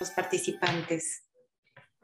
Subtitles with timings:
[0.00, 1.24] los participantes.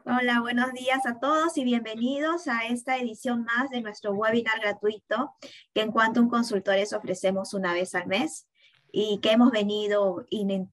[0.04, 5.34] Hola, buenos días a todos y bienvenidos a esta edición más de nuestro webinar gratuito
[5.74, 8.46] que en Quantum Consultores ofrecemos una vez al mes
[8.92, 10.26] y que hemos venido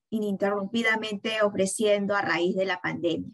[0.09, 3.31] ininterrumpidamente ofreciendo a raíz de la pandemia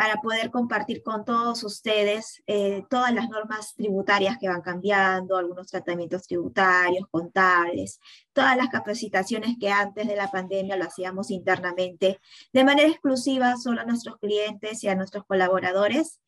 [0.00, 5.66] para poder compartir con todos ustedes eh, todas las normas tributarias que van cambiando, algunos
[5.66, 8.00] tratamientos tributarios, contables,
[8.32, 12.18] todas las capacitaciones que antes de la pandemia lo hacíamos internamente
[12.50, 16.22] de manera exclusiva solo a nuestros clientes y a nuestros colaboradores.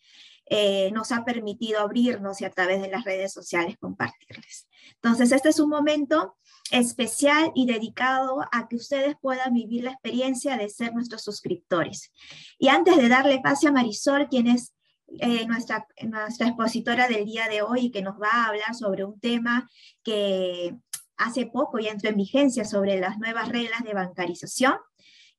[0.45, 4.69] Eh, nos ha permitido abrirnos y a través de las redes sociales compartirles.
[4.97, 6.37] Entonces, este es un momento
[6.71, 12.12] especial y dedicado a que ustedes puedan vivir la experiencia de ser nuestros suscriptores.
[12.59, 14.73] Y antes de darle pase a Marisol, quien es
[15.19, 19.05] eh, nuestra, nuestra expositora del día de hoy y que nos va a hablar sobre
[19.05, 19.69] un tema
[20.03, 20.75] que
[21.17, 24.77] hace poco ya entró en vigencia sobre las nuevas reglas de bancarización,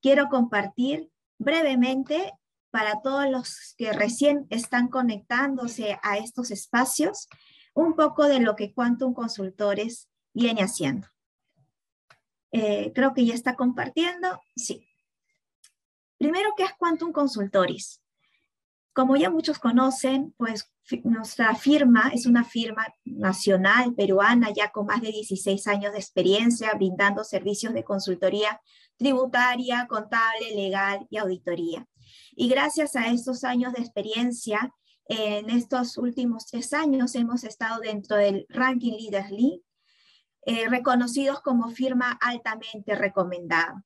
[0.01, 1.09] quiero compartir
[1.39, 2.33] brevemente
[2.71, 7.27] para todos los que recién están conectándose a estos espacios,
[7.73, 11.12] un poco de lo que Quantum Consultores viene haciendo.
[12.53, 14.39] Eh, creo que ya está compartiendo.
[14.55, 14.87] Sí.
[16.19, 17.99] Primero, ¿qué es Quantum Consultores?
[18.93, 20.71] Como ya muchos conocen, pues
[21.03, 26.71] nuestra firma es una firma nacional peruana ya con más de 16 años de experiencia
[26.75, 28.61] brindando servicios de consultoría
[28.97, 31.87] tributaria, contable, legal y auditoría.
[32.35, 34.71] Y gracias a estos años de experiencia,
[35.07, 39.63] en estos últimos tres años hemos estado dentro del ranking Leaders League
[40.45, 43.83] eh, reconocidos como firma altamente recomendada.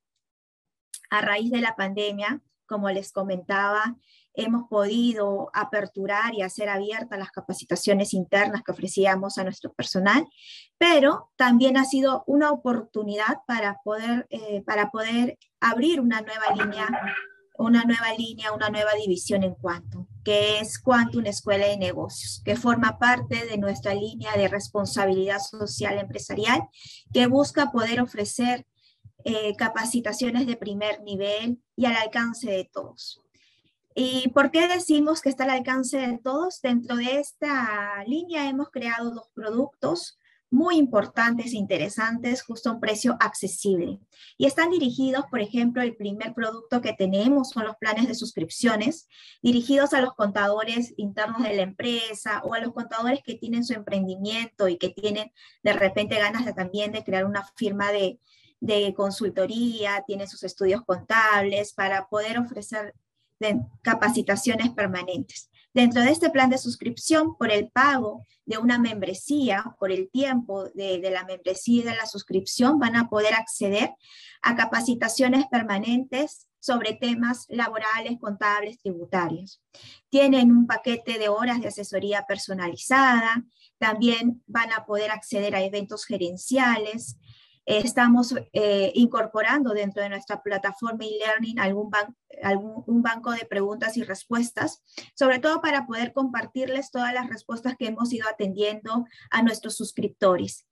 [1.09, 3.95] A raíz de la pandemia, como les comentaba,
[4.33, 10.27] hemos podido aperturar y hacer abiertas las capacitaciones internas que ofrecíamos a nuestro personal,
[10.77, 16.87] pero también ha sido una oportunidad para poder, eh, para poder abrir una nueva línea
[17.57, 22.57] una nueva línea, una nueva división en Quantum, que es Quantum Escuela de Negocios, que
[22.57, 26.67] forma parte de nuestra línea de responsabilidad social empresarial,
[27.13, 28.67] que busca poder ofrecer
[29.23, 33.21] eh, capacitaciones de primer nivel y al alcance de todos.
[33.95, 36.59] ¿Y por qué decimos que está al alcance de todos?
[36.59, 40.19] Dentro de esta línea hemos creado dos productos
[40.49, 43.99] muy importantes e interesantes, justo a un precio accesible.
[44.37, 49.07] Y están dirigidos, por ejemplo, el primer producto que tenemos son los planes de suscripciones,
[49.41, 53.73] dirigidos a los contadores internos de la empresa o a los contadores que tienen su
[53.73, 55.31] emprendimiento y que tienen
[55.63, 58.19] de repente ganas también de crear una firma de,
[58.59, 62.93] de consultoría, tienen sus estudios contables para poder ofrecer
[63.81, 65.51] capacitaciones permanentes.
[65.77, 70.69] Dentro de este plan de suscripción, por el pago de una membresía, por el tiempo
[70.69, 73.91] de, la membresía y de la suscripción, van a poder acceder
[74.41, 79.61] a capacitaciones permanentes sobre temas laborales, contables, tributarios.
[80.09, 83.43] Tienen un paquete de horas de asesoría personalizada,
[83.77, 87.17] también van a poder acceder a eventos gerenciales,
[87.67, 91.91] estamos eh, incorporando dentro de nuestra plataforma e-learning algún,
[92.41, 94.81] algún un banco de preguntas y respuestas,
[95.13, 100.65] sobre todo para poder compartirles todas las respuestas que hemos ido atendiendo a nuestros suscriptores.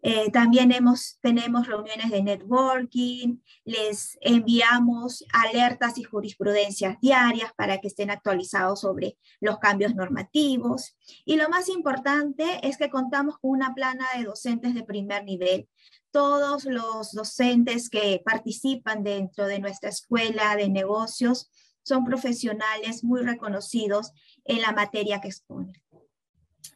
[0.00, 7.88] Eh, también hemos, tenemos reuniones de networking, les enviamos alertas y jurisprudencias diarias para que
[7.88, 10.96] estén actualizados sobre los cambios normativos.
[11.24, 15.68] Y lo más importante es que contamos con una plana de docentes de primer nivel.
[16.10, 21.50] Todos los docentes que participan dentro de nuestra escuela de negocios
[21.82, 24.12] son profesionales muy reconocidos
[24.44, 25.80] en la materia que exponen.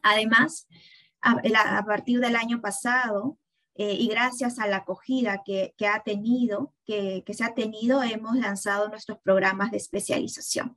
[0.03, 0.67] Además,
[1.21, 3.39] a, partir del año pasado
[3.75, 8.89] eh, y gracias a la acogida que, ha tenido, que, se ha tenido, hemos lanzado
[8.89, 10.77] nuestros programas de especialización.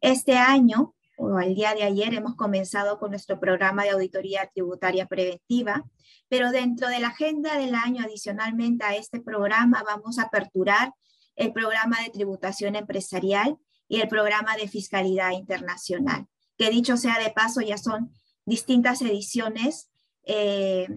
[0.00, 5.06] Este año, o al día de ayer, hemos comenzado con nuestro programa de auditoría tributaria
[5.06, 5.84] preventiva,
[6.28, 10.92] pero dentro de la agenda del año, adicionalmente a este programa, vamos a aperturar
[11.34, 16.26] el programa de tributación empresarial y el programa de fiscalidad internacional,
[16.56, 18.12] que dicho sea de paso, ya son
[18.46, 19.90] distintas ediciones
[20.24, 20.88] eh,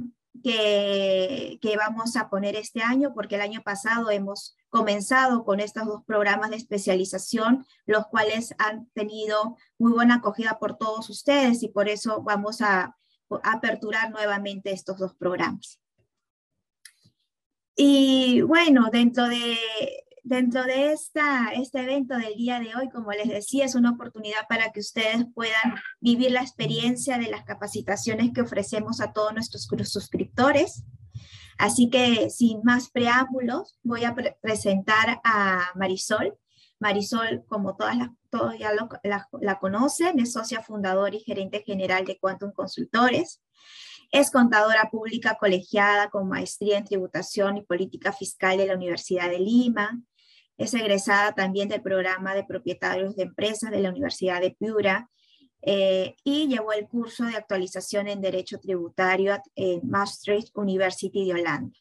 [0.44, 6.04] que, vamos a poner este año, porque el año pasado hemos comenzado con estos dos
[6.06, 11.90] programas de especialización, los cuales han tenido muy buena acogida por todos ustedes y por
[11.90, 12.96] eso vamos a,
[13.44, 15.80] a aperturar nuevamente estos dos programas.
[17.76, 19.58] Y bueno, dentro de,
[20.24, 24.48] dentro de esta, este evento del día de hoy, como les decía, es una oportunidad
[24.48, 29.68] para que ustedes puedan vivir la experiencia de las capacitaciones que ofrecemos a todos nuestros
[29.90, 30.84] suscriptores.
[31.58, 36.38] Así que sin más preámbulos, voy a presentar a Marisol.
[36.80, 42.06] Marisol, como todas las, todos ya la, la, conocen, es socia fundadora y gerente general
[42.06, 43.44] de Quantum Consultores.
[44.12, 49.40] Es contadora pública colegiada con maestría en tributación y política fiscal de la Universidad de
[49.40, 50.02] Lima.
[50.58, 55.10] Es egresada también del programa de propietarios de empresas de la Universidad de Piura
[55.64, 61.78] eh, y llevó el curso de actualización en Derecho Tributario en Maastricht University de Holanda.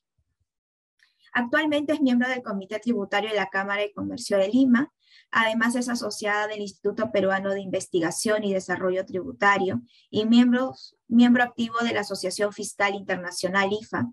[1.33, 4.93] Actualmente es miembro del Comité Tributario de la Cámara de Comercio de Lima.
[5.31, 9.81] Además es asociada del Instituto Peruano de Investigación y Desarrollo Tributario
[10.11, 10.75] y miembro,
[11.07, 14.11] miembro activo de la Asociación Fiscal Internacional IFA.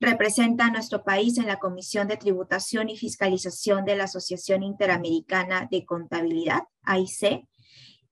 [0.00, 5.68] Representa a nuestro país en la Comisión de Tributación y Fiscalización de la Asociación Interamericana
[5.70, 7.48] de Contabilidad, AIC,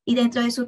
[0.08, 0.66] y dentro de su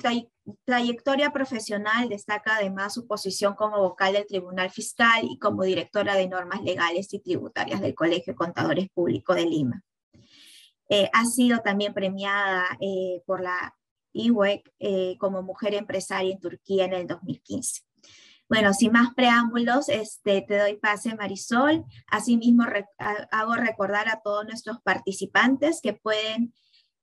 [0.65, 6.29] trayectoria profesional destaca además su posición como vocal del Tribunal Fiscal y como directora de
[6.29, 9.85] normas legales y tributarias del Colegio de Contadores Públicos de Lima.
[10.89, 13.77] Eh, ha sido también premiada eh, por la
[14.13, 17.83] IWEC eh, como mujer empresaria en Turquía en el 2015.
[18.49, 21.85] Bueno, sin más preámbulos, este, te doy pase, Marisol.
[22.07, 22.65] Asimismo,
[23.31, 26.55] hago recordar a todos nuestros participantes que pueden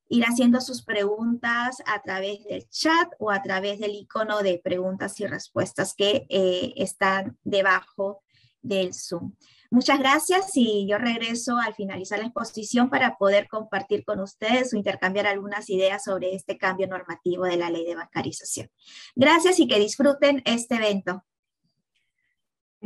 [0.09, 5.19] ir haciendo sus preguntas a través del chat o a través del icono de preguntas
[5.19, 8.23] y respuestas que eh, están debajo
[8.61, 9.33] del Zoom.
[9.71, 14.77] Muchas gracias y yo regreso al finalizar la exposición para poder compartir con ustedes o
[14.77, 18.69] intercambiar algunas ideas sobre este cambio normativo de la ley de bancarización.
[19.15, 21.23] Gracias y que disfruten este evento.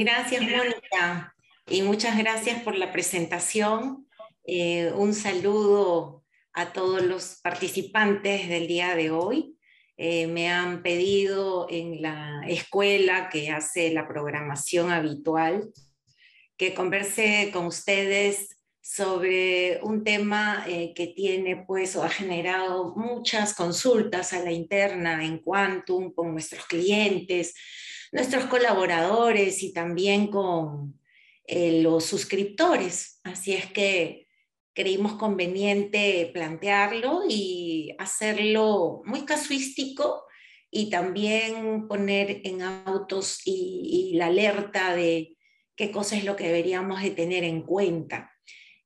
[0.02, 1.36] Gracias, Mónica.
[1.70, 4.08] Y muchas gracias por la presentación.
[4.46, 6.24] Eh, un saludo
[6.54, 9.58] a todos los participantes del día de hoy.
[9.98, 15.70] Eh, me han pedido en la escuela que hace la programación habitual
[16.56, 23.54] que converse con ustedes sobre un tema eh, que tiene pues o ha generado muchas
[23.54, 27.54] consultas a la interna en Quantum con nuestros clientes,
[28.12, 31.00] nuestros colaboradores y también con
[31.46, 33.20] eh, los suscriptores.
[33.24, 34.28] Así es que
[34.74, 40.24] creímos conveniente plantearlo y hacerlo muy casuístico
[40.72, 45.36] y también poner en autos y, la alerta de
[45.76, 48.32] qué cosa es lo que deberíamos de tener en cuenta.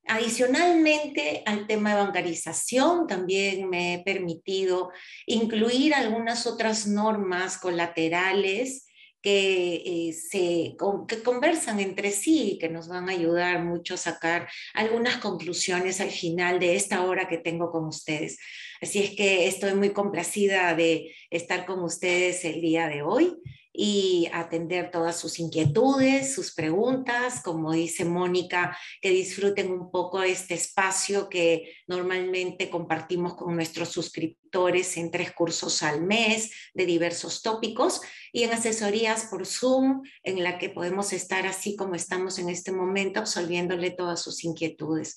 [0.06, 4.92] Adicionalmente al tema de bancarización, también me he permitido
[5.26, 8.86] incluir algunas otras normas colaterales
[9.24, 10.75] que, eh, se,
[11.08, 16.12] que conversan entre sí que nos van a ayudar mucho a sacar algunas conclusiones al
[16.12, 18.38] final de esta hora que tengo con ustedes.
[18.81, 23.34] Así es que estoy muy complacida de estar con ustedes el día de hoy
[23.75, 30.54] y atender todas sus inquietudes, sus preguntas, como dice Mónica, que disfruten un poco este
[30.54, 38.02] espacio que normalmente compartimos con nuestros suscriptores en tres cursos al mes de diversos tópicos
[38.31, 42.72] y en asesorías por Zoom, en la que podemos estar así como estamos en este
[42.72, 45.16] momento, absolviéndole todas sus inquietudes.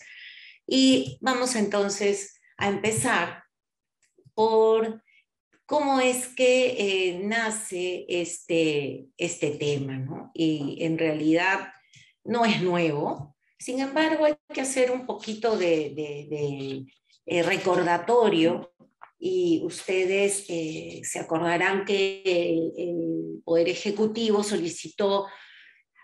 [0.66, 3.44] Y vamos entonces a empezar
[4.34, 5.02] por
[5.66, 10.30] cómo es que eh, nace este, este tema, ¿no?
[10.32, 11.72] Y en realidad
[12.24, 16.86] no es nuevo, sin embargo hay que hacer un poquito de,
[17.26, 18.72] eh, recordatorio
[19.18, 25.26] y ustedes eh, se acordarán que el, Poder Ejecutivo solicitó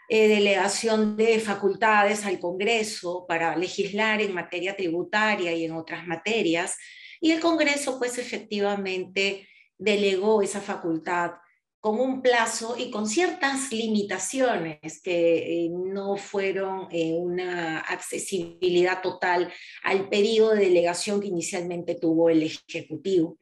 [0.08, 6.76] delegación de facultades al Congreso para legislar en materia tributaria y en otras materias,
[7.20, 9.48] y el Congreso pues efectivamente
[9.82, 11.32] delegó esa facultad
[11.80, 19.52] con un plazo y con ciertas limitaciones que eh, no fueron eh, una accesibilidad total
[19.82, 23.38] al pedido de delegación que inicialmente tuvo el Ejecutivo.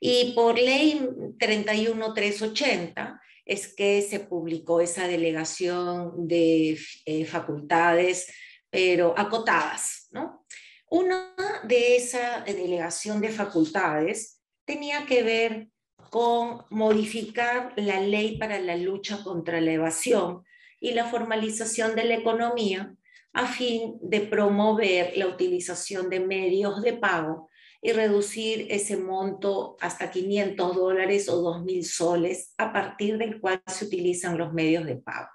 [0.00, 1.00] Y por ley
[1.38, 8.26] 31380 es que se publicó esa delegación de eh, facultades,
[8.68, 10.08] pero acotadas.
[10.10, 10.44] ¿no?
[10.90, 15.68] Una de esa delegación de facultades tenía que ver
[16.10, 20.44] con modificar la ley para la lucha contra la evasión
[20.80, 22.94] y la formalización de la economía
[23.32, 27.50] a fin de promover la utilización de medios de pago
[27.82, 33.84] y reducir ese monto hasta 500 dólares o 2.000 soles a partir del cual se
[33.84, 35.28] utilizan los medios de pago.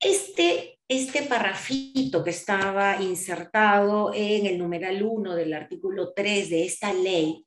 [0.00, 6.92] Este, este parrafito que estaba insertado en el numeral 1 del artículo 3 de esta
[6.92, 7.46] ley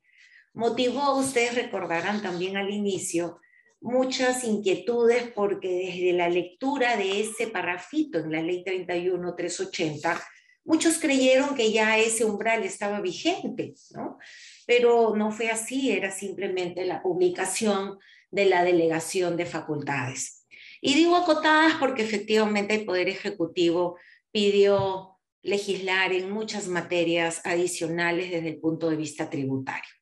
[0.57, 3.39] motivó, ustedes recordarán también al inicio,
[3.79, 10.19] muchas inquietudes porque desde la lectura de ese parrafito en la ley 31.380,
[10.65, 14.17] muchos creyeron que ya ese umbral estaba vigente, ¿no?
[14.65, 17.99] Pero no fue así, era simplemente la publicación
[18.31, 20.47] de la delegación de facultades.
[20.81, 23.97] Y digo acotadas porque efectivamente el Poder Ejecutivo
[24.31, 29.96] pidió legislar en muchas materias adicionales desde el punto de vista tributario.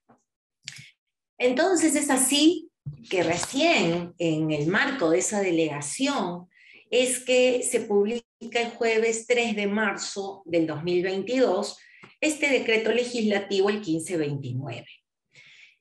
[1.38, 2.70] Entonces es así
[3.10, 6.48] que recién en el marco de esa delegación
[6.90, 8.26] es que se publica
[8.62, 11.78] el jueves 3 de marzo del 2022
[12.22, 14.86] este decreto legislativo el 1529.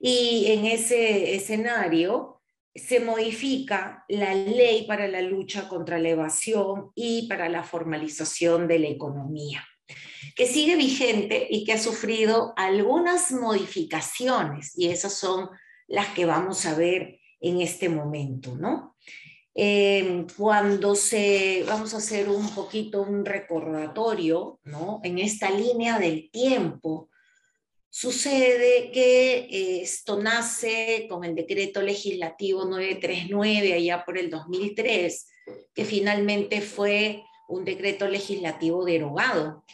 [0.00, 2.42] Y en ese escenario
[2.74, 8.80] se modifica la ley para la lucha contra la evasión y para la formalización de
[8.80, 9.64] la economía,
[10.34, 15.48] que sigue vigente y que ha sufrido algunas modificaciones, y esas son
[15.86, 18.96] las que vamos a ver en este momento, ¿no?
[19.56, 25.00] Eh, cuando se, vamos a hacer un poquito un recordatorio, ¿no?
[25.04, 27.08] En esta línea del tiempo,
[27.96, 35.28] Sucede que esto nace con el decreto legislativo 939 allá por el 2003,
[35.72, 39.64] que finalmente fue un decreto legislativo derogado.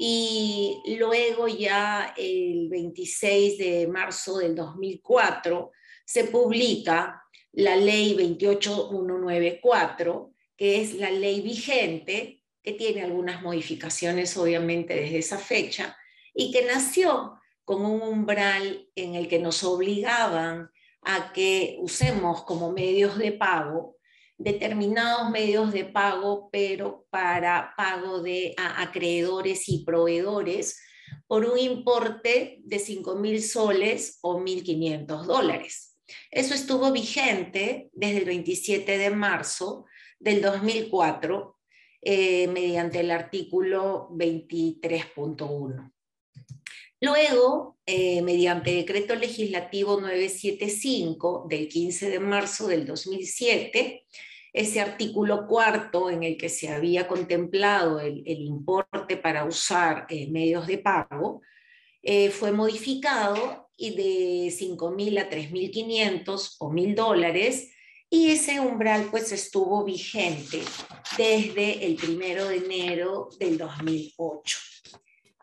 [0.00, 5.72] Y luego ya el 26 de marzo del 2004
[6.04, 14.94] se publica la ley 28194, que es la ley vigente, que tiene algunas modificaciones obviamente
[14.94, 15.96] desde esa fecha,
[16.32, 20.70] y que nació con un umbral en el que nos obligaban
[21.02, 23.97] a que usemos como medios de pago
[24.38, 30.80] determinados medios de pago, pero para pago de acreedores y proveedores
[31.26, 35.98] por un importe de 5 mil soles o 1.500 dólares.
[36.30, 39.84] Eso estuvo vigente desde el 27 de marzo
[40.18, 41.56] del 2004
[42.00, 45.92] eh, mediante el artículo 23.1.
[47.00, 54.04] Luego, eh, mediante decreto legislativo 975 del 15 de marzo del 2007,
[54.52, 60.66] ese artículo cuarto en el que se había contemplado el, importe para usar eh, medios
[60.66, 61.42] de pago,
[62.02, 67.72] eh, fue modificado y de 5.000 a 3.500 o 1.000 dólares,
[68.10, 70.62] y ese umbral pues estuvo vigente
[71.16, 74.58] desde el primero de enero del 2008,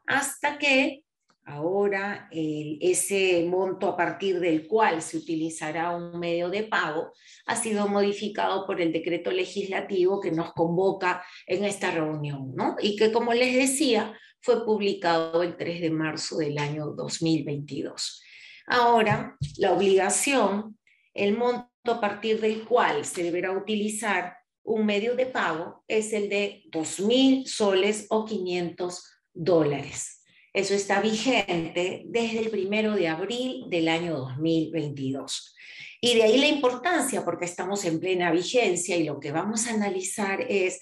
[0.08, 1.05] hasta que
[1.48, 7.14] Ahora, ese monto a partir del cual se utilizará un medio de pago
[7.46, 12.76] ha sido modificado por el decreto legislativo que nos convoca en esta reunión, ¿no?
[12.82, 18.24] Y que, como les decía, fue publicado el 3 de marzo del año 2022.
[18.66, 20.80] Ahora, la obligación,
[21.14, 26.28] el monto a partir del cual se deberá utilizar un medio de pago es el
[26.28, 30.15] de 2.000 soles o 500 dólares.
[30.56, 35.54] Eso está vigente desde el primero de abril del año 2022.
[36.00, 39.74] Y de ahí la importancia, porque estamos en plena vigencia y lo que vamos a
[39.74, 40.80] analizar es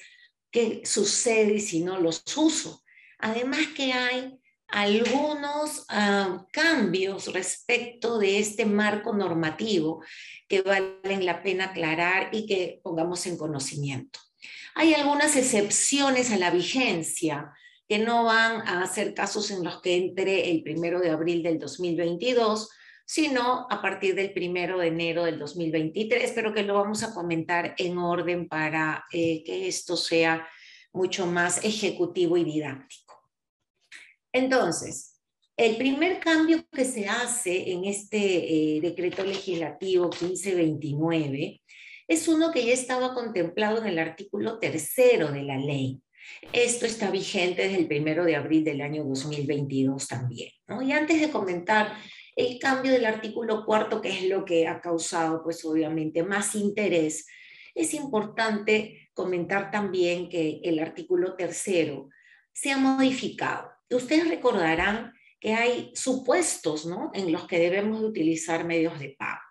[0.51, 2.83] qué sucede si no los uso.
[3.17, 4.37] Además que hay
[4.67, 10.03] algunos ah, cambios respecto de este marco normativo
[10.47, 14.19] que valen la pena aclarar y que pongamos en conocimiento.
[14.75, 17.51] Hay algunas excepciones a la vigencia
[17.87, 21.59] que no van a ser casos en los que entre el primero de abril del
[21.59, 22.69] 2022,
[23.05, 27.75] sino a partir del primero de enero del 2023, pero que lo vamos a comentar
[27.77, 30.47] en orden para eh, que esto sea
[30.93, 33.21] mucho más ejecutivo y didáctico.
[34.31, 35.19] Entonces,
[35.57, 38.17] el primer cambio que se hace en este
[38.77, 41.61] eh, decreto legislativo 1529
[42.07, 46.01] es uno que ya estaba contemplado en el artículo tercero de la ley,
[46.51, 50.49] esto está vigente desde el primero de abril del año 2022 también.
[50.81, 51.95] Y antes de comentar
[52.35, 57.27] el cambio del artículo cuarto, que es lo que ha causado, pues obviamente, más interés,
[57.75, 62.09] es importante comentar también que el artículo tercero
[62.51, 63.71] se ha modificado.
[63.89, 67.11] Ustedes recordarán que hay supuestos ¿no?
[67.13, 69.41] en los que debemos de utilizar medios de pago.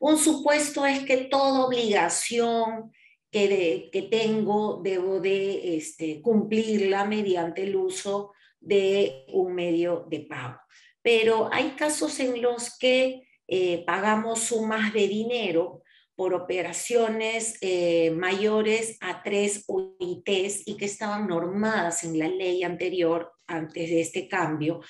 [0.00, 2.92] Un supuesto es que toda obligación
[3.34, 10.60] que, tengo debo de este, cumplirla mediante el uso de un medio de pago.
[11.02, 15.82] Pero hay casos en los que eh, pagamos sumas de dinero
[16.14, 23.32] por operaciones eh, mayores a tres UITs y que estaban normadas en la ley anterior
[23.48, 24.80] antes de este cambio.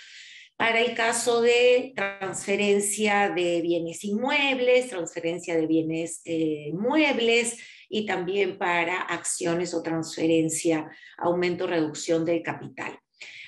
[0.57, 7.59] Para el caso de transferencia de bienes inmuebles, transferencia de bienes eh, muebles,
[7.89, 12.99] y también para acciones o transferencia, aumento, reducción del capital.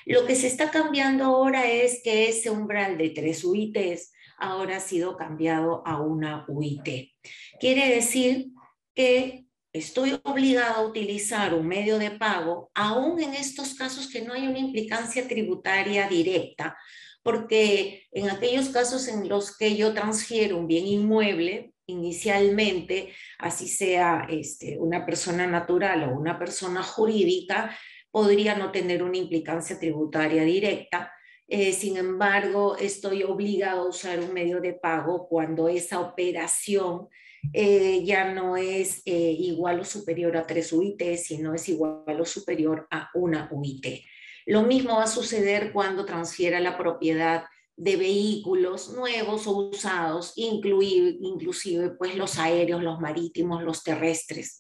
[0.05, 4.81] Lo que se está cambiando ahora es que ese umbral de tres UITs ahora ha
[4.81, 7.13] sido cambiado a una UIT.
[7.59, 8.53] Quiere decir
[8.95, 9.46] que
[9.79, 14.47] estoy obligado a utilizar un medio de pago, aún en estos casos que no hay
[14.47, 16.77] una implicancia tributaria directa,
[17.23, 24.27] porque en aquellos casos en los que yo transfiero un bien inmueble, inicialmente, así sea
[24.29, 27.77] este, una persona natural o una persona jurídica,
[28.11, 31.13] podría no tener una implicancia tributaria directa.
[31.49, 37.09] Eh, sin embargo, estoy obligado a usar un medio de pago cuando esa operación
[37.53, 42.25] eh, ya no es eh, igual o superior a tres UIT, sino es igual o
[42.25, 44.03] superior a una UIT.
[44.47, 47.45] Lo mismo va a suceder cuando transfiera la propiedad
[47.77, 54.59] de vehículos nuevos o usados, incluir, inclusive pues los aéreos, los marítimos, los terrestres.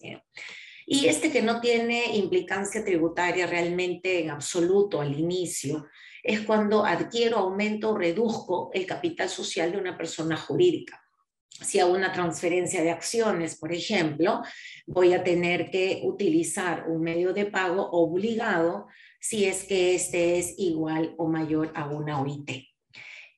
[0.86, 5.86] Y este que no tiene implicancia tributaria realmente en absoluto al inicio,
[6.22, 11.05] es cuando adquiero, aumento o reduzco el capital social de una persona jurídica
[11.48, 14.42] si hago una transferencia de acciones, por ejemplo,
[14.86, 18.88] voy a tener que utilizar un medio de pago obligado
[19.20, 22.50] si es que este es igual o mayor a una OIT.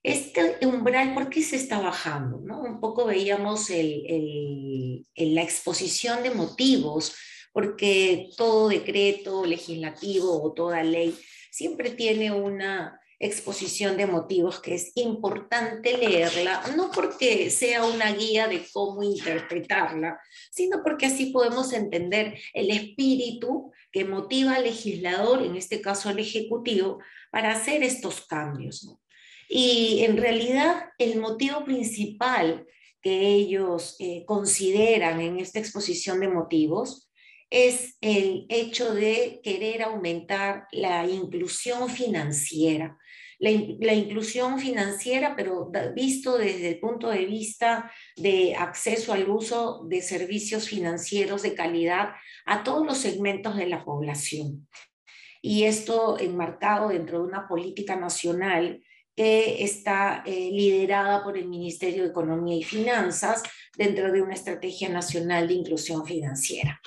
[0.02, 2.38] Este umbral, ¿por qué se está bajando?
[2.38, 7.14] Un poco veíamos el, la exposición de motivos,
[7.52, 11.16] porque todo decreto legislativo o toda ley
[11.50, 18.46] siempre tiene una exposición de motivos que es importante leerla, no porque sea una guía
[18.46, 20.20] de cómo interpretarla,
[20.50, 26.18] sino porque así podemos entender el espíritu que motiva al legislador, en este caso al
[26.20, 27.00] Ejecutivo,
[27.32, 28.96] para hacer estos cambios.
[29.48, 32.66] Y en realidad el motivo principal
[33.02, 37.10] que ellos eh, consideran en esta exposición de motivos
[37.50, 42.98] es el hecho de querer aumentar la inclusión financiera
[43.38, 50.02] la, inclusión financiera, pero visto desde el punto de vista de acceso al uso de
[50.02, 52.10] servicios financieros de calidad
[52.46, 54.68] a todos los segmentos de la población.
[55.40, 58.82] Y esto enmarcado dentro de una política nacional
[59.14, 63.42] que está eh, liderada por el Ministerio de Economía y Finanzas
[63.76, 66.80] dentro de una estrategia nacional de inclusión financiera.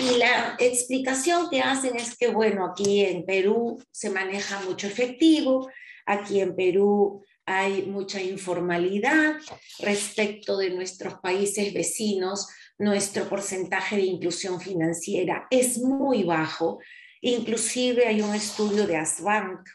[0.00, 5.68] Y la explicación que hacen es que, bueno, aquí en Perú se maneja mucho efectivo,
[6.06, 9.36] aquí en Perú hay mucha informalidad
[9.80, 12.46] respecto de nuestros países vecinos,
[12.78, 16.78] nuestro porcentaje de inclusión financiera es muy bajo,
[17.20, 19.68] inclusive hay un estudio de Asbank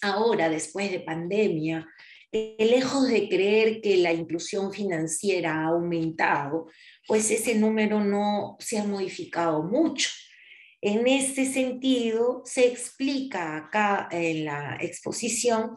[0.00, 1.86] ahora, después de pandemia,
[2.58, 6.68] lejos de creer que la inclusión financiera ha aumentado,
[7.06, 10.10] pues ese número no se ha modificado mucho.
[10.80, 15.76] En ese sentido, se explica acá en la exposición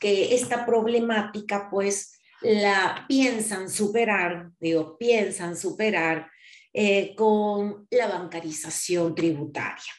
[0.00, 6.30] que esta problemática, pues, la piensan superar, digo, piensan superar
[6.72, 9.92] eh, con la bancarización tributaria.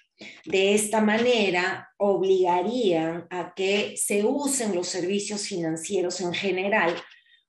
[0.46, 6.96] De esta manera, obligarían a que se usen los servicios financieros en general,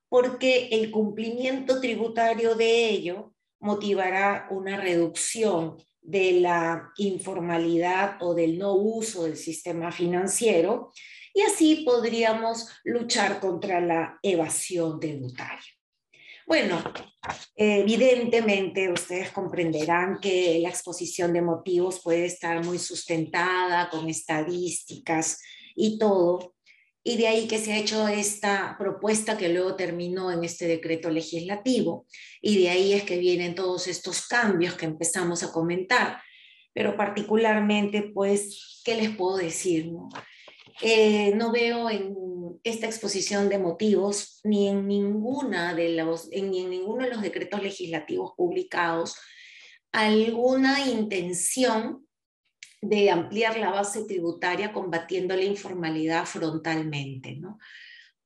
[0.09, 8.73] porque el cumplimiento tributario de ello motivará una reducción de la informalidad o del no
[8.73, 10.91] uso del sistema financiero
[11.33, 15.63] y así podríamos luchar contra la evasión tributaria.
[16.47, 16.81] Bueno,
[17.55, 25.39] evidentemente ustedes comprenderán que la exposición de motivos puede estar muy sustentada con estadísticas
[25.75, 26.55] y todo,
[27.09, 31.09] y de ahí que se ha hecho esta propuesta que luego terminó en este decreto
[31.09, 32.05] legislativo,
[32.39, 36.21] y de ahí es que vienen todos estos cambios que empezamos a comentar,
[36.71, 39.91] pero particularmente, pues, ¿qué les puedo decir?
[39.91, 40.09] No,
[40.83, 42.13] eh, veo en
[42.63, 47.63] esta exposición de motivos ni en, ninguna de los, ni en ninguno de los decretos
[47.63, 49.15] legislativos publicados
[49.91, 52.05] alguna intención
[52.81, 57.35] de ampliar la base tributaria combatiendo la informalidad frontalmente.
[57.35, 57.59] ¿no?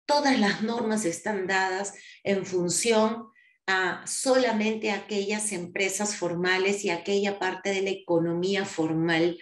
[0.06, 3.28] Todas las normas están dadas en función
[3.66, 9.39] a solamente aquellas empresas formales y aquella parte de la economía formal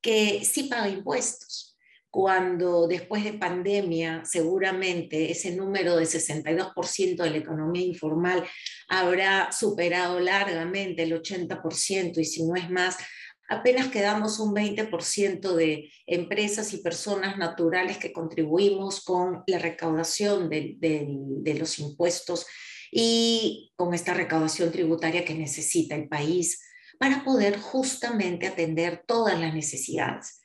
[0.00, 1.76] que sí paga impuestos.
[2.10, 8.48] Cuando después de pandemia seguramente ese número de 62% de la economía informal
[8.88, 12.96] habrá superado largamente el 80% y si no es más,
[13.48, 21.56] apenas quedamos un 20% de empresas y personas naturales que contribuimos con la recaudación de,
[21.58, 22.46] los impuestos
[22.92, 26.62] y con esta recaudación tributaria que necesita el país
[26.98, 30.40] para poder justamente atender todas las necesidades.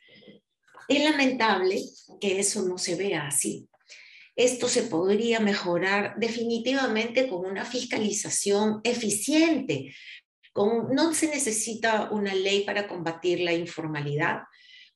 [0.88, 1.82] Es lamentable
[2.22, 3.68] que eso no se vea así.
[4.36, 9.94] Esto se podría mejorar definitivamente con una fiscalización eficiente.
[10.56, 14.44] No se necesita una ley para combatir la informalidad,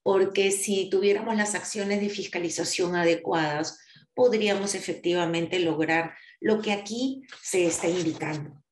[0.03, 3.79] porque si tuviéramos las acciones de fiscalización adecuadas,
[4.13, 8.63] podríamos efectivamente lograr lo que aquí se está indicando.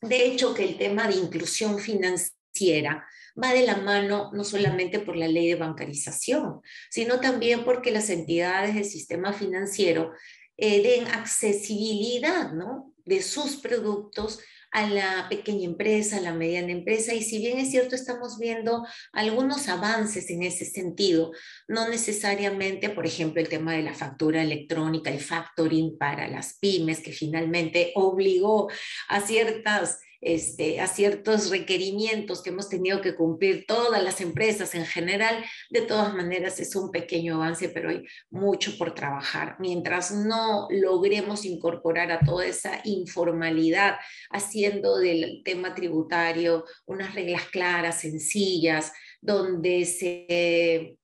[0.00, 3.06] De hecho, que el tema de inclusión financiera
[3.40, 8.10] va de la mano no solamente por la ley de bancarización, sino también porque las
[8.10, 10.12] entidades del sistema financiero
[10.56, 12.92] eh, den accesibilidad ¿no?
[13.04, 14.40] de sus productos
[14.72, 18.86] a la pequeña empresa, a la mediana empresa, y si bien es cierto, estamos viendo
[19.12, 21.32] algunos avances en ese sentido,
[21.68, 27.00] no necesariamente, por ejemplo, el tema de la factura electrónica, el factoring para las pymes,
[27.00, 28.70] que finalmente obligó
[29.08, 34.86] a ciertas este, a ciertos requerimientos que hemos tenido que cumplir todas las empresas en
[34.86, 39.56] general, de todas maneras es un pequeño avance, pero hay mucho por trabajar.
[39.58, 43.96] Mientras no logremos incorporar a toda esa informalidad,
[44.30, 50.96] haciendo del tema tributario unas reglas claras, sencillas, donde se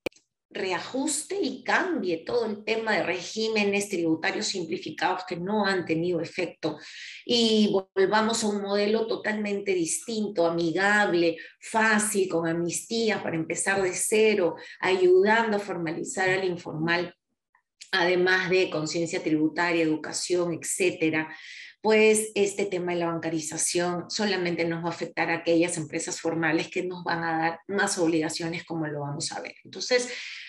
[0.50, 6.78] reajuste y cambie todo el tema de regímenes tributarios simplificados que no han tenido efecto
[7.24, 14.56] y volvamos a un modelo totalmente distinto, amigable, fácil, con amnistía para empezar de cero,
[14.80, 17.14] ayudando a formalizar al informal,
[17.92, 21.28] además de conciencia tributaria, educación, etcétera
[21.80, 26.68] pues este tema de la bancarización solamente nos va a afectar a aquellas empresas formales
[26.68, 29.54] que nos van a dar más obligaciones como lo vamos a ver.
[29.64, 30.08] Entonces,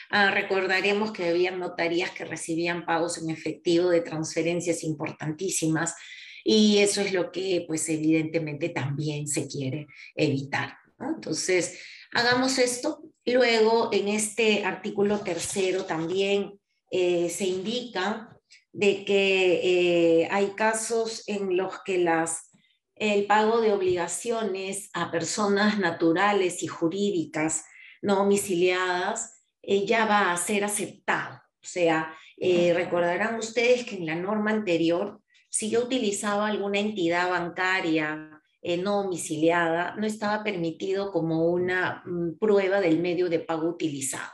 [0.09, 5.95] ah, recordaremos que había notarías que recibían pagos en efectivo de transferencias importantísimas
[6.43, 10.77] y eso es lo que pues evidentemente también se quiere evitar.
[10.99, 11.79] Entonces,
[12.13, 13.03] hagamos esto.
[13.25, 16.59] Luego, en este artículo tercero también
[16.91, 18.35] eh, se indica
[18.71, 22.49] de que eh, hay casos en los que las,
[22.95, 27.65] el pago de obligaciones a personas naturales y jurídicas
[28.01, 29.38] no domiciliadas
[29.71, 31.35] eh, ya va a ser aceptado.
[31.35, 37.29] O sea, eh, recordarán ustedes que en la norma anterior, si yo utilizaba alguna entidad
[37.29, 38.41] bancaria
[38.83, 44.31] no domiciliada, no estaba permitido como una mm, prueba del medio de pago utilizado.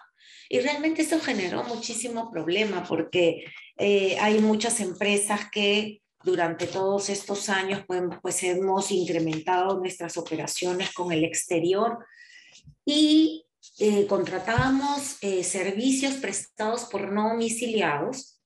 [0.50, 3.45] Y realmente eso generó muchísimo problema porque
[3.78, 10.93] eh, hay muchas empresas que durante todos estos años pues, pues hemos incrementado nuestras operaciones
[10.93, 12.00] con el exterior
[12.86, 13.44] y
[13.80, 18.39] eh, contratábamos eh, servicios prestados por no domiciliados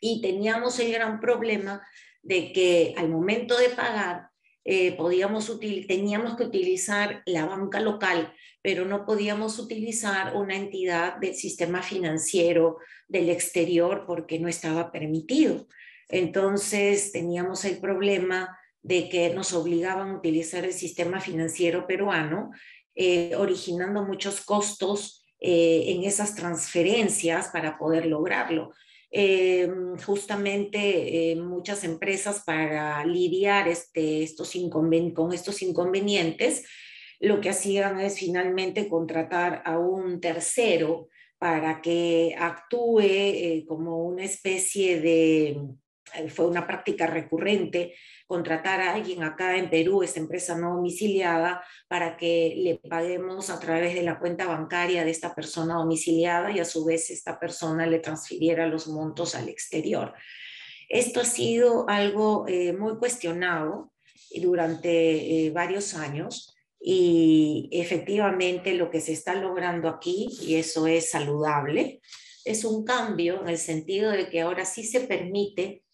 [0.00, 1.86] y teníamos el gran problema
[2.22, 4.28] de que al momento de pagar
[4.96, 11.82] podíamos teníamos que utilizar la banca local pero no podíamos utilizar una entidad del sistema
[11.82, 12.78] financiero
[13.08, 15.66] del exterior porque no estaba permitido.
[16.08, 22.52] Entonces teníamos el problema de que nos obligaban a utilizar el sistema financiero peruano,
[22.94, 28.72] eh, originando muchos costos eh, en esas transferencias para poder lograrlo.
[29.10, 29.68] Eh,
[30.06, 34.56] justamente muchas empresas para lidiar este, estos
[35.14, 36.64] con estos inconvenientes
[37.20, 44.98] lo que hacían es finalmente contratar a un tercero para que actúe como una especie
[45.00, 45.58] de,
[46.28, 47.94] fue una práctica recurrente,
[48.32, 53.60] contratar a alguien acá en Perú, esta empresa no domiciliada, para que le paguemos a
[53.60, 57.86] través de la cuenta bancaria de esta persona domiciliada y a su vez esta persona
[57.86, 60.14] le transfiriera los montos al exterior.
[60.88, 63.92] Esto ha sido algo eh, muy cuestionado
[64.40, 72.00] durante varios años y efectivamente lo que se está logrando aquí, y eso es saludable,
[72.46, 75.84] es un cambio en el sentido de que ahora sí se permite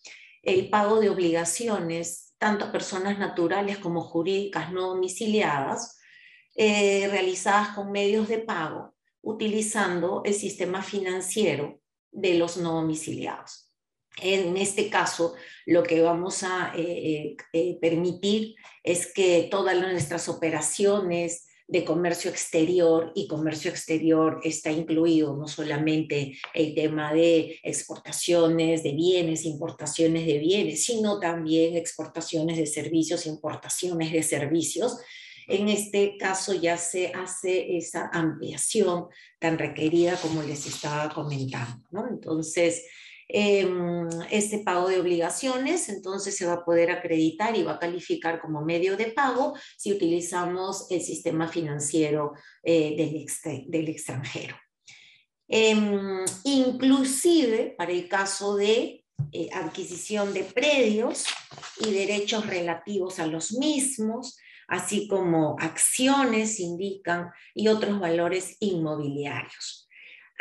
[0.44, 5.98] el pago de obligaciones, tanto personas naturales como jurídicas no domiciliadas,
[6.54, 13.72] eh, realizadas con medios de pago, utilizando el sistema financiero de los no domiciliados.
[14.20, 15.34] En este caso,
[15.66, 23.12] lo que vamos a eh, eh, permitir es que todas nuestras operaciones de comercio exterior
[23.14, 30.38] y comercio exterior está incluido no solamente el tema de exportaciones de bienes, importaciones de
[30.38, 34.96] bienes, sino también exportaciones de servicios, importaciones de servicios.
[35.46, 39.06] En este caso ya se hace esa ampliación
[39.38, 42.06] tan requerida como les estaba comentando.
[42.08, 42.82] Entonces,
[43.30, 48.40] Em, este pago de obligaciones, entonces se va a poder acreditar y va a calificar
[48.40, 52.96] como medio de pago si utilizamos el sistema financiero eh,
[53.66, 54.56] del, extranjero.
[55.46, 61.26] Em, inclusive para el caso de eh, adquisición de predios
[61.84, 64.38] y derechos relativos a los mismos,
[64.68, 69.87] así como acciones indican y otros valores inmobiliarios.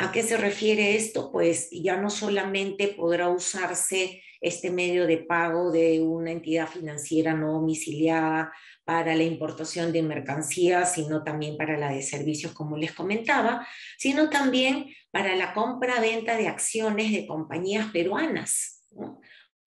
[0.00, 1.32] ¿A qué se refiere esto?
[1.32, 7.54] Pues ya no solamente podrá usarse este medio de pago de una entidad financiera no
[7.54, 8.52] domiciliada
[8.84, 13.66] para la importación de mercancías, sino también para la de servicios, como les comentaba,
[13.98, 18.84] sino también para la compra-venta de acciones de compañías peruanas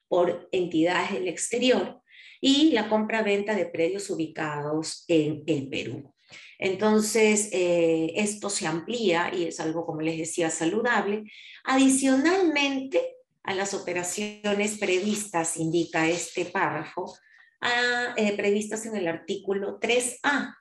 [0.07, 2.01] por entidades del exterior
[2.39, 6.10] y la compra-venta de predios ubicados en el Perú.
[6.61, 11.23] Entonces, eh, esto se amplía y es algo, como les decía, saludable.
[11.63, 17.17] Adicionalmente a las operaciones previstas, indica este párrafo,
[18.15, 20.55] eh, previstas en el artículo 3A.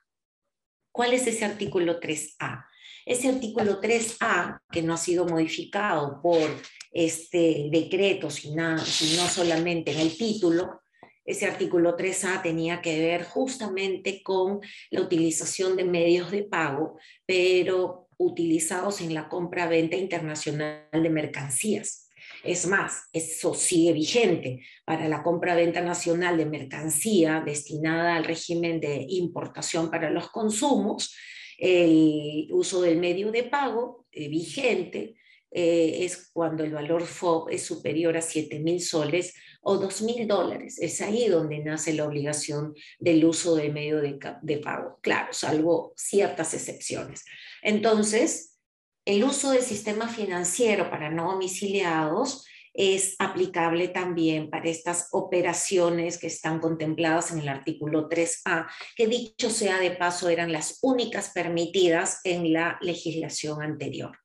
[0.91, 2.65] ¿Cuál es ese artículo 3A?
[3.05, 6.49] Ese artículo 3A, que no ha sido modificado por
[6.91, 10.81] este decreto, sino solamente en el título,
[11.25, 18.09] ese artículo 3A tenía que ver justamente con la utilización de medios de pago, pero
[18.17, 22.09] utilizados en la compra-venta internacional de mercancías.
[22.43, 29.05] Es más, eso sigue vigente para la compra-venta nacional de mercancía destinada al régimen de
[29.09, 31.15] importación para los consumos.
[31.57, 35.15] El uso del medio de pago eh, vigente
[35.51, 40.27] eh, es cuando el valor FOB es superior a 7 mil soles o 2 mil
[40.27, 40.79] dólares.
[40.79, 44.99] Es ahí donde nace la obligación del uso del medio de, de pago.
[45.01, 47.25] Claro, salvo ciertas excepciones.
[47.61, 48.59] Entonces,
[49.05, 56.27] el uso del sistema financiero para no domiciliados es aplicable también para estas operaciones que
[56.27, 62.21] están contempladas en el artículo 3A, que dicho sea de paso eran las únicas permitidas
[62.23, 64.17] en la legislación anterior.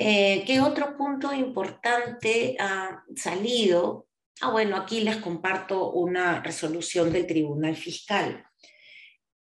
[0.00, 4.06] Eh, ¿Qué otro punto importante ha salido?
[4.40, 8.48] Ah, bueno, aquí les comparto una resolución del Tribunal Fiscal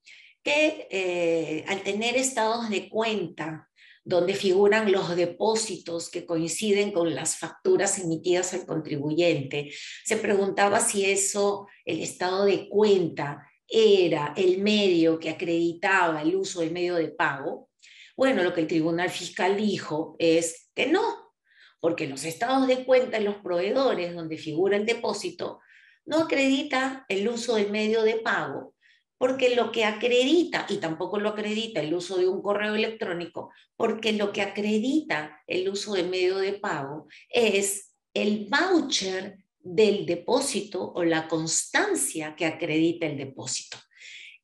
[0.42, 3.68] Que eh, al tener estados de cuenta
[4.08, 9.70] donde figuran los depósitos que coinciden con las facturas emitidas al contribuyente,
[10.06, 16.60] se preguntaba si eso, el estado de cuenta, era el medio que acreditaba el uso
[16.60, 17.68] del medio de pago.
[18.16, 21.34] Bueno, lo que el Tribunal Fiscal dijo es que no,
[21.80, 25.60] porque los estados de cuenta en los proveedores donde figura el depósito
[26.06, 28.74] no acredita el uso del medio de pago,
[29.18, 34.12] porque lo que acredita, y tampoco lo acredita el uso de un correo electrónico, porque
[34.12, 41.04] lo que acredita el uso del medio de pago es el voucher del depósito o
[41.04, 43.78] la constancia que acredita el depósito.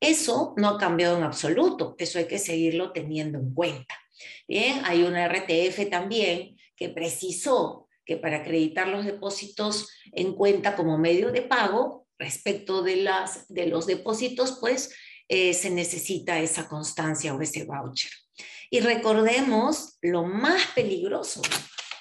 [0.00, 3.94] Eso no ha cambiado en absoluto, eso hay que seguirlo teniendo en cuenta.
[4.46, 10.98] Bien, hay una RTF también que precisó que para acreditar los depósitos en cuenta como
[10.98, 14.94] medio de pago, respecto de, las, de los depósitos, pues
[15.28, 18.10] eh, se necesita esa constancia o ese voucher.
[18.70, 21.42] Y recordemos lo más peligroso,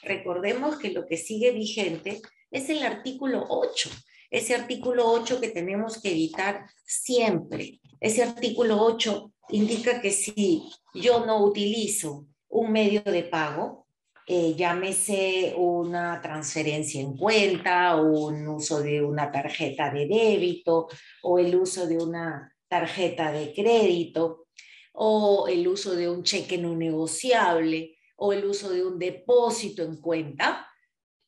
[0.01, 2.21] recordemos que lo que sigue vigente
[2.53, 3.89] es el artículo 8,
[4.29, 7.81] ese artículo 8 que tenemos que evitar siempre.
[7.99, 13.87] Ese artículo 8 indica que si yo no utilizo un medio de pago,
[14.27, 20.87] eh, llámese una transferencia en cuenta un uso de una tarjeta de débito
[21.23, 24.45] o el uso de una tarjeta de crédito
[24.93, 29.97] o el uso de un cheque no negociable o el uso de un depósito en
[29.97, 30.67] cuenta,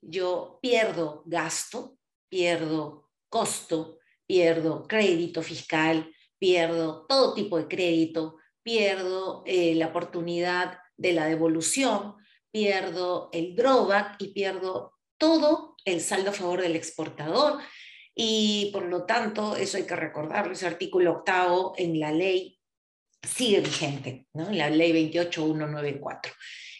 [0.07, 1.97] yo pierdo gasto,
[2.29, 11.13] pierdo costo, pierdo crédito fiscal, pierdo todo tipo de crédito, pierdo eh, la oportunidad de
[11.13, 12.15] la devolución,
[12.51, 17.59] pierdo el drawback y pierdo todo el saldo a favor del exportador.
[18.15, 22.59] Y por lo tanto, eso hay que recordarlo, ese artículo octavo en la ley
[23.21, 24.51] sigue vigente, ¿no?
[24.51, 26.31] la ley 28194.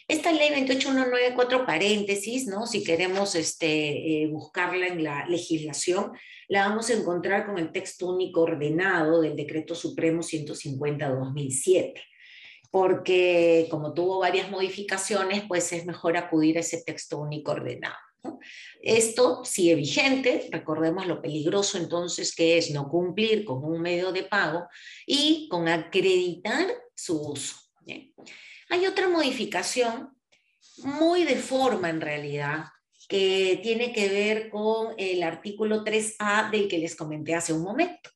[0.08, 2.68] Esta ley 28194, paréntesis, ¿no?
[2.68, 6.12] si queremos este, eh, buscarla en la legislación,
[6.48, 11.94] la vamos a encontrar con el texto único ordenado del Decreto Supremo 150-2007.
[12.70, 17.96] porque como tuvo varias modificaciones, pues es mejor acudir a ese texto único ordenado.
[18.82, 24.24] Esto sigue vigente, recordemos lo peligroso entonces que es no cumplir con un medio de
[24.24, 24.68] pago
[25.06, 27.56] y con acreditar su uso.
[28.70, 30.16] Hay otra modificación
[30.78, 32.66] muy de forma en realidad
[33.08, 38.10] que tiene que ver con el artículo 3A del que les comenté hace un momento.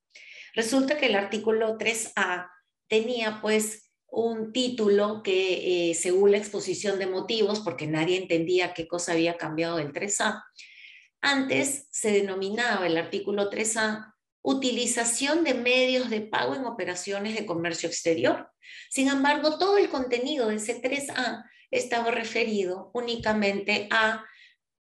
[0.55, 2.49] Resulta que el artículo 3A
[2.87, 8.87] tenía pues un título que eh, según la exposición de motivos, porque nadie entendía qué
[8.87, 10.43] cosa había cambiado del 3A,
[11.21, 17.87] antes se denominaba el artículo 3A utilización de medios de pago en operaciones de comercio
[17.87, 18.49] exterior.
[18.89, 24.25] Sin embargo, todo el contenido de ese 3A estaba referido únicamente a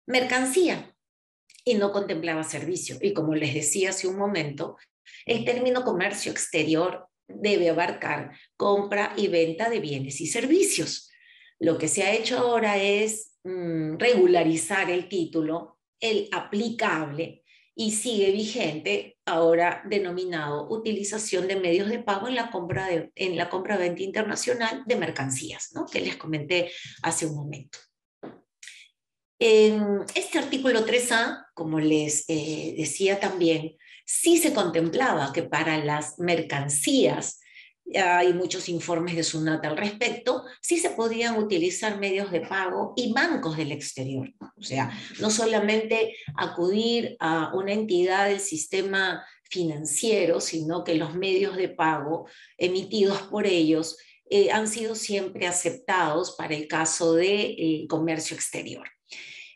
[0.06, 0.94] mercancía
[1.64, 2.96] y no contemplaba servicio.
[3.00, 4.76] Y como les decía hace un momento,
[5.24, 11.10] el término comercio exterior debe abarcar compra y venta de bienes y servicios.
[11.58, 17.42] Lo que se ha hecho ahora es mm, regularizar el título, el aplicable,
[17.78, 23.36] y sigue vigente ahora denominado utilización de medios de pago en la compra de, en
[23.36, 25.84] la compra venta internacional de mercancías, ¿no?
[25.84, 27.78] que les comenté hace un momento.
[29.38, 36.18] En este artículo 3A, como les eh, decía también, sí se contemplaba que para las
[36.18, 37.40] mercancías,
[37.94, 43.12] hay muchos informes de SUNAT al respecto, sí se podían utilizar medios de pago y
[43.12, 44.32] bancos del exterior.
[44.56, 51.56] O sea, no solamente acudir a una entidad del sistema financiero, sino que los medios
[51.56, 53.96] de pago emitidos por ellos
[54.28, 58.88] eh, han sido siempre aceptados para el caso de eh, comercio exterior.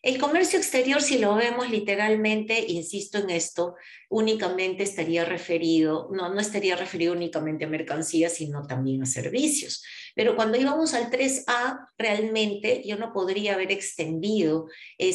[0.02, 3.74] El comercio exterior, si lo vemos literalmente, insisto en esto,
[4.08, 9.84] únicamente estaría referido, no, no estaría referido únicamente a mercancías, sino también a servicios.
[10.14, 15.10] Pero cuando íbamos al 3A, realmente yo no podría haber extendido eh,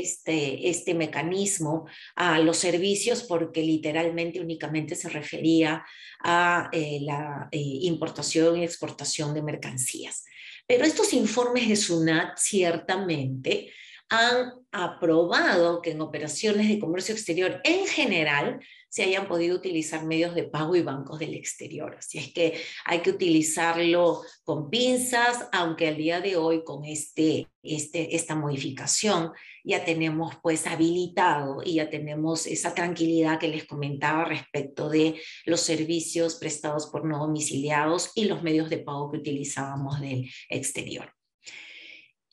[0.00, 5.84] este, este mecanismo a los servicios porque literalmente únicamente se refería
[6.24, 10.24] a eh, la eh, importación y exportación de mercancías.
[10.66, 13.70] Pero estos informes de SUNAT ciertamente
[14.08, 20.36] han aprobado que en operaciones de comercio exterior en general se hayan podido utilizar medios
[20.36, 21.96] de pago y bancos del exterior.
[21.98, 27.48] Así es que hay que utilizarlo con pinzas, aunque al día de hoy con este,
[27.62, 29.32] este, esta modificación
[29.64, 35.60] ya tenemos pues habilitado y ya tenemos esa tranquilidad que les comentaba respecto de los
[35.60, 41.13] servicios prestados por no domiciliados y los medios de pago que utilizábamos del exterior.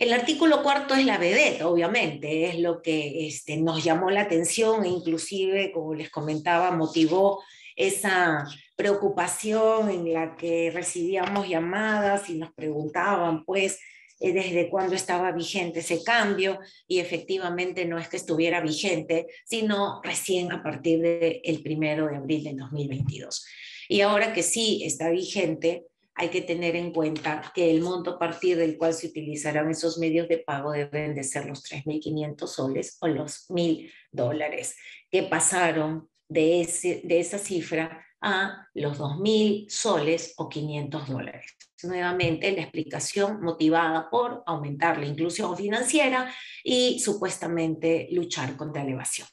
[0.01, 4.83] El artículo cuarto es la vedette, obviamente, es lo que este, nos llamó la atención
[4.83, 7.43] e inclusive, como les comentaba, motivó
[7.75, 13.79] esa preocupación en la que recibíamos llamadas y nos preguntaban, pues,
[14.19, 20.01] eh, desde cuándo estaba vigente ese cambio y efectivamente no es que estuviera vigente, sino
[20.03, 23.45] recién a partir del primero de abril de 2022.
[23.87, 28.19] Y ahora que sí está vigente, hay que tener en cuenta que el monto a
[28.19, 32.97] partir del cual se utilizarán esos medios de pago deben de ser los 3.500 soles
[32.99, 34.75] o los 1.000 dólares,
[35.09, 41.55] que pasaron de, esa cifra a los 2.000 soles o 500 dólares.
[41.83, 46.31] Nuevamente, la explicación motivada por aumentar la inclusión financiera
[46.63, 49.27] y supuestamente luchar contra la evasión.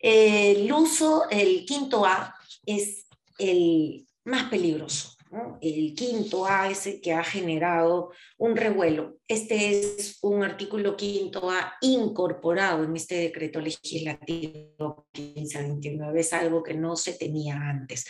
[0.00, 3.06] El uso, el quinto A, es
[3.38, 5.16] el más peligroso.
[5.60, 9.18] El quinto A es el que ha generado un revuelo.
[9.28, 16.20] Este es un artículo quinto A incorporado en este decreto legislativo 1529.
[16.20, 18.06] Es algo que no se tenía antes.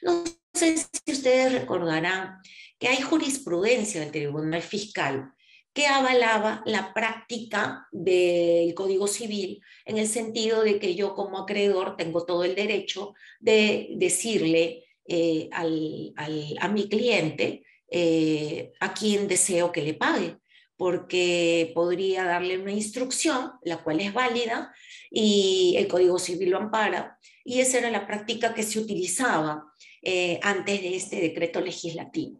[0.00, 2.38] No sé si ustedes recordarán
[2.78, 5.32] que hay jurisprudencia del Tribunal Fiscal
[5.74, 11.96] que avalaba la práctica del Código Civil en el sentido de que yo como acreedor
[11.96, 19.82] tengo todo el derecho de decirle eh, a mi cliente eh, a quien deseo que
[19.82, 20.38] le pague,
[20.78, 24.72] porque podría darle una instrucción, la cual es válida,
[25.10, 29.64] y el Código Civil lo ampara, y esa era la práctica que se utilizaba
[30.00, 32.38] eh, antes de este decreto legislativo.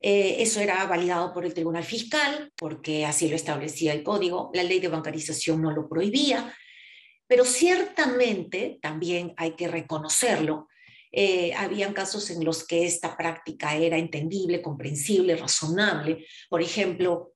[0.00, 4.80] eso era validado por el Tribunal Fiscal, porque así lo establecía el código, la ley
[4.80, 6.52] de bancarización no lo prohibía,
[7.28, 10.66] pero ciertamente también hay que reconocerlo,
[11.16, 16.26] eh, habían casos en los que esta práctica era entendible, comprensible, razonable.
[16.50, 17.34] Por ejemplo,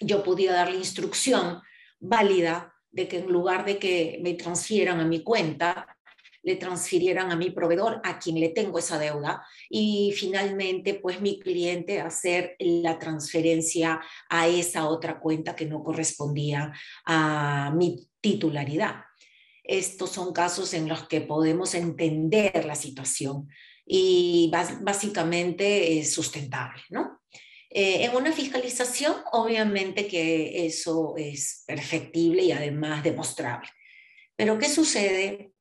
[0.00, 1.60] yo podía dar la instrucción
[2.00, 5.98] válida de que en lugar de que me transfieran a mi cuenta,
[6.42, 11.38] le transfirieran a mi proveedor, a quien le tengo esa deuda, y finalmente, pues mi
[11.38, 14.00] cliente hacer la transferencia
[14.30, 16.72] a esa otra cuenta que no correspondía
[17.04, 19.07] a mi titularidad.
[19.68, 23.48] Estos son casos en los que podemos entender la situación
[23.86, 24.50] y
[24.80, 27.20] básicamente es sustentable, ¿no?
[27.70, 33.68] Eh, en una fiscalización, obviamente que eso es perfectible y además demostrable.
[34.36, 35.52] Pero ¿qué sucede?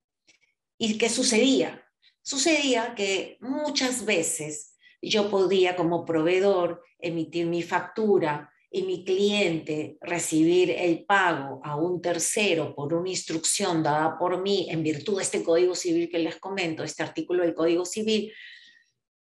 [0.77, 1.85] ¿Y qué sucedía?
[2.21, 10.71] Sucedía que muchas veces yo podía como proveedor emitir mi factura y mi cliente recibir
[10.71, 15.43] el pago a un tercero por una instrucción dada por mí en virtud de este
[15.43, 18.33] Código Civil que les comento, este artículo del Código Civil,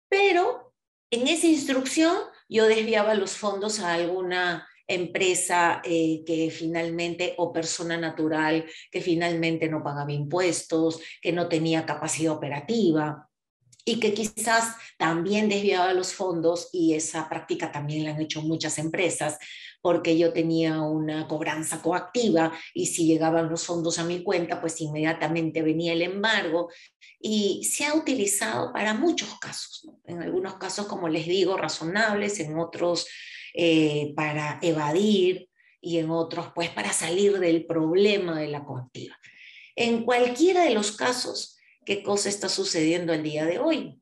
[0.07, 0.73] pero
[1.09, 2.15] en esa instrucción
[2.47, 9.69] yo desviaba los fondos a alguna empresa eh, que finalmente, o persona natural que finalmente
[9.69, 13.30] no pagaba impuestos, que no tenía capacidad operativa
[13.85, 18.77] y que quizás también desviaba los fondos y esa práctica también la han hecho muchas
[18.77, 19.37] empresas
[19.81, 24.79] porque yo tenía una cobranza coactiva y si llegaban los fondos a mi cuenta, pues
[24.81, 26.69] inmediatamente venía el embargo
[27.19, 32.57] y se ha utilizado para muchos casos, en algunos casos, como les digo, razonables, en
[32.57, 33.07] otros
[33.53, 35.49] eh, para evadir
[35.81, 39.17] y en otros pues para salir del problema de la coactiva.
[39.75, 44.01] En cualquiera de los casos, ¿qué cosa está sucediendo el día de hoy?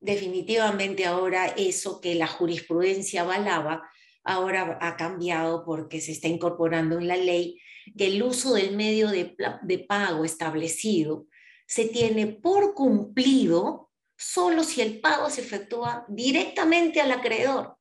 [0.00, 3.88] Definitivamente ahora eso que la jurisprudencia avalaba,
[4.24, 7.60] ahora ha cambiado porque se está incorporando en la ley
[7.96, 11.26] que el uso del medio de, de pago establecido
[11.66, 17.76] se tiene por cumplido solo si el pago se efectúa directamente al acreedor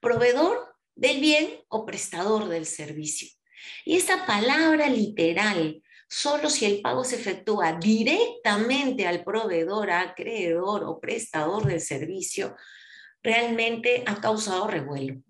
[0.00, 3.28] proveedor del bien o prestador del servicio.
[3.84, 11.00] Y esa palabra literal, solo si el pago se efectúa directamente al proveedor, acreedor o
[11.00, 12.56] prestador del servicio,
[13.22, 15.20] realmente ha causado revuelo.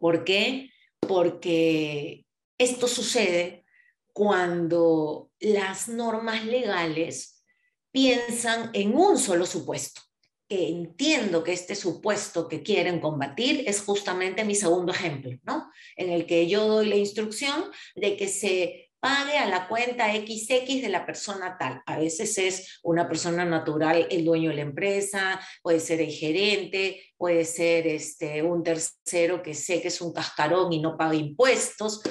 [0.00, 0.70] ¿Por qué?
[1.00, 2.26] Porque
[2.58, 3.64] esto sucede
[4.12, 7.44] cuando las normas legales
[7.90, 10.00] piensan en un solo supuesto
[10.48, 15.70] que entiendo que este supuesto que quieren combatir es justamente mi segundo ejemplo, ¿no?
[15.96, 17.64] En el que yo doy la instrucción
[17.96, 21.80] de que se pague a la cuenta XX de la persona tal.
[21.86, 27.04] A veces es una persona natural, el dueño de la empresa, puede ser el gerente,
[27.16, 32.02] puede ser este, un tercero que sé que es un cascarón y no paga impuestos.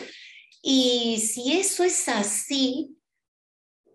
[0.61, 2.95] Y si eso es así,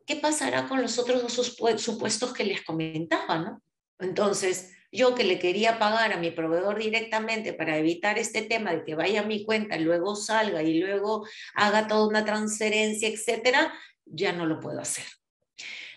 [0.05, 3.63] ¿qué pasará con los otros dos supuestos que les comentaba, no?
[3.99, 8.85] Entonces, yo que le quería pagar a mi proveedor directamente para evitar este tema de
[8.85, 13.73] que vaya a mi cuenta, luego salga y luego haga toda una transferencia, etcétera,
[14.05, 15.05] ya no lo puedo hacer.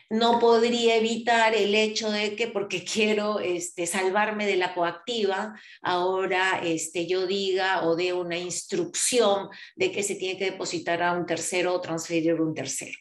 [0.10, 6.62] No podría evitar el hecho de que porque quiero este, salvarme de la coactiva, ahora
[6.64, 11.26] este, yo diga o dé una instrucción de que se tiene que depositar a un
[11.26, 12.98] tercero o transferir a un tercero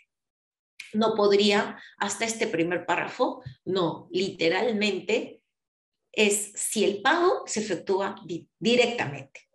[0.95, 5.42] no podría hasta este primer párrafo, no, literalmente
[6.13, 8.17] es si el pago se efectúa
[8.59, 9.49] directamente.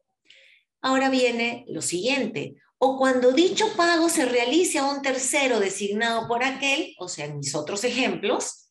[0.81, 6.43] Ahora viene lo siguiente, o cuando dicho pago se realice a un tercero designado por
[6.43, 8.69] aquel, o sea, en mis otros ejemplos,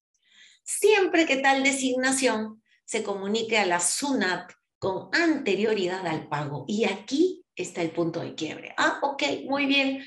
[0.62, 6.64] siempre que tal designación se comunique a la SUNAT con anterioridad al pago.
[6.68, 8.74] Y aquí está el punto de quiebre.
[8.76, 10.04] Ah, ok, muy bien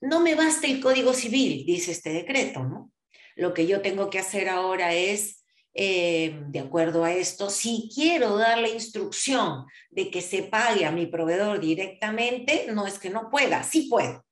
[0.00, 2.92] no me basta el código civil, dice este decreto, ¿no?
[3.34, 5.44] Lo que yo tengo que hacer ahora es,
[5.78, 10.90] eh, de acuerdo a esto, si quiero dar la instrucción de que se pague a
[10.90, 14.24] mi proveedor directamente, no es que no pueda, sí puedo,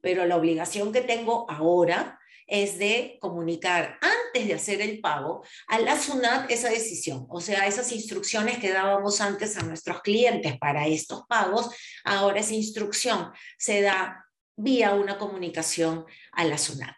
[0.00, 5.80] pero la obligación que tengo ahora es de comunicar antes de hacer el pago a
[5.80, 10.86] la SUNAT esa decisión, o sea, esas instrucciones que dábamos antes a nuestros clientes para
[10.86, 11.68] estos pagos,
[12.04, 14.24] ahora esa instrucción se da
[14.56, 16.94] vía una comunicación a la SUNAT,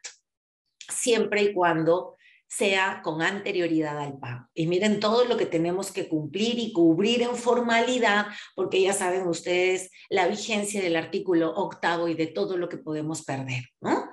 [0.90, 2.18] siempre y cuando
[2.56, 4.46] sea con anterioridad al pago.
[4.54, 9.26] Y miren todo lo que tenemos que cumplir y cubrir en formalidad, porque ya saben
[9.26, 14.08] ustedes la vigencia del artículo octavo y de todo lo que podemos perder, ¿no?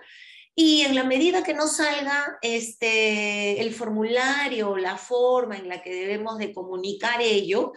[0.53, 5.93] Y en la medida que nos salga este, el formulario, la forma en la que
[5.93, 7.71] debemos de comunicar ello,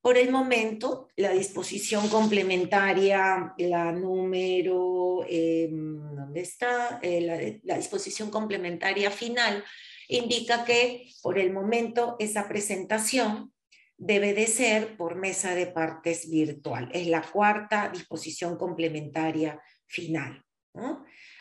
[0.00, 6.98] por el momento, la disposición complementaria, la número, em, ¿dónde está?
[7.02, 9.64] Eh, la, disposición complementaria final
[10.08, 13.52] indica que por el momento esa presentación
[13.96, 16.88] debe de ser por mesa de partes virtual.
[16.92, 20.44] Es la cuarta disposición complementaria final,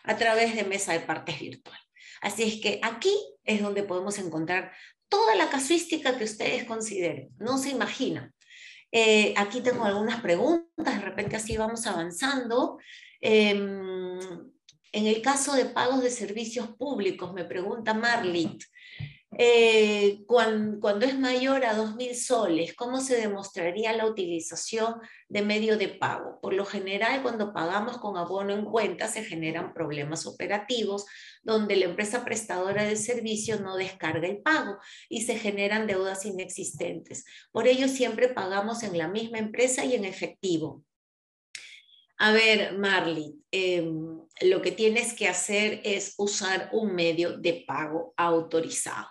[0.03, 1.79] a través de mesa de partes virtual.
[2.21, 3.13] Así es que aquí
[3.43, 4.71] es donde podemos encontrar
[5.07, 7.29] toda la casuística que ustedes consideren.
[7.37, 8.33] No se imaginan.
[8.91, 12.79] Eh, aquí tengo algunas preguntas, de repente así vamos avanzando.
[13.21, 14.19] Em,
[14.97, 18.63] en el caso de pagos de servicios públicos, me pregunta Marlit,
[19.39, 24.95] eh, cuando, es mayor a 2.000 soles, ¿cómo se demostraría la utilización
[25.27, 26.39] de medio de pago?
[26.41, 31.05] Por lo general, cuando pagamos con abono en cuenta, se generan problemas operativos
[31.43, 34.77] donde la empresa prestadora de servicio no descarga el pago
[35.09, 37.25] y se generan deudas inexistentes.
[37.51, 40.86] Por ello, siempre pagamos en la misma empresa y en efectivo.
[42.19, 48.13] A ver, Marley, em, lo que tienes que hacer es usar un medio de pago
[48.17, 49.07] autorizado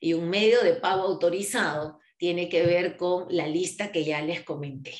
[0.00, 4.42] y un medio de pago autorizado tiene que ver con la lista que ya les
[4.42, 4.94] comenté.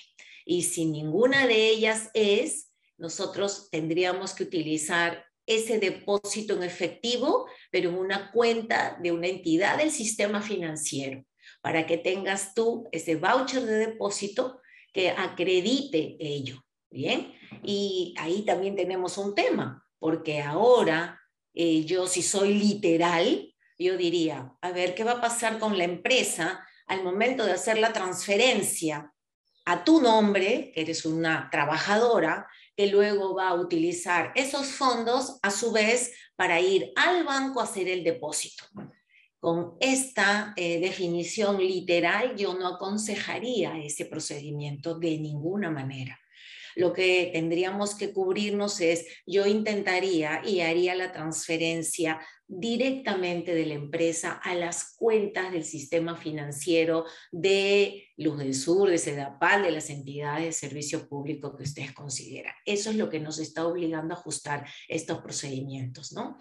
[0.44, 7.90] Y si ninguna de ellas es, nosotros tendríamos que utilizar ese depósito en efectivo, pero
[7.90, 11.24] en una cuenta de una entidad del sistema financiero,
[11.61, 14.61] para que tengas tú ese voucher de depósito
[14.92, 16.62] que acredite ello.
[16.91, 21.20] Bien, y ahí también tenemos un tema, porque ahora
[21.53, 25.84] eh, yo si soy literal, yo diría, a ver, ¿qué va a pasar con la
[25.84, 29.12] empresa al momento de hacer la transferencia
[29.66, 35.51] a tu nombre, que eres una trabajadora, que luego va a utilizar esos fondos a
[35.51, 38.64] su vez para ir al banco a hacer el depósito?
[39.39, 46.18] Con esta eh, definición literal, yo no aconsejaría ese procedimiento de ninguna manera
[46.79, 53.74] lo que tendríamos que cubrirnos es, yo intentaría y haría la transferencia directamente de la
[53.74, 59.91] empresa a las cuentas del sistema financiero de Luz del Sur, de Sedapal, de las
[59.91, 62.55] entidades de servicio público que ustedes consideran.
[62.64, 66.39] Eso es lo que nos está obligando a ajustar estos procedimientos, ¿no?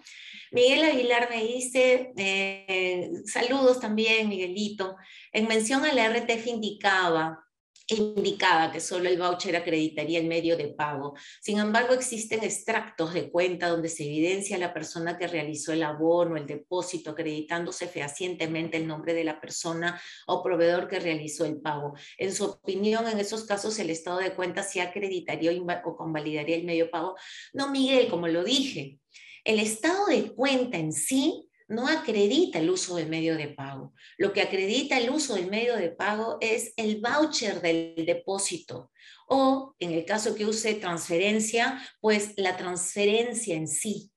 [0.52, 4.96] Miguel Aguilar me dice, eh, saludos también, Miguelito,
[5.32, 7.44] en mención a la RTF indicaba
[7.88, 11.14] indicaba que solo el voucher acreditaría el medio de pago.
[11.40, 16.36] Sin embargo, existen extractos de cuenta donde se evidencia la persona que realizó el abono,
[16.36, 21.94] el depósito, acreditándose fehacientemente el nombre de la persona o proveedor que realizó el pago.
[22.18, 25.50] En su opinión, en esos casos, el estado de cuenta sí acreditaría
[25.84, 27.16] o convalidaría el medio de pago.
[27.52, 28.98] No, Miguel, como lo dije,
[29.44, 33.94] el estado de cuenta en sí no acredita el uso del medio de pago.
[34.16, 38.90] Lo que acredita el uso del medio de pago es el voucher del depósito
[39.28, 44.10] o, en el caso que use transferencia, pues la transferencia en sí.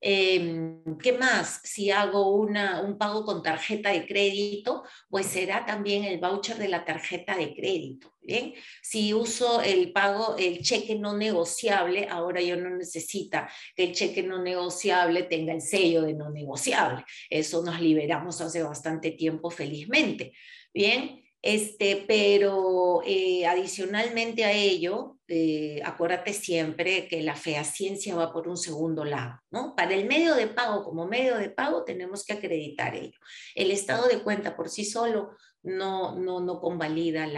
[0.00, 1.60] Em, ¿Qué más?
[1.64, 6.68] Si hago una, un pago con tarjeta de crédito, pues será también el voucher de
[6.68, 8.14] la tarjeta de crédito.
[8.20, 13.92] Bien, si uso el pago, el cheque no negociable, ahora yo no necesita que el
[13.92, 17.04] cheque no negociable tenga el sello de no negociable.
[17.30, 20.34] Eso nos liberamos hace bastante tiempo, felizmente.
[20.74, 28.48] Bien, este, pero eh, adicionalmente a ello, eh, acuérdate siempre que la fehaciencia va por
[28.48, 29.74] un segundo lado, ¿no?
[29.76, 33.18] Para el medio de pago, como medio de pago, tenemos que acreditar ello.
[33.54, 37.28] El estado de cuenta por sí solo no, no, no convalida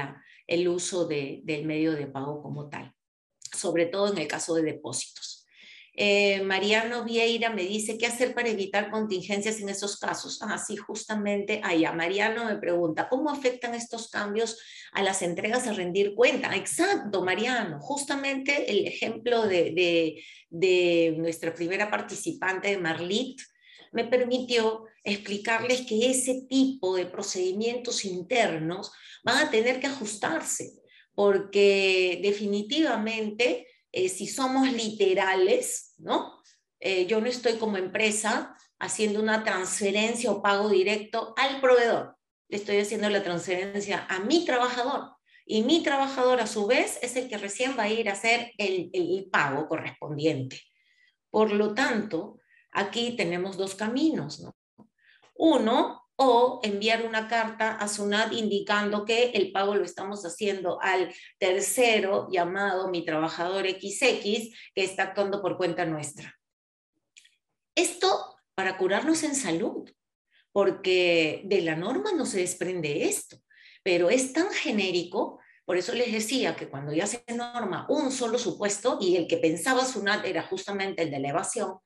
[0.47, 2.95] el uso de, del medio de pago como tal,
[3.41, 5.30] sobre todo en el caso de depósitos.
[5.95, 10.41] Eh, Mariano Vieira me dice, ¿qué hacer para evitar contingencias en esos casos?
[10.43, 11.93] Ah, sí, justamente allá.
[11.93, 14.59] Mariano me pregunta, ¿cómo afectan estos cambios
[14.93, 16.55] a las entregas a rendir cuenta?
[16.55, 17.81] Exacto, Mariano.
[17.81, 23.41] Justamente el ejemplo de, de nuestra primera participante, de Marlit,
[23.93, 28.93] me permitió explicarles que ese tipo de procedimientos internos
[29.25, 30.73] van a tener que ajustarse,
[31.15, 36.41] porque definitivamente eh, si somos literales, ¿no?
[36.81, 42.17] Eh, yo no estoy como empresa haciendo una transferencia o pago directo al proveedor.
[42.49, 45.17] Le estoy haciendo la transferencia a mi trabajador.
[45.45, 48.53] Y mi trabajador, a su vez, es el que recién va a ir a hacer
[48.57, 50.61] el, el pago correspondiente.
[51.29, 52.39] Por lo tanto,
[52.73, 54.57] aquí tenemos dos caminos, ¿no?
[55.35, 61.15] Uno, o enviar una carta a SUNAT indicando que el pago lo estamos haciendo al
[61.39, 66.39] tercero llamado mi trabajador XX que está actuando por cuenta nuestra.
[67.75, 69.91] Esto para curarnos en salud,
[70.53, 73.39] porque de la norma no se desprende esto,
[73.83, 75.41] pero es tan genérico
[75.71, 79.37] por eso les decía que cuando ya se norma un solo supuesto y el que
[79.37, 81.79] pensaba SUNAT era justamente el de la evasión,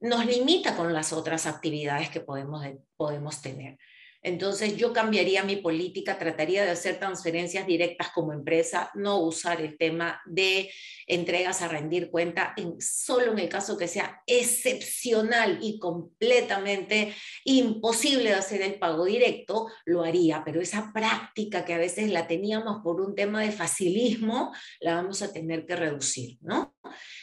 [0.00, 2.64] nos limita con las otras actividades que podemos,
[2.96, 3.78] podemos tener.
[4.22, 9.78] Entonces yo cambiaría mi política, trataría de hacer transferencias directas como empresa, no usar el
[9.78, 10.70] tema de
[11.06, 18.30] entregas a rendir cuenta, en, solo en el caso que sea excepcional y completamente imposible
[18.30, 22.82] de hacer el pago directo, lo haría, pero esa práctica que a veces la teníamos
[22.82, 26.74] por un tema de facilismo, la vamos a tener que reducir, ¿no?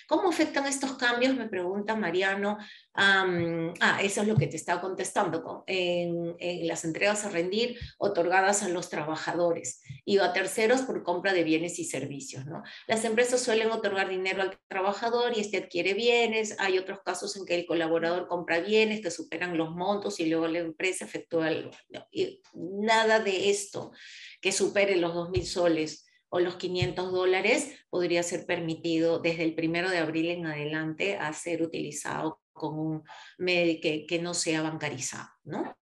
[0.08, 1.36] ¿Cómo afectan estos cambios?
[1.36, 2.58] Me pregunta Mariano.
[2.94, 5.64] ah, eso es lo que te estaba contestando.
[5.68, 6.36] En,
[6.68, 11.80] las entregas a rendir otorgadas a los trabajadores y a terceros por compra de bienes
[11.80, 12.46] y servicios.
[12.88, 16.56] Las empresas suelen otorgar dinero al trabajador y este adquiere bienes.
[16.60, 20.48] Hay otros casos en que el colaborador compra bienes que superan los montos y luego
[20.48, 21.72] la empresa efectúa el,
[22.54, 23.92] nada de esto
[24.42, 26.05] que supere los 2.000 soles
[26.36, 31.32] o los 500 dólares podría ser permitido desde el primero de abril en adelante a
[31.32, 33.04] ser utilizado con un
[33.38, 35.78] medio que, no sea bancarizado, ¿no?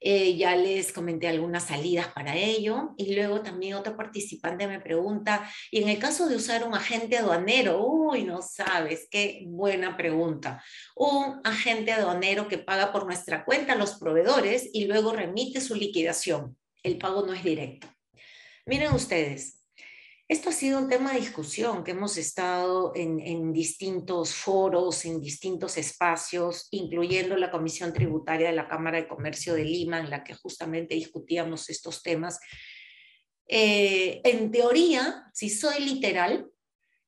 [0.00, 2.94] Eh, ya les comenté algunas salidas para ello.
[2.96, 7.18] Y luego también otro participante me pregunta, y en el caso de usar un agente
[7.18, 10.62] aduanero, uy, no sabes, qué buena pregunta.
[10.94, 16.56] Un agente aduanero que paga por nuestra cuenta los proveedores y luego remite su liquidación.
[16.84, 17.88] El pago no es directo.
[18.64, 19.60] Miren ustedes,
[20.28, 25.76] esto ha sido un tema de discusión que hemos estado en, distintos foros, en distintos
[25.76, 30.34] espacios, incluyendo la Comisión Tributaria de la Cámara de Comercio de Lima, en la que
[30.34, 32.38] justamente discutíamos estos temas.
[33.48, 36.48] Eh, en teoría, si soy literal,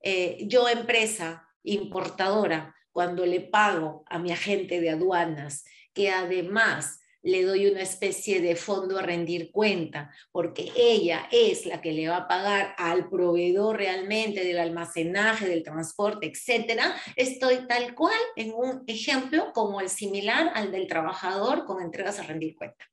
[0.03, 7.43] eh, yo empresa importadora, cuando le pago a mi agente de aduanas, que además le
[7.43, 12.19] doy una especie de fondo a rendir cuenta, porque ella es la que le va
[12.19, 18.85] a pagar al proveedor realmente del almacenaje, del transporte, etcétera, estoy tal cual en un
[18.87, 22.85] ejemplo como el similar al del trabajador con entregas a rendir cuenta.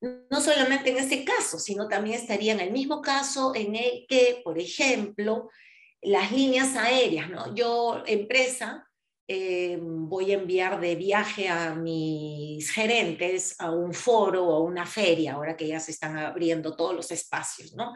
[0.00, 4.40] No solamente en este caso, sino también estaría en el mismo caso en el que,
[4.42, 5.48] por ejemplo,
[6.02, 7.54] las líneas aéreas, ¿no?
[7.54, 8.87] Yo, empresa,
[9.30, 14.86] eh, voy a enviar de viaje a mis gerentes a un foro o a una
[14.86, 17.92] feria, ahora que ya se están abriendo todos los espacios, ¿no?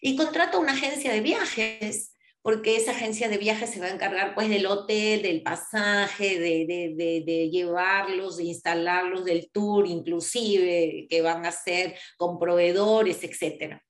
[0.00, 4.34] Y contrato una agencia de viajes, porque esa agencia de viajes se va a encargar
[4.34, 11.50] pues del hotel, del pasaje, de, llevarlos, de instalarlos, del tour inclusive, que van a
[11.50, 13.80] hacer con proveedores, etcétera.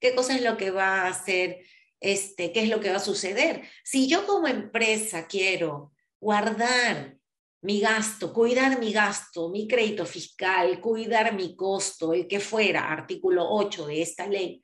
[0.00, 1.60] ¿Qué cosa es lo que va a hacer?
[2.00, 3.62] Este, ¿Qué es lo que va a suceder?
[3.84, 7.16] Si yo como empresa quiero guardar
[7.62, 13.46] mi gasto, cuidar mi gasto, mi crédito fiscal, cuidar mi costo, el que fuera, artículo
[13.48, 14.62] 8 de esta ley,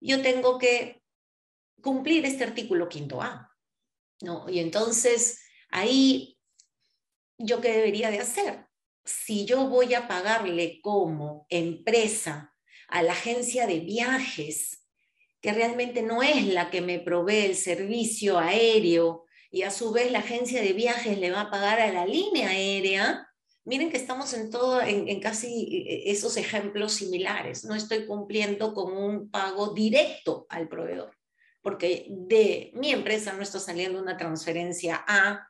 [0.00, 1.02] yo tengo que
[1.82, 3.52] cumplir este artículo quinto A.
[4.22, 4.48] ¿no?
[4.48, 6.38] Y entonces, ahí,
[7.38, 8.66] ¿yo qué debería de hacer?
[9.04, 12.54] Si yo voy a pagarle como empresa
[12.88, 14.86] a la agencia de viajes,
[15.40, 20.10] que realmente no es la que me provee el servicio aéreo y a su vez
[20.10, 23.28] la agencia de viajes le va a pagar a la línea aérea,
[23.64, 27.64] miren que estamos en todo, en, casi eh, esos ejemplos similares.
[27.64, 31.16] No estoy cumpliendo con un pago directo al proveedor,
[31.62, 35.48] porque de mi empresa no está saliendo una transferencia a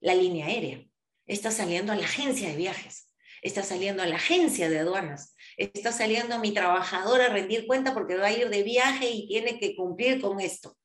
[0.00, 0.84] la línea aérea,
[1.26, 3.12] está saliendo a la agencia de viajes,
[3.42, 7.92] está saliendo a la agencia de aduanas, está saliendo a mi trabajador a rendir cuenta
[7.94, 10.76] porque va a ir de viaje y tiene que cumplir con esto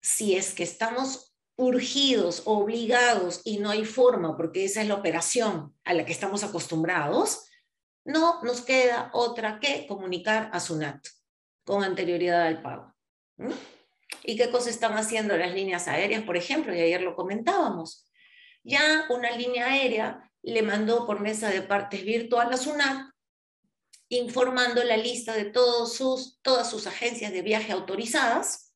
[0.00, 5.76] si es que estamos urgidos, obligados y no hay forma, porque esa es la operación
[5.84, 7.44] a la que estamos acostumbrados,
[8.04, 11.06] no nos queda otra que comunicar a SUNAT
[11.64, 12.94] con anterioridad al pago.
[14.24, 16.74] ¿Y qué cosas están haciendo las líneas aéreas, por ejemplo?
[16.74, 18.10] Y ayer lo comentábamos.
[18.62, 23.10] Ya una línea aérea le mandó por mesa de partes virtual a SUNAT
[24.08, 28.69] informando la lista de todos sus, todas sus agencias de viaje autorizadas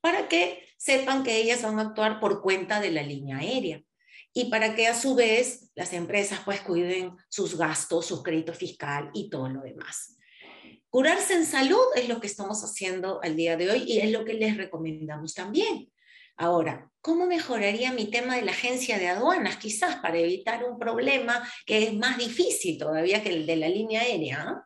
[0.00, 3.82] para que sepan que ellas van a actuar por cuenta de la línea aérea
[4.32, 9.10] y para que a su vez las empresas pues cuiden sus gastos, su crédito fiscal
[9.12, 10.16] y todo lo demás.
[10.90, 14.24] Curarse en salud es lo que estamos haciendo al día de hoy y es lo
[14.24, 15.90] que les recomendamos también.
[16.36, 19.56] Ahora, ¿cómo mejoraría mi tema de la agencia de aduanas?
[19.56, 24.02] Quizás para evitar un problema que es más difícil todavía que el de la línea
[24.02, 24.62] aérea.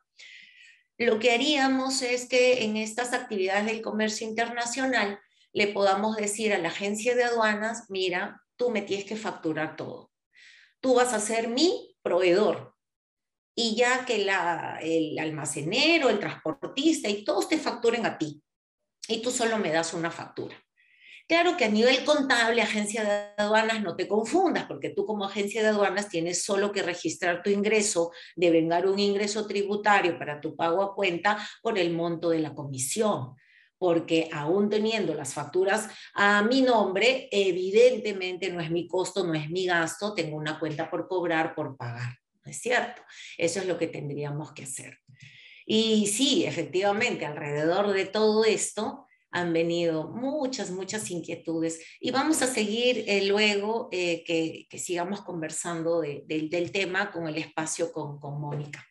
[0.98, 5.18] Lo que haríamos es que en estas actividades del comercio internacional
[5.52, 10.10] le podamos decir a la agencia de aduanas, mira, tú me tienes que facturar todo.
[10.80, 12.74] Tú vas a ser mi proveedor.
[13.54, 18.42] Y ya que el almacenero, el transportista y todos te facturen a ti.
[19.08, 20.56] Y tú solo me das una factura.
[21.32, 25.62] Claro que a nivel contable, agencia de aduanas, no te confundas, porque tú como agencia
[25.62, 30.82] de aduanas tienes solo que registrar tu ingreso, devengar un ingreso tributario para tu pago
[30.82, 33.34] a cuenta por el monto de la comisión
[33.78, 39.48] porque aún teniendo las facturas a mi nombre, evidentemente no es mi costo, no es
[39.48, 43.00] mi gasto, tengo una cuenta por cobrar, por pagar, ¿no es cierto?
[43.38, 44.98] Eso es lo que tendríamos que hacer.
[45.64, 52.46] Y sí, efectivamente, alrededor de todo esto han venido muchas, muchas inquietudes y vamos a
[52.46, 58.86] seguir eh, luego eh, que, sigamos conversando del tema con el espacio con, con Mónica.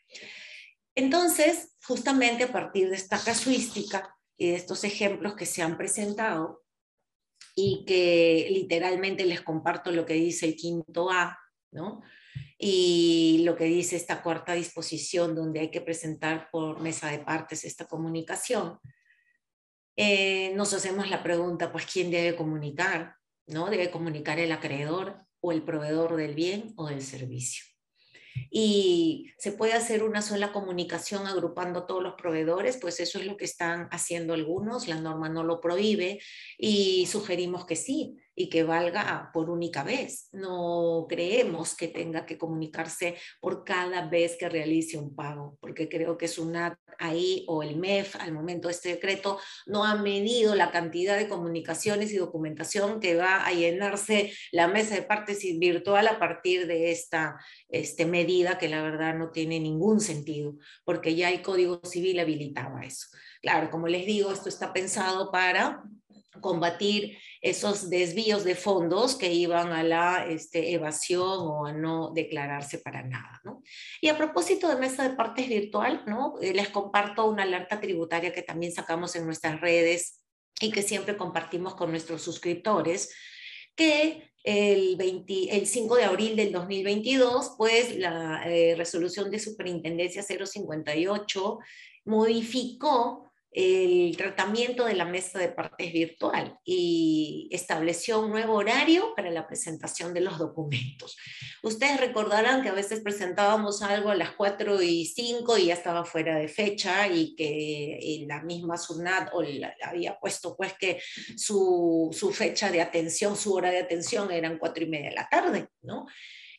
[0.95, 6.63] Entonces, justamente a partir de esta casuística, y de estos ejemplos que se han presentado
[7.55, 11.37] y que literalmente les comparto lo que dice el quinto A,
[11.69, 12.01] ¿no?
[12.57, 17.63] Y lo que dice esta cuarta disposición donde hay que presentar por mesa de partes
[17.65, 18.79] esta comunicación.
[19.95, 23.15] Eh, nos hacemos la pregunta, pues, ¿quién debe comunicar?
[23.47, 23.69] ¿No?
[23.69, 27.65] ¿Debe comunicar el acreedor o el proveedor del bien o del servicio?
[28.49, 33.37] y se puede hacer una sola comunicación agrupando todos los proveedores, pues eso es lo
[33.37, 36.19] que están haciendo algunos, la norma no lo prohíbe
[36.57, 40.27] y sugerimos que sí y que valga por única vez.
[40.31, 46.17] No creemos que tenga que comunicarse por cada vez que realice un pago, porque creo
[46.17, 49.37] que SUNAT ahí o el MEF al momento de este decreto
[49.67, 54.95] no ha medido la cantidad de comunicaciones y documentación que va a llenarse la mesa
[54.95, 57.37] de partes virtual a partir de esta
[57.69, 62.81] este, medida que la verdad no tiene ningún sentido, porque ya el Código Civil habilitaba
[62.81, 63.05] eso.
[63.41, 65.83] Claro, como les digo, esto está pensado para
[66.39, 72.77] combatir esos desvíos de fondos que iban a la este, evasión o a no declararse
[72.77, 73.41] para nada.
[73.43, 73.61] ¿no?
[73.99, 76.35] Y a propósito de mesa de partes virtual, ¿no?
[76.41, 80.23] Eh, les comparto una alerta tributaria que también sacamos en nuestras redes
[80.61, 83.13] y que siempre compartimos con nuestros suscriptores,
[83.75, 90.23] que el, 20, el 5 de abril del 2022, pues la eh, resolución de superintendencia
[90.23, 91.59] 058
[92.05, 99.29] modificó el tratamiento de la mesa de partes virtual y estableció un nuevo horario para
[99.29, 101.17] la presentación de los documentos.
[101.61, 106.05] Ustedes recordarán que a veces presentábamos algo a las 4 y 5 y ya estaba
[106.05, 109.43] fuera de fecha y que la misma SUNAT o
[109.83, 111.01] había puesto pues que
[111.35, 115.27] su, su, fecha de atención, su hora de atención eran 4 y media de la
[115.27, 116.05] tarde, ¿no?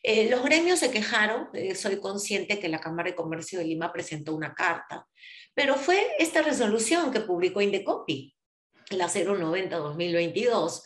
[0.05, 3.91] Eh, los gremios se quejaron, eh, soy consciente que la Cámara de Comercio de Lima
[3.93, 5.07] presentó una carta
[5.53, 8.35] pero fue esta resolución que publicó Indecopi,
[8.91, 10.81] la 090-2022,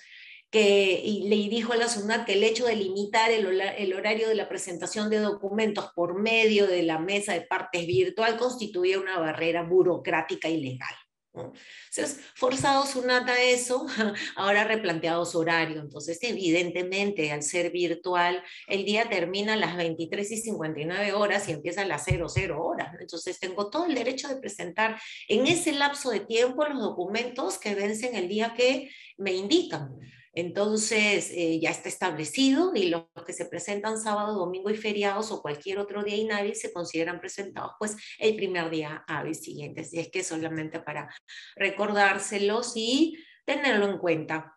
[0.50, 4.30] que y le dijo a la SUNAT que el hecho de limitar el, el, horario
[4.30, 9.20] de la presentación de documentos por medio de la mesa de partes virtual constituía una
[9.20, 10.96] barrera burocrática y legal.
[11.42, 13.86] Entonces, forzado Sunata eso,
[14.36, 15.82] ahora replanteado su horario.
[15.82, 21.54] Entonces, evidentemente, al ser virtual, el día termina a las 23 y 59 horas y
[21.54, 22.96] empieza a las 00 horas.
[23.00, 27.76] Entonces, tengo todo el derecho de presentar en ese lapso de tiempo los documentos que
[27.76, 29.98] vencen el día que me indican.
[30.38, 35.42] Entonces eh, ya está establecido y los que se presentan sábado, domingo y feriados o
[35.42, 39.82] cualquier otro día inhábil se consideran presentados pues el primer día hábil siguiente.
[39.82, 41.10] Así es que solamente para
[41.56, 44.54] recordárselos y tenerlo en cuenta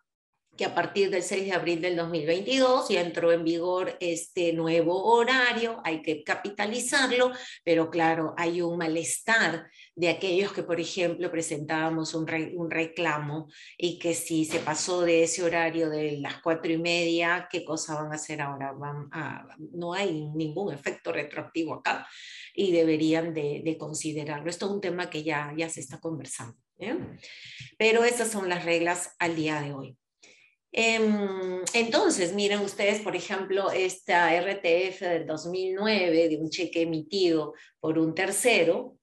[0.54, 5.02] que a partir del 6 de abril del 2022 ya entró en vigor este nuevo
[5.04, 7.32] horario, hay que capitalizarlo,
[7.64, 12.26] pero claro, hay un malestar de aquellos que, por ejemplo, presentábamos un,
[12.56, 17.48] un reclamo y que si se pasó de ese horario de las cuatro y media,
[17.50, 18.72] ¿qué cosa van a hacer ahora?
[18.72, 19.10] Van
[19.72, 22.06] no hay ningún efecto retroactivo acá
[22.54, 24.48] y deberían de, de considerarlo.
[24.48, 26.56] Esto es un tema que ya, ya se está conversando.
[27.78, 29.96] Pero esas son las reglas al día de hoy.
[30.72, 37.98] Em, entonces, miren ustedes, por ejemplo, esta RTF del 2009 de un cheque emitido por
[37.98, 38.96] un tercero,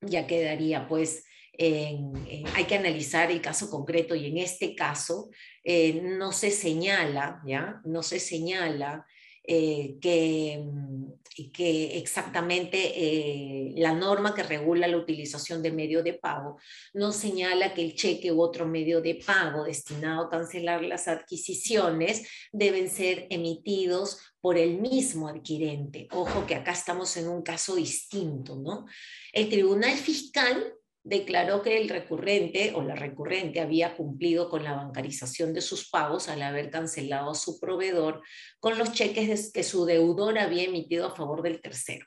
[0.00, 1.24] ya quedaría pues,
[1.58, 5.28] hay que analizar el caso concreto y en este caso
[5.62, 7.82] eh, no se señala, ¿ya?
[7.84, 9.06] No se señala
[9.42, 10.62] eh, que,
[11.52, 16.58] que, exactamente eh, la norma que regula la utilización de medio de pago
[16.92, 22.28] no señala que el cheque u otro medio de pago destinado a cancelar las adquisiciones
[22.52, 26.08] deben ser emitidos por el mismo adquirente.
[26.12, 28.86] Ojo que acá estamos en un caso distinto, ¿no?
[29.32, 35.54] El Tribunal Fiscal declaró que el recurrente o la recurrente había cumplido con la bancarización
[35.54, 38.22] de sus pagos al haber cancelado a su proveedor
[38.58, 42.06] con los cheques que su deudor había emitido a favor del tercero.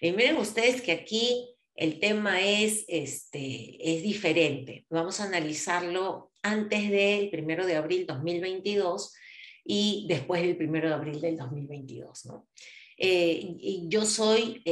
[0.00, 4.86] Y miren ustedes que aquí el tema es, este, es diferente.
[4.90, 9.14] Vamos a analizarlo antes del primero de abril 2022
[9.64, 12.26] y después del primero de abril del 2022.
[12.26, 12.48] ¿no?
[12.96, 14.62] Eh, yo soy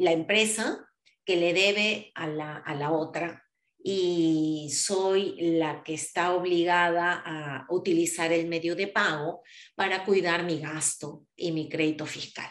[0.00, 0.88] la empresa
[1.24, 3.42] que le debe a la, a la otra
[3.84, 9.42] y soy la que está obligada a utilizar el medio de pago
[9.74, 12.50] para cuidar mi gasto y mi crédito fiscal.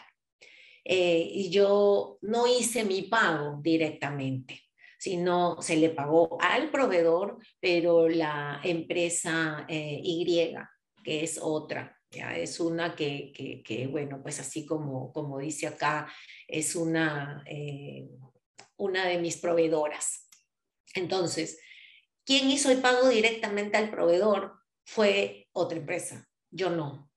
[0.84, 4.60] Eh, y yo no hice mi pago directamente,
[4.98, 10.54] sino se le pagó al proveedor, pero la empresa eh, Y,
[11.02, 13.32] que es otra, ya es una que,
[13.64, 16.12] que, bueno, pues así como, como dice acá,
[16.46, 18.08] es una, eh,
[18.82, 20.28] una de mis proveedoras.
[20.96, 21.60] Entonces,
[22.24, 27.08] quien hizo el pago directamente al proveedor fue otra empresa, yo no.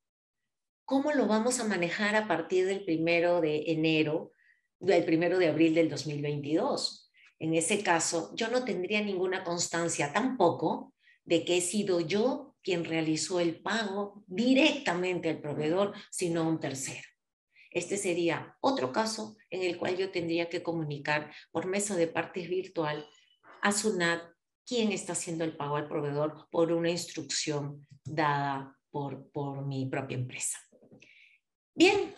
[0.86, 4.32] ¿Cómo lo vamos a manejar a partir del primero de enero,
[4.80, 7.12] del primero de abril del 2022?
[7.40, 10.94] En ese caso, yo no tendría ninguna constancia tampoco
[11.24, 17.15] de que he sido yo quien realizó el pago directamente al proveedor, sino un tercero.
[17.76, 22.48] Este sería otro caso en el cual yo tendría que comunicar por mesa de partes
[22.48, 23.06] virtual
[23.62, 24.24] a SUNAT
[24.66, 30.16] quién está haciendo el pago al proveedor por una instrucción dada por, por mi propia
[30.16, 30.58] empresa.
[31.74, 32.16] Bien,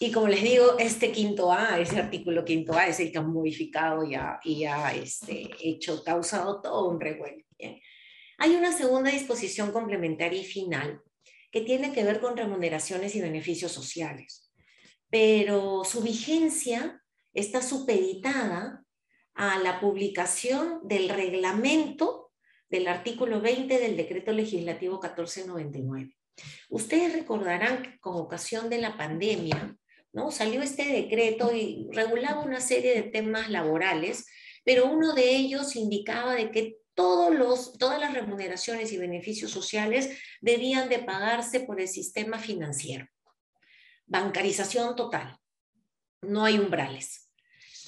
[0.00, 3.30] y como les digo, este quinto A, ese artículo quinto A es el que han
[3.30, 7.44] modificado y ha, y ha este, hecho, causado todo un revuelo.
[8.38, 11.02] Hay una segunda disposición complementaria y final
[11.52, 14.43] que tiene que ver con remuneraciones y beneficios sociales,
[15.14, 17.00] pero su vigencia
[17.32, 18.84] está supeditada
[19.34, 22.32] a la publicación del reglamento
[22.68, 26.16] del artículo 20 del decreto legislativo 1499.
[26.68, 29.76] Ustedes recordarán que con ocasión de la pandemia,
[30.12, 30.32] ¿no?
[30.32, 34.26] Salió este decreto y regulaba una serie de temas laborales,
[34.64, 40.10] pero uno de ellos indicaba de que todos los, todas las remuneraciones y beneficios sociales
[40.40, 43.06] debían de pagarse por el sistema financiero.
[44.06, 45.38] Bancarización total.
[46.22, 47.24] No hay umbrales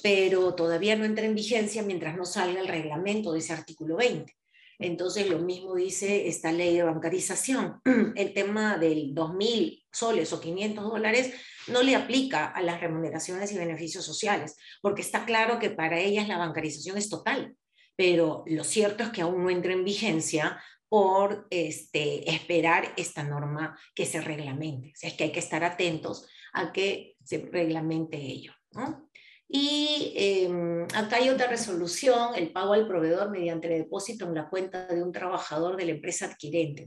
[0.01, 4.33] pero todavía no entra en vigencia mientras no salga el reglamento de ese artículo 20.
[4.79, 7.81] Entonces, lo mismo dice esta ley de bancarización.
[8.15, 11.33] El tema del 2.000 soles o 500 dólares
[11.67, 16.27] no le aplica a las remuneraciones y beneficios sociales, porque está claro que para ellas
[16.27, 17.55] la bancarización es total.
[17.95, 23.77] Pero lo cierto es que aún no entra en vigencia por este, esperar esta norma
[23.93, 24.89] que se reglamente.
[24.89, 28.53] O sea, es que hay que estar atentos a que se reglamente ello.
[29.49, 34.87] Y em, acá hay otra resolución, el pago al proveedor mediante depósito en la cuenta
[34.87, 36.85] de un trabajador de la empresa adquirente.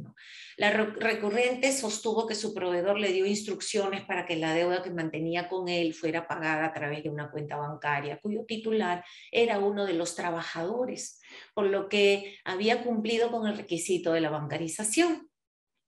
[0.59, 5.49] La recurrente sostuvo que su proveedor le dio instrucciones para que la deuda que mantenía
[5.49, 9.95] con él fuera pagada a través de una cuenta bancaria, cuyo titular era uno de
[9.95, 11.20] los trabajadores,
[11.55, 15.31] por lo que había cumplido con el requisito de la bancarización,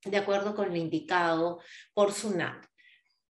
[0.03, 1.59] de acuerdo con lo indicado
[1.93, 2.65] por SUNAT.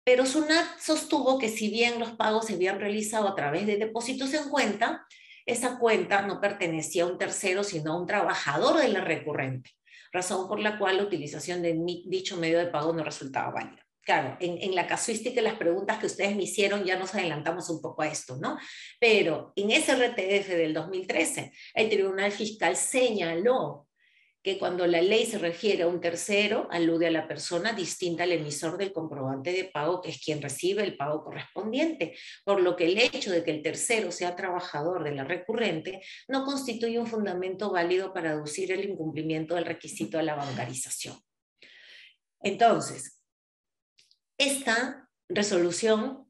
[0.04, 4.34] Pero SUNAT sostuvo que si bien los pagos se habían realizado a través de depósitos
[4.34, 5.06] en cuenta,
[5.46, 9.72] esa cuenta no pertenecía a un tercero, sino a un trabajador de la recurrente,
[10.12, 13.87] razón por la cual la utilización de dicho medio de pago no resultaba válida.
[14.08, 17.70] Claro, en, en, la casuística y las preguntas que ustedes me hicieron ya nos adelantamos
[17.70, 18.58] un poco a esto, ¿no?
[19.02, 23.90] Pero en ese RTF del 2013, el Tribunal Fiscal señaló
[24.42, 28.32] que cuando la ley se refiere a un tercero, alude a la persona distinta al
[28.32, 32.86] emisor del comprobante de pago, que es quien recibe el pago correspondiente, por lo que
[32.86, 37.72] el hecho de que el tercero sea trabajador de la recurrente no constituye un fundamento
[37.72, 41.20] válido para aducir el incumplimiento del requisito de la bancarización.
[42.40, 43.17] Entonces,
[44.38, 46.26] esta resolución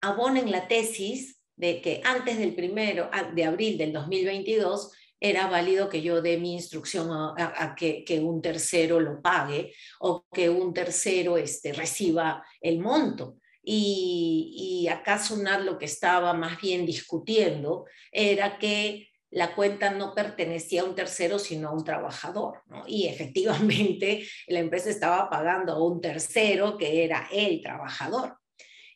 [0.00, 5.88] abona en la tesis de que antes del primero de abril del 2022 era válido
[5.88, 11.36] que yo dé mi instrucción a, que, un tercero lo pague o que un tercero
[11.36, 13.36] este, reciba el monto.
[13.62, 15.22] Y, y acá
[15.60, 21.38] lo que estaba más bien discutiendo era que la cuenta no pertenecía a un tercero,
[21.38, 22.62] sino a un trabajador.
[22.86, 28.36] Y efectivamente la empresa estaba pagando a un tercero que era el trabajador.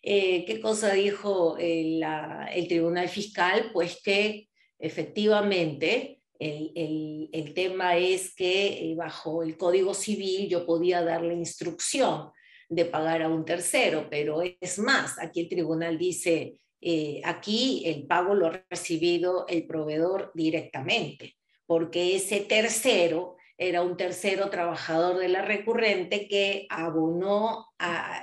[0.02, 2.04] Eh, ¿Qué cosa dijo el,
[2.52, 3.70] el Tribunal Fiscal?
[3.72, 11.22] Pues que efectivamente el, tema es que eh, bajo el Código Civil yo podía dar
[11.22, 12.30] la instrucción
[12.68, 18.06] de pagar a un tercero, pero es más, aquí el tribunal dice, eh, aquí el
[18.06, 25.28] pago lo ha recibido el proveedor directamente, porque ese tercero era un tercero trabajador de
[25.28, 27.68] la recurrente que abonó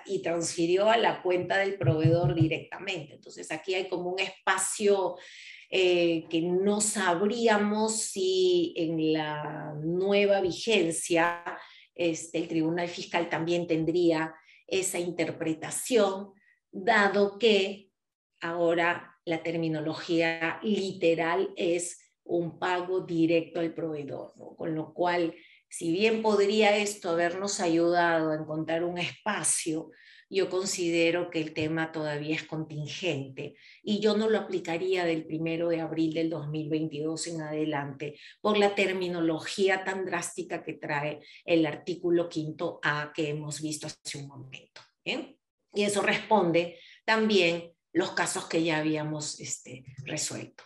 [0.05, 3.15] y transfirió a la cuenta del proveedor directamente.
[3.15, 5.15] Entonces aquí hay como un espacio
[5.71, 11.43] eh, que no sabríamos si en la nueva vigencia
[11.95, 14.35] este, el Tribunal Fiscal también tendría
[14.67, 16.31] esa interpretación,
[16.71, 17.82] dado que
[18.43, 25.33] ahora la terminología literal es un pago directo al proveedor, con lo cual,
[25.69, 29.91] si bien podría esto habernos ayudado a encontrar un espacio,
[30.29, 35.69] yo considero que el tema todavía es contingente y yo no lo aplicaría del primero
[35.69, 42.29] de abril del 2022 en adelante por la terminología tan drástica que trae el artículo
[42.29, 44.81] quinto A que hemos visto hace un momento.
[45.05, 50.63] Y eso responde también los casos que ya habíamos este, resuelto.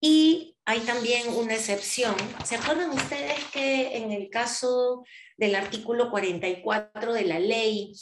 [0.00, 2.14] Y hay también una excepción.
[2.44, 5.04] ¿Se acuerdan ustedes que en el caso
[5.36, 7.92] del artículo 44 de la ley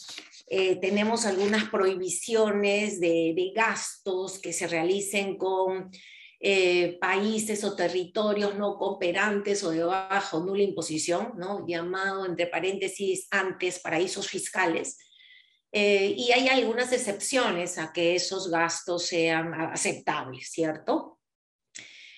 [0.49, 5.91] eh, tenemos algunas prohibiciones de, gastos que se realicen con
[6.39, 11.67] eh, países o territorios no cooperantes o de bajo nula imposición, ¿no?
[11.67, 14.99] llamado entre paréntesis antes paraísos fiscales?
[15.73, 21.19] Eh, y hay algunas excepciones a que esos gastos sean aceptables, ¿cierto?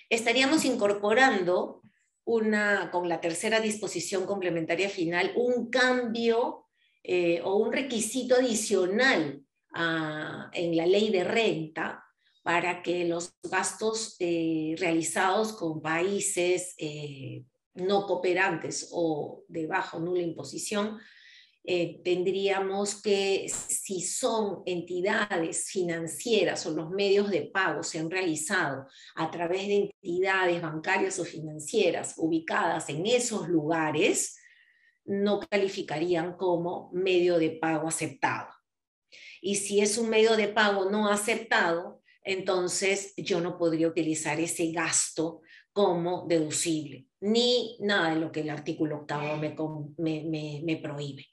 [0.08, 1.82] Estaríamos incorporando
[2.24, 6.66] una, con la tercera disposición complementaria final, un cambio
[7.02, 9.42] eh, o un requisito adicional
[10.54, 12.02] en la ley de renta
[12.42, 16.74] para que los gastos eh, realizados con países
[17.74, 20.98] no cooperantes o de bajo nula imposición
[21.70, 28.86] eh, tendríamos que, si son entidades financieras o los medios de pago se han realizado
[29.14, 34.38] a través de entidades bancarias o financieras ubicadas en esos lugares,
[35.04, 38.48] no calificarían como medio de pago aceptado.
[39.42, 44.72] Y si es un medio de pago no aceptado, entonces yo no podría utilizar ese
[44.72, 45.42] gasto
[45.74, 51.26] como deducible, ni nada de lo que el artículo octavo me, me prohíbe.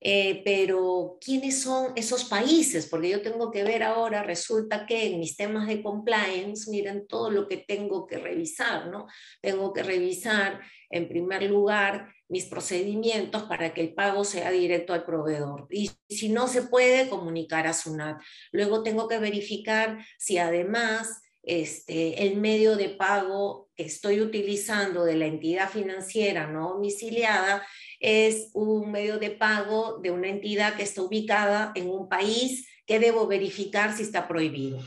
[0.00, 2.86] Eh, pero ¿quiénes son esos países?
[2.86, 7.30] Porque yo tengo que ver ahora, resulta que en mis temas de compliance, miren todo
[7.30, 9.06] lo que tengo que revisar, ¿no?
[9.40, 15.04] Tengo que revisar, en primer lugar, mis procedimientos para que el pago sea directo al
[15.04, 15.66] proveedor.
[15.70, 18.20] Y si no se puede, comunicar a SUNAT.
[18.52, 25.16] Luego tengo que verificar si además este, el medio de pago que estoy utilizando de
[25.16, 27.66] la entidad financiera no domiciliada
[28.00, 33.00] es un medio de pago de una entidad que está ubicada en un país que
[33.00, 34.78] debo verificar si está prohibido.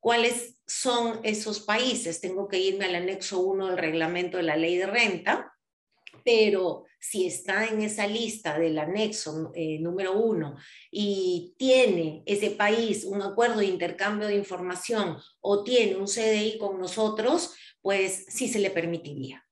[0.00, 2.20] ¿Cuáles son esos países?
[2.20, 5.52] Tengo que irme al anexo 1 del reglamento de la ley de renta,
[6.24, 10.56] pero si está en esa lista del anexo eh, número 1
[10.90, 16.78] y tiene ese país un acuerdo de intercambio de información o tiene un CDI con
[16.78, 19.44] nosotros, pues sí se le permitiría.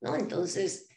[0.00, 0.14] ¿no?
[0.16, 0.88] Entonces,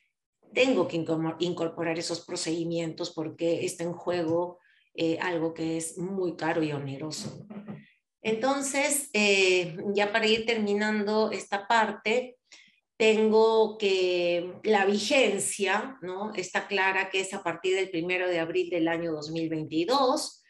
[0.53, 1.03] tengo que
[1.39, 4.59] incorporar esos procedimientos porque está en juego
[4.93, 7.45] eh, algo que es muy caro y oneroso.
[8.22, 12.37] Entonces, eh, ya para ir terminando esta parte,
[12.98, 16.34] tengo que la vigencia, ¿no?
[16.34, 20.43] Está clara que es a partir del primero de abril del año 2022.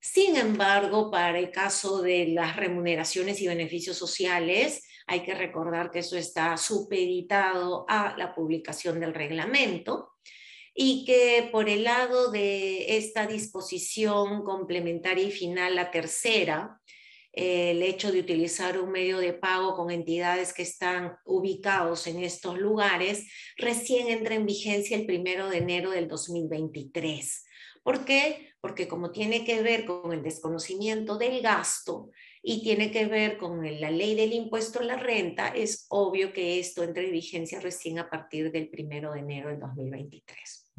[0.00, 6.00] Sin embargo, para el caso de las remuneraciones y beneficios sociales, hay que recordar que
[6.00, 10.10] eso está supeditado a la publicación del reglamento
[10.74, 16.80] y que por el lado de esta disposición complementaria y final, la tercera,
[17.32, 22.58] el hecho de utilizar un medio de pago con entidades que están ubicados en estos
[22.58, 23.26] lugares,
[23.56, 27.44] recién entra en vigencia el primero de enero del 2023.
[27.82, 28.50] ¿Por qué?
[28.60, 32.10] Porque como tiene que ver con el desconocimiento del gasto,
[32.42, 36.58] y tiene que ver con la ley del impuesto a la renta, es obvio que
[36.58, 40.72] esto entre en vigencia recién a partir del primero de enero del 2023.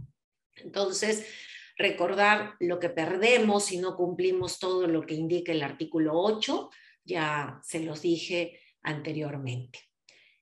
[0.58, 1.26] Entonces,
[1.84, 6.70] recordar lo que perdemos si no cumplimos todo lo que indica el artículo 8,
[7.04, 9.80] ya se los dije anteriormente.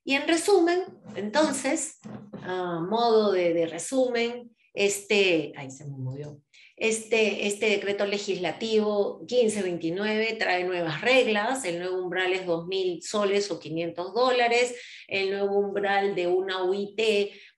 [0.03, 0.83] Y en resumen,
[1.15, 1.99] entonces,
[2.43, 6.41] a modo de, resumen, este, ahí se me movió,
[6.77, 13.59] este, este decreto legislativo 1529 trae nuevas reglas, el nuevo umbral es 2.000 soles o
[13.59, 14.75] 500 dólares,
[15.07, 16.99] el nuevo umbral de una UIT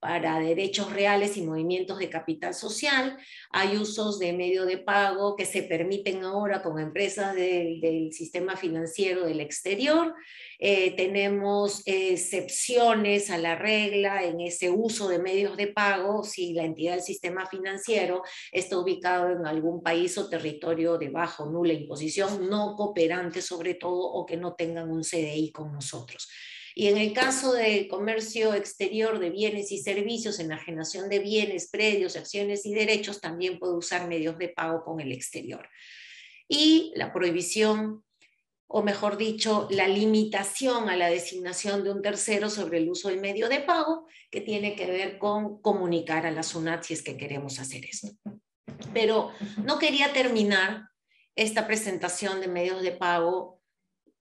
[0.03, 3.17] para derechos reales y movimientos de capital social,
[3.51, 9.23] hay usos de medio de pago que se permiten ahora con empresas del sistema financiero
[9.23, 10.13] del exterior,
[10.59, 16.65] eh, tenemos excepciones a la regla en ese uso de medios de pago si la
[16.65, 22.49] entidad del sistema financiero está ubicado en algún país o territorio de bajo nula imposición,
[22.49, 26.29] no cooperantes sobre todo o que no tengan un CDI con nosotros.
[26.75, 32.15] Y en el caso de comercio exterior de bienes y servicios, enajenación de bienes, predios,
[32.15, 35.69] acciones y derechos, también puede usar medios de pago con el exterior.
[36.47, 38.03] Y la prohibición,
[38.67, 43.21] o mejor dicho, la limitación a la designación de un tercero sobre el uso del
[43.21, 47.17] medio de pago, que tiene que ver con comunicar a la SUNAT si es que
[47.17, 48.09] queremos hacer esto.
[48.93, 49.31] Pero
[49.63, 50.87] no quería terminar
[51.35, 53.61] esta presentación de medios de pago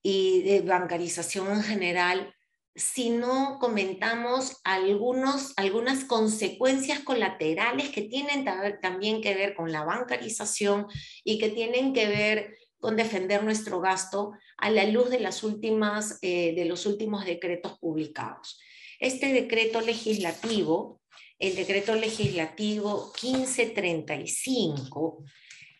[0.03, 2.35] y de bancarización en general
[2.75, 8.45] si no comentamos algunos, algunas consecuencias colaterales que tienen
[8.81, 10.87] también que ver con la bancarización
[11.23, 16.17] y que tienen que ver con defender nuestro gasto a la luz de, las últimas,
[16.21, 18.59] eh, de los últimos decretos publicados.
[18.99, 20.99] Este decreto legislativo,
[21.39, 25.23] el decreto legislativo 1535,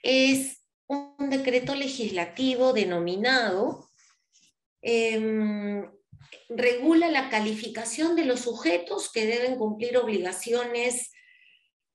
[0.03, 3.89] es un decreto legislativo denominado
[4.81, 5.85] em,
[6.49, 11.11] regula la calificación de los sujetos que deben cumplir obligaciones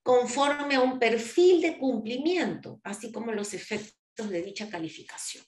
[0.02, 5.44] conforme a un perfil de cumplimiento, así como los efectos de dicha calificación.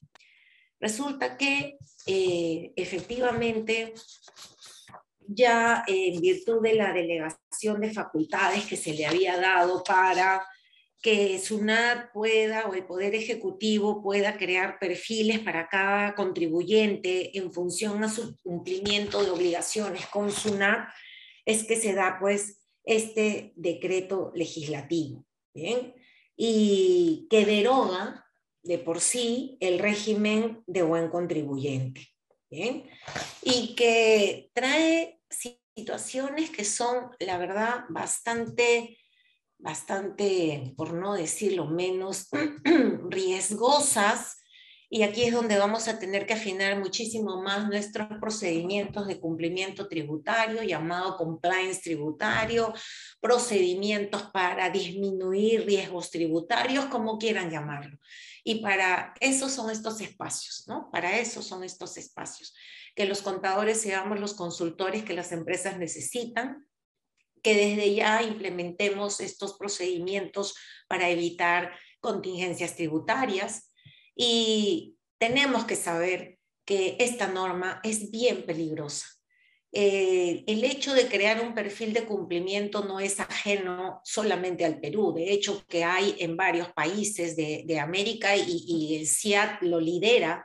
[0.79, 3.95] Resulta que eh, efectivamente
[5.21, 10.45] ya en virtud de la delegación de facultades que se le había dado para
[11.03, 18.05] que SUNAT pueda o el Poder Ejecutivo pueda crear perfiles para cada contribuyente en función
[18.05, 20.89] a su cumplimiento de obligaciones con SUNAT,
[21.47, 25.25] es que se da pues este decreto legislativo,
[25.55, 25.95] ¿bien?
[26.37, 28.27] Y que deroga
[28.63, 32.09] de por sí el régimen de buen contribuyente,
[32.51, 32.91] ¿bien?
[33.43, 35.21] Y que trae
[35.75, 38.99] situaciones que son, la verdad, bastante
[39.63, 42.29] bastante, por no decirlo menos,
[43.09, 44.37] riesgosas.
[44.93, 49.87] Y aquí es donde vamos a tener que afinar muchísimo más nuestros procedimientos de cumplimiento
[49.87, 52.73] tributario, llamado compliance tributario,
[53.21, 57.99] procedimientos para disminuir riesgos tributarios, como quieran llamarlo.
[58.43, 60.91] Y para eso son estos espacios, ¿no?
[60.91, 62.53] Para eso son estos espacios.
[62.97, 66.67] Que los contadores seamos los consultores que las empresas necesitan,
[67.43, 70.55] que desde ya implementemos estos procedimientos
[70.89, 73.73] para evitar contingencias tributarias
[74.15, 79.07] y tenemos que saber que esta norma es bien peligrosa.
[79.73, 85.13] Eh, el hecho de crear un perfil de cumplimiento no es ajeno solamente al Perú,
[85.15, 90.45] de hecho que hay en varios países de, América y, y el CIAT lo lidera.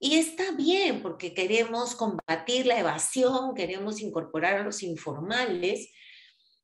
[0.00, 5.90] Y está bien porque queremos combatir la evasión, queremos incorporar a los informales,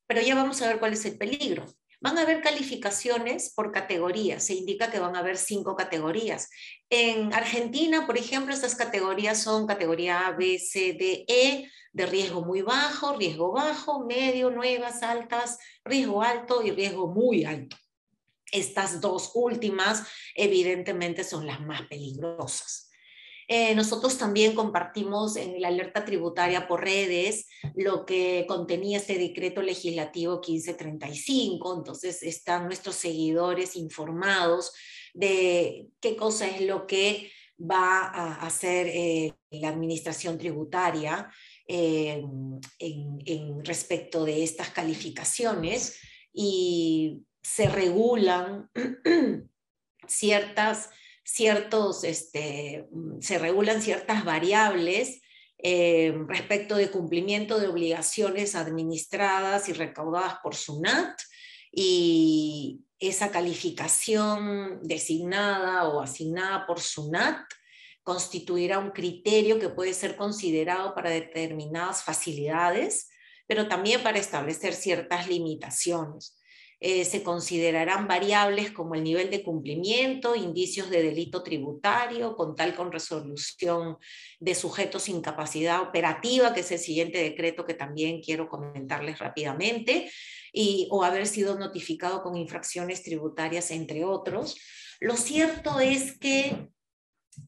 [0.07, 1.67] pero ya vamos a ver cuál es el peligro.
[2.01, 6.51] Van a haber calificaciones por categorías, se indica que van a haber cinco categorías.
[6.91, 12.45] En Argentina, por ejemplo, estas categorías son categoría A, B, C, D, E, de riesgo
[12.45, 17.77] muy bajo, riesgo bajo, medio, nuevas, altas, riesgo alto y riesgo muy alto.
[18.53, 22.86] Estas dos últimas, evidentemente, son las más peligrosas.
[23.49, 29.63] Eh, nosotros también compartimos en la alerta tributaria por redes lo que contenía este decreto
[29.63, 34.73] legislativo 1535, entonces están nuestros seguidores informados
[35.15, 41.31] de qué cosa es lo que va a hacer eh, la administración tributaria
[41.67, 42.23] eh,
[42.79, 45.99] en, respecto de estas calificaciones.
[46.33, 48.71] Y se regulan
[50.07, 50.91] ciertas
[51.27, 55.21] ciertos, este, mm, se regulan ciertas variables
[55.59, 61.19] eh, respecto de cumplimiento de obligaciones administradas y recaudadas por SUNAT
[61.73, 67.45] y esa calificación designada o asignada por SUNAT
[68.03, 73.09] constituirá un criterio que puede ser considerado para determinadas facilidades,
[73.49, 76.39] pero también para establecer ciertas limitaciones.
[76.79, 82.75] Eh, se considerarán variables como el nivel de cumplimiento, indicios de delito tributario, con tal
[82.75, 83.97] con resolución
[84.41, 90.11] de sujetos sin capacidad operativa, que es el siguiente decreto que también quiero comentarles rápidamente,
[90.53, 94.59] y, o haber sido notificado con infracciones tributarias, entre otros.
[95.01, 96.69] Lo cierto es que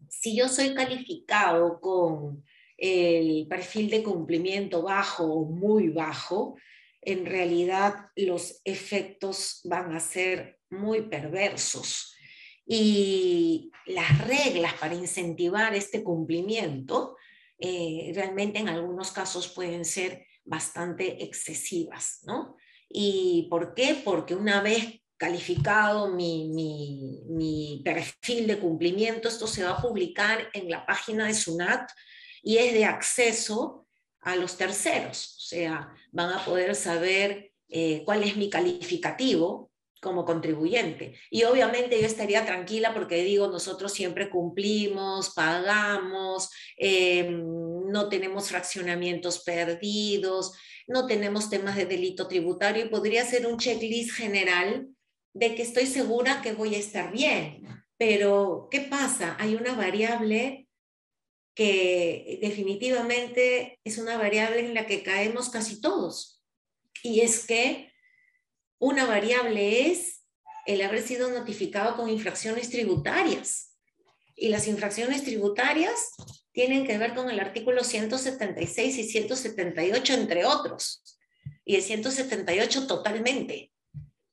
[0.09, 2.45] si yo soy calificado con
[2.79, 6.57] el perfil de cumplimiento bajo o muy bajo,
[7.13, 12.15] en realidad los efectos van a ser muy perversos.
[12.67, 17.17] Y las reglas para incentivar este cumplimiento
[17.59, 22.57] eh, realmente en algunos casos pueden ser bastante excesivas, ¿no?
[22.89, 24.01] ¿Y por qué?
[24.05, 29.29] Porque una vez calificado mi, mi, mi, perfil de cumplimiento.
[29.29, 31.91] Esto se va a publicar en la página de SUNAT
[32.43, 33.88] y es de acceso
[34.21, 35.37] a los terceros.
[35.39, 39.71] O sea, van a poder saber eh, cuál es mi calificativo
[40.01, 41.15] como contribuyente.
[41.31, 47.43] Y obviamente yo estaría tranquila porque digo, nosotros siempre cumplimos, pagamos, em,
[47.91, 50.53] no tenemos fraccionamientos perdidos,
[50.87, 54.89] no tenemos temas de delito tributario y podría ser un checklist general
[55.35, 57.67] de que estoy segura que voy a estar bien.
[57.97, 59.37] Pero, ¿qué pasa?
[59.41, 60.68] Hay una variable
[61.59, 66.41] que definitivamente es una variable en la que caemos casi todos.
[67.03, 67.93] Y es que
[68.79, 70.23] una variable es
[70.67, 73.77] el haber sido notificado con infracciones tributarias.
[74.37, 76.13] Y las infracciones tributarias
[76.53, 81.19] tienen que ver con el artículo 176 y 178, entre otros.
[81.65, 83.73] Y el 178 totalmente.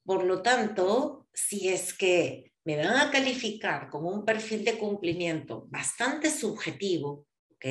[0.04, 5.68] Por lo tanto, si es que me van a calificar como un perfil de cumplimiento
[5.70, 7.66] bastante subjetivo, ¿ok?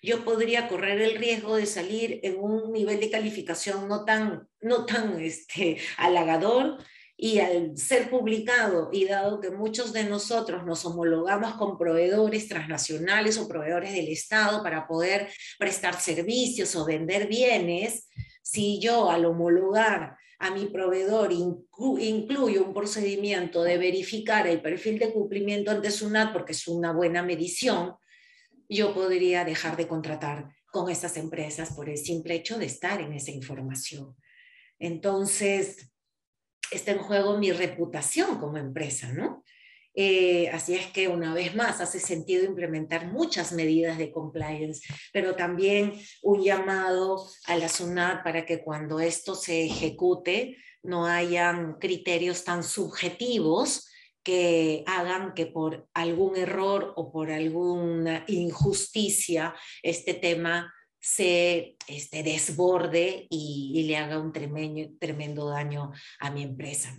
[0.00, 4.86] Yo podría correr el riesgo de salir en un nivel de calificación no tan, no
[4.86, 6.78] tan este, halagador
[7.16, 13.38] y al ser publicado y dado que muchos de nosotros nos homologamos con proveedores transnacionales
[13.38, 15.28] o proveedores del Estado para poder
[15.58, 18.08] prestar servicios o vender bienes,
[18.40, 25.12] si yo al homologar a mi proveedor incluye un procedimiento de verificar el perfil de
[25.12, 27.94] cumplimiento ante SUNAT porque es una buena medición,
[28.68, 33.12] yo podría dejar de contratar con estas empresas por el simple hecho de estar en
[33.14, 34.14] esa información.
[34.78, 35.90] Entonces,
[36.70, 39.42] está en juego mi reputación como empresa, ¿no?
[40.00, 45.34] Eh, así es que una vez más hace sentido implementar muchas medidas de compliance, pero
[45.34, 45.92] también
[46.22, 52.62] un llamado a la SUNAT para que cuando esto se ejecute no hayan criterios tan
[52.62, 53.88] subjetivos
[54.22, 59.52] que hagan que por algún error o por alguna injusticia
[59.82, 66.96] este tema se este, desborde y, le haga un tremendo, tremendo daño a mi empresa.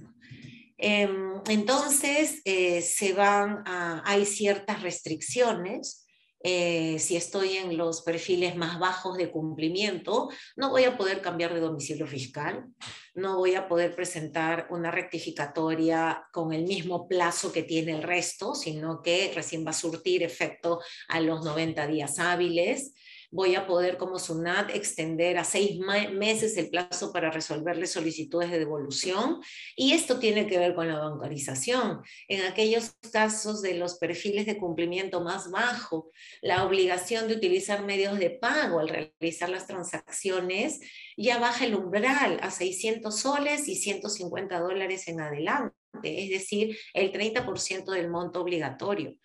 [0.81, 6.05] Em, entonces, eh, se van hay ciertas restricciones.
[6.41, 11.53] Eh, si estoy en los perfiles más bajos de cumplimiento, no voy a poder cambiar
[11.53, 12.65] de domicilio fiscal,
[13.13, 18.55] no voy a poder presentar una rectificatoria con el mismo plazo que tiene el resto,
[18.55, 20.79] sino que recién va a surtir efecto
[21.09, 22.93] a los 90 días hábiles
[23.31, 28.59] voy a poder como SUNAT extender a seis meses el plazo para resolverle solicitudes de
[28.59, 29.39] devolución.
[29.75, 32.01] Y esto tiene que ver con la bancarización.
[32.27, 36.11] En aquellos casos de los perfiles de cumplimiento más bajo,
[36.41, 40.79] la obligación de utilizar medios de pago al realizar las transacciones
[41.17, 47.11] ya baja el umbral a 600 soles y 150 dólares en adelante, es decir, el
[47.11, 49.15] 30% del monto obligatorio.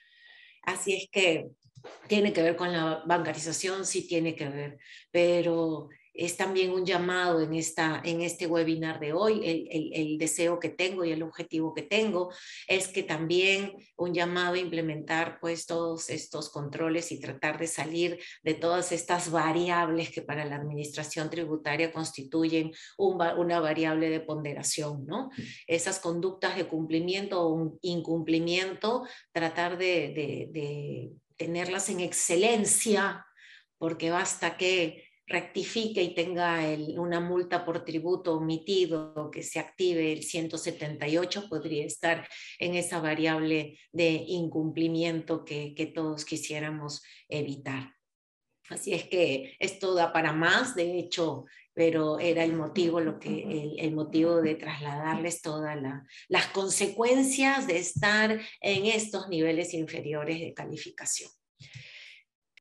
[0.63, 1.51] Así es que
[2.09, 4.79] tiene que ver con la bancarización, sí tiene que ver,
[5.11, 10.61] pero es también un llamado en, esta, en este webinar de hoy, el, el, deseo
[10.61, 12.33] que tengo y el objetivo que tengo
[12.69, 18.21] es que también un llamado a implementar pues todos estos controles y tratar de salir
[18.45, 25.31] de todas estas variables que para la administración tributaria constituyen una variable de ponderación, ¿no?
[25.67, 33.27] Esas conductas de cumplimiento o incumplimiento, tratar de, de tenerlas en excelencia,
[33.79, 36.61] porque basta que rectifique y tenga
[36.97, 42.29] una multa por tributo omitido, que se active el 178, podría estar
[42.59, 47.95] en esa variable de incumplimiento que, todos quisiéramos evitar.
[48.69, 51.45] Así es que esto da para más, de hecho,
[51.75, 55.77] pero era el motivo, lo que, el, motivo de trasladarles todas
[56.29, 61.31] las consecuencias de estar en estos niveles inferiores de calificación.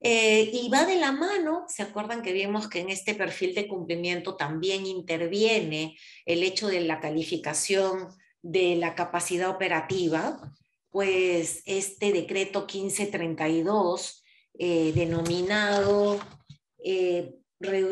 [0.06, 3.70] Eh, y va de la mano, ¿se acuerdan que vimos que en este perfil de
[3.70, 5.96] cumplimiento también interviene
[6.26, 8.10] el hecho de la calificación
[8.42, 10.42] de la capacidad operativa?
[10.90, 14.24] Pues este decreto 1532,
[14.60, 16.20] eh, denominado
[16.84, 17.36] eh,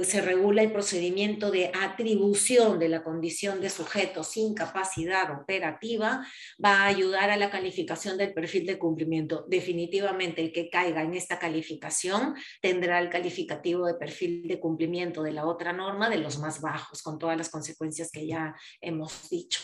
[0.04, 6.26] se regula el procedimiento de atribución de la condición de sujeto sin capacidad operativa,
[6.64, 9.46] va a ayudar a la calificación del perfil de cumplimiento.
[9.48, 15.32] Definitivamente el que caiga en esta calificación tendrá el calificativo de perfil de cumplimiento de
[15.32, 19.62] la otra norma de los más bajos, con todas las consecuencias que ya hemos dicho.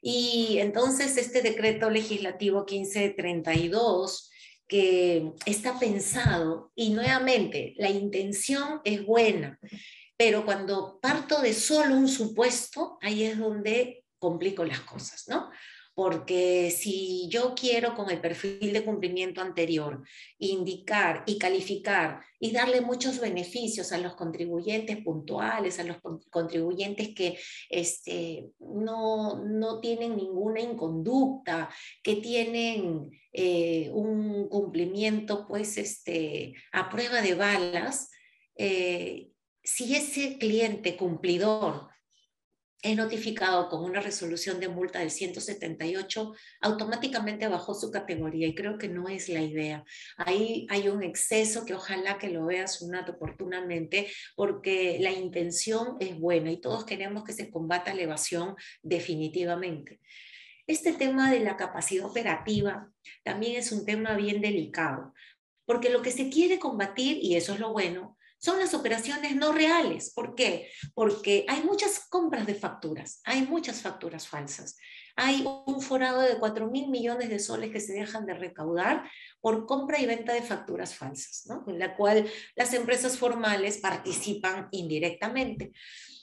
[0.00, 4.30] Y entonces este decreto legislativo 1532
[4.68, 9.58] que está pensado y nuevamente la intención es buena,
[10.16, 15.50] pero cuando parto de solo un supuesto, ahí es donde complico las cosas, ¿no?
[15.98, 20.04] Porque si yo quiero con el perfil de cumplimiento anterior
[20.38, 25.96] indicar y calificar y darle muchos beneficios a los contribuyentes puntuales, a los
[26.30, 27.36] contribuyentes que
[27.68, 31.68] este, no, no tienen ninguna inconducta,
[32.04, 38.08] que tienen eh, un cumplimiento pues este, a prueba de balas,
[38.54, 39.30] eh,
[39.64, 41.88] si ese cliente cumplidor
[42.80, 48.78] es notificado con una resolución de multa del 178, automáticamente bajó su categoría y creo
[48.78, 49.84] que no es la idea.
[50.16, 56.18] Ahí hay un exceso que ojalá que lo veas SUNAT oportunamente porque la intención es
[56.18, 60.00] buena y todos queremos que se combata la evasión definitivamente.
[60.68, 62.92] Este tema de la capacidad operativa
[63.24, 65.14] también es un tema bien delicado,
[65.64, 69.52] porque lo que se quiere combatir, y eso es lo bueno, son las operaciones no
[69.52, 70.12] reales.
[70.14, 70.70] ¿Por qué?
[70.94, 74.76] Porque hay muchas compras de facturas, hay muchas facturas falsas.
[75.20, 79.10] Hay un forado de 4 mil millones de soles que se dejan de recaudar
[79.40, 81.64] por compra y venta de facturas falsas, ¿no?
[81.66, 85.72] en la cual las empresas formales participan indirectamente.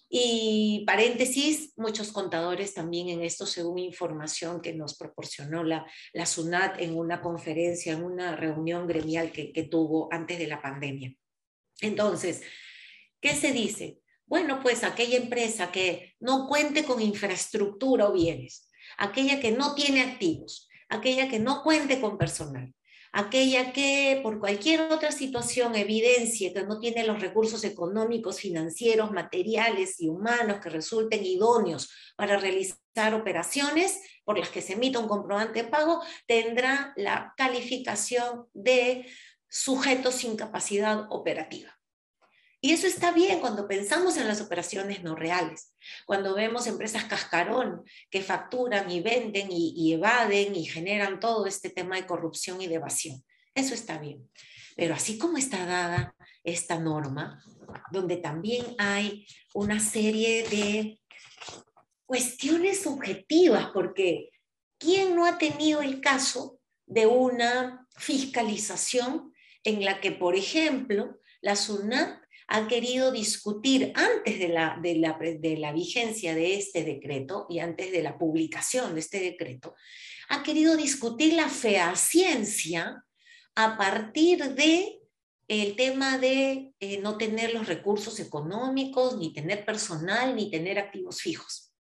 [0.08, 6.80] Y paréntesis, muchos contadores también en esto, según información que nos proporcionó la, la SUNAT
[6.80, 11.14] en una conferencia, en una reunión gremial que, que tuvo antes de la pandemia.
[11.82, 12.42] Entonces,
[13.22, 14.00] ¿qué se dice?
[14.26, 20.02] Bueno, pues aquella empresa que no cuente con infraestructura o bienes, aquella que no tiene
[20.02, 22.74] activos, aquella que no cuente con personal,
[23.12, 30.02] aquella que por cualquier otra situación evidencie que no tiene los recursos económicos, financieros, materiales
[30.02, 35.64] y humanos que resulten idóneos para realizar operaciones por las que se emita un comprobante
[35.64, 39.06] de pago, tendrá la calificación de
[39.50, 41.76] sujetos sin capacidad operativa.
[42.66, 45.76] Y eso está bien cuando pensamos en las operaciones no reales,
[46.08, 51.96] cuando vemos empresas cascarón que facturan y venden y, evaden y generan todo este tema
[51.96, 53.24] de corrupción y de evasión.
[53.54, 54.28] Eso está bien.
[54.76, 57.40] Pero así como está dada esta norma,
[57.92, 61.00] donde también hay una serie de
[62.08, 64.32] cuestiones objetivas, porque
[64.80, 66.58] ¿quién no ha tenido el caso
[66.88, 69.35] de una fiscalización
[69.66, 75.74] en la que, por ejemplo, la SUNAT ha querido discutir antes de la, de, la,
[75.74, 79.76] vigencia de este decreto y antes de la publicación de este decreto,
[80.30, 83.04] ha querido discutir la fehaciencia
[83.56, 85.00] a partir de
[85.48, 91.22] el tema de eh, no tener los recursos económicos, ni tener personal, ni tener activos
[91.22, 91.72] fijos.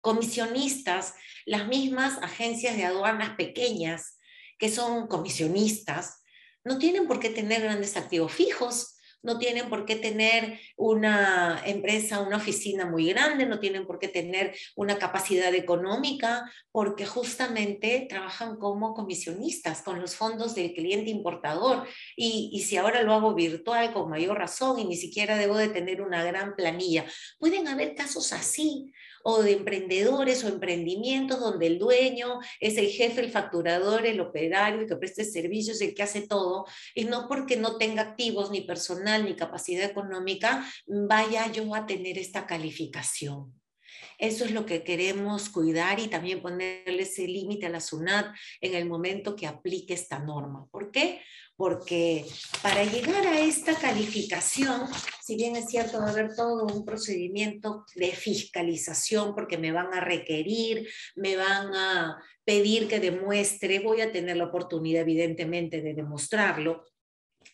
[0.00, 1.14] Comisionistas,
[1.46, 4.18] las mismas agencias de aduanas pequeñas
[4.58, 6.22] que son comisionistas,
[6.66, 12.20] no tienen por qué tener grandes activos fijos, no tienen por qué tener una empresa,
[12.20, 18.56] una oficina muy grande, no tienen por qué tener una capacidad económica, porque justamente trabajan
[18.56, 21.86] como comisionistas con los fondos del cliente importador.
[22.16, 26.02] Y, si ahora lo hago virtual, con mayor razón, y ni siquiera debo de tener
[26.02, 27.04] una gran planilla.
[27.38, 28.92] Pueden haber casos así,
[29.28, 34.80] o de emprendedores o emprendimientos donde el dueño es el jefe, el facturador, el operario,
[34.80, 38.60] el que preste servicios, el que hace todo, y no porque no tenga activos, ni
[38.60, 43.52] personal, ni capacidad económica, vaya yo a tener esta calificación.
[44.18, 48.74] Eso es lo que queremos cuidar y también ponerle ese límite a la SUNAT en
[48.74, 50.68] el momento que aplique esta norma.
[50.70, 51.20] ¿Por qué?
[51.56, 52.26] Porque
[52.62, 54.82] para llegar a esta calificación,
[55.22, 59.92] si bien es cierto, va a haber todo un procedimiento de fiscalización, porque me van
[59.94, 65.94] a requerir, me van a pedir que demuestre, voy a tener la oportunidad evidentemente de
[65.94, 66.84] demostrarlo,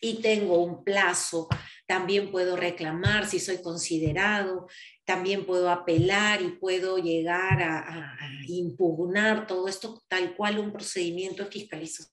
[0.01, 1.47] y tengo un plazo,
[1.87, 4.67] también puedo reclamar si soy considerado,
[5.05, 8.17] también puedo apelar y puedo llegar a, a
[8.47, 12.12] impugnar todo esto tal cual un procedimiento de fiscalización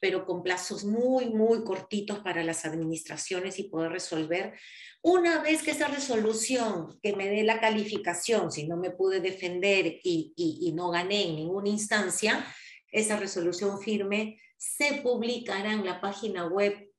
[0.00, 4.54] pero con plazos muy, muy cortitos para las administraciones y poder resolver.
[5.02, 10.00] Una vez que esa resolución que me dé la calificación, si no me pude defender
[10.02, 12.44] y, y, no gané en ninguna instancia,
[12.90, 16.92] esa resolución firme se publicará en la página web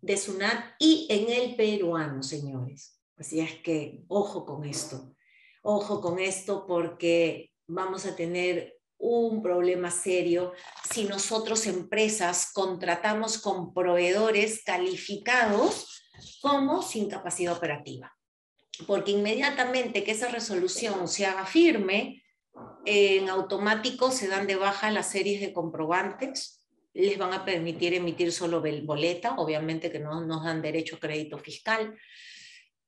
[0.00, 3.00] de SUNAT y en el peruano, señores.
[3.16, 5.14] Así es que ojo con esto,
[5.62, 10.52] ojo con esto porque vamos a tener un problema serio
[10.90, 16.02] si nosotros empresas contratamos con proveedores calificados
[16.40, 18.12] como sin capacidad operativa.
[18.86, 22.22] Porque inmediatamente que esa resolución se haga firme,
[22.84, 26.62] en automático se dan de baja las series de comprobantes,
[26.94, 31.38] les van a permitir emitir solo boleta, obviamente que no nos dan derecho a crédito
[31.38, 31.94] fiscal,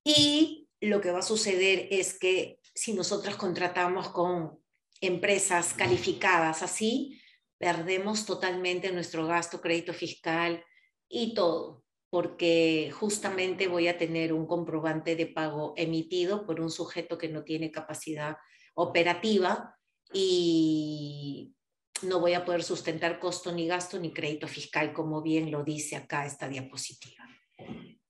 [0.03, 4.59] y lo que va a suceder es que si nosotros contratamos con
[5.01, 7.21] empresas calificadas así,
[7.59, 10.65] perdemos totalmente nuestro gasto, crédito fiscal
[11.09, 17.19] y todo, porque justamente voy a tener un comprobante de pago emitido por un sujeto
[17.19, 18.37] que no tiene capacidad
[18.75, 19.75] operativa
[20.13, 21.55] y
[22.03, 25.97] no voy a poder sustentar costo ni gasto ni crédito fiscal, como bien lo dice
[25.97, 27.25] acá esta diapositiva.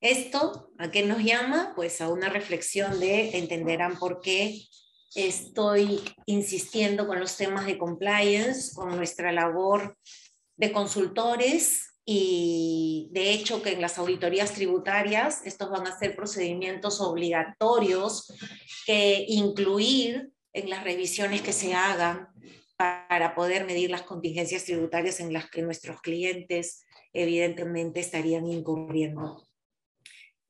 [0.00, 1.72] Esto, ¿a qué nos llama?
[1.74, 4.54] Pues a una reflexión de entenderán por qué
[5.14, 9.96] estoy insistiendo con los temas de compliance, con nuestra labor
[10.56, 17.00] de consultores y de hecho que en las auditorías tributarias estos van a ser procedimientos
[17.00, 18.32] obligatorios
[18.86, 22.28] que incluir en las revisiones que se hagan
[22.76, 29.47] para poder medir las contingencias tributarias en las que nuestros clientes evidentemente estarían incurriendo.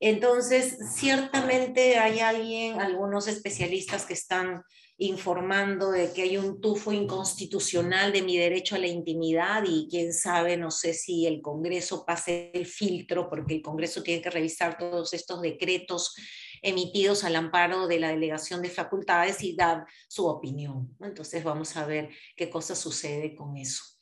[0.00, 4.62] Entonces, ciertamente hay alguien, algunos especialistas que están
[4.96, 10.12] informando de que hay un tufo inconstitucional de mi derecho a la intimidad y quién
[10.12, 14.76] sabe, no sé si el Congreso pase el filtro, porque el Congreso tiene que revisar
[14.76, 16.14] todos estos decretos
[16.62, 20.96] emitidos al amparo de la delegación de facultades y dar su opinión.
[21.00, 23.97] Entonces vamos a ver qué cosa sucede con eso.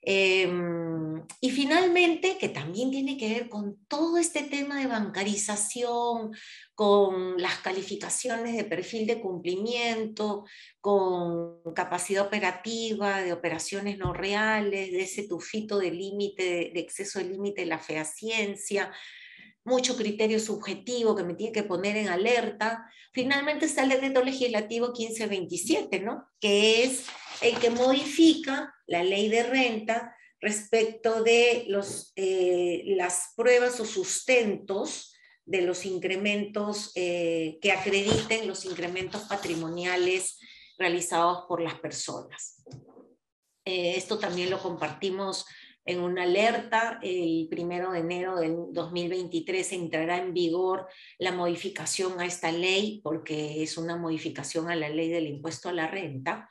[0.00, 6.32] Em, y finalmente, que también tiene que ver con todo este tema de bancarización,
[6.74, 10.44] con las calificaciones de perfil de cumplimiento,
[10.80, 17.26] con capacidad operativa, de operaciones no reales, de ese tufito de límite, de exceso de
[17.26, 18.92] límite de la fehaciencia,
[19.68, 22.90] mucho criterio subjetivo que me tiene que poner en alerta.
[23.12, 26.28] Finalmente está el decreto legislativo 1527, ¿no?
[26.40, 27.04] Que es
[27.42, 35.14] el que modifica la ley de renta respecto de los, eh, las pruebas o sustentos
[35.44, 40.38] de los incrementos eh, que acrediten los incrementos patrimoniales
[40.78, 42.62] realizados por las personas.
[43.64, 45.44] Eh, esto también lo compartimos
[45.88, 47.00] en una alerta.
[47.02, 50.86] El primero de enero del 2023 entrará en vigor
[51.18, 55.72] la modificación a esta ley, porque es una modificación a la ley del impuesto a
[55.72, 56.50] la renta.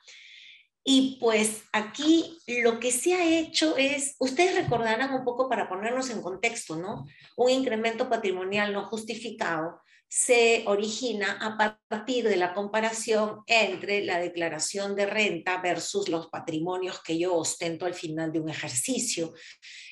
[0.84, 6.10] Y pues aquí lo que se ha hecho es, ustedes recordarán un poco para ponernos
[6.10, 7.06] en contexto, ¿no?
[7.36, 14.96] Un incremento patrimonial no justificado se origina a partir de la comparación entre la declaración
[14.96, 19.34] de renta versus los patrimonios que yo ostento al final de un ejercicio.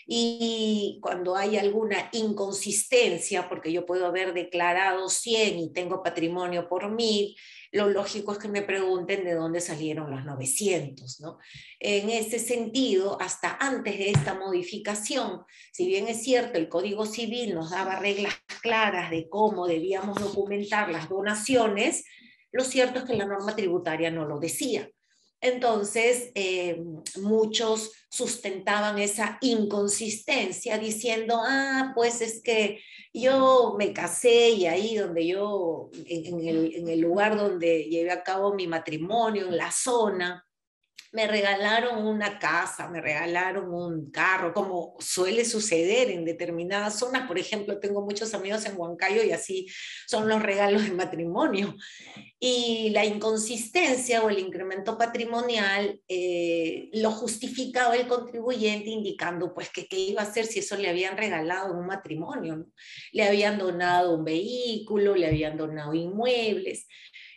[0.07, 6.91] Y cuando hay alguna inconsistencia, porque yo puedo haber declarado 100 y tengo patrimonio por
[6.91, 7.37] 1000,
[7.73, 11.21] lo lógico es que me pregunten de dónde salieron los 900.
[11.21, 11.39] ¿no?
[11.81, 17.55] En ese sentido, hasta antes de esta modificación, si bien es cierto, el Código Civil
[17.55, 22.05] nos daba reglas claras de cómo debíamos documentar las donaciones,
[22.53, 24.89] lo cierto es que la norma tributaria no lo decía.
[25.41, 26.83] Entonces, eh,
[27.21, 32.81] muchos sustentaban esa inconsistencia diciendo, ah, pues es que
[33.13, 38.23] yo me casé y ahí donde yo, en, el, en el lugar donde llevé a
[38.23, 40.46] cabo mi matrimonio, en la zona,
[41.13, 47.27] me regalaron una casa, me regalaron un carro, como suele suceder en determinadas zonas.
[47.27, 49.67] Por ejemplo, tengo muchos amigos en Huancayo y así
[50.07, 51.75] son los regalos de matrimonio.
[52.39, 59.87] Y la inconsistencia o el incremento patrimonial eh, lo justificaba el contribuyente indicando pues que
[59.87, 62.67] qué iba a hacer si eso le habían regalado en un matrimonio.
[63.13, 66.87] Le habían donado un vehículo, le habían donado inmuebles.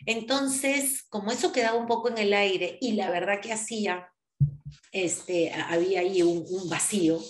[0.06, 4.08] Entonces, como eso quedaba un poco en el aire y la verdad que hacía,
[4.92, 7.20] este, había ahí un, vacío,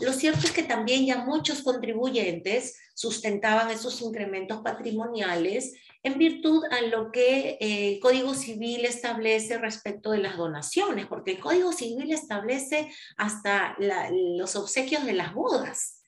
[0.00, 6.82] lo cierto es que también ya muchos contribuyentes sustentaban esos incrementos patrimoniales en virtud a
[6.82, 12.12] lo que eh, el Código Civil establece respecto de las donaciones, porque el Código Civil
[12.12, 13.76] establece hasta
[14.10, 16.02] los obsequios de las bodas.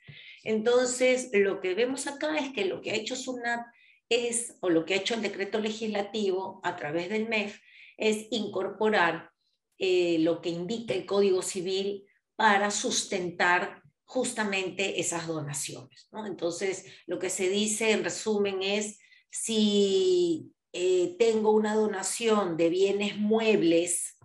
[0.45, 3.66] Entonces, lo que vemos acá es que lo que ha hecho SUNAT
[4.09, 7.59] es, o lo que ha hecho el decreto legislativo a través del MEF,
[7.97, 9.31] es incorporar
[9.78, 12.05] eh, lo que indica el Código Civil
[12.37, 16.09] para sustentar justamente esas donaciones.
[16.27, 18.99] Entonces, lo que se dice en resumen es,
[19.31, 24.16] si eh, tengo una donación de bienes muebles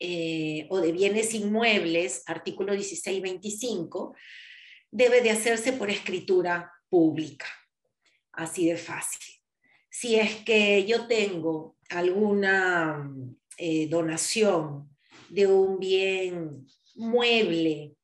[0.00, 4.14] eh, o de bienes inmuebles, artículo 1625,
[4.90, 7.46] debe de hacerse por escritura pública
[8.36, 9.20] así de fácil.
[9.90, 13.10] Si es que yo tengo alguna
[13.58, 14.90] eh, donación
[15.28, 17.96] de un bien mueble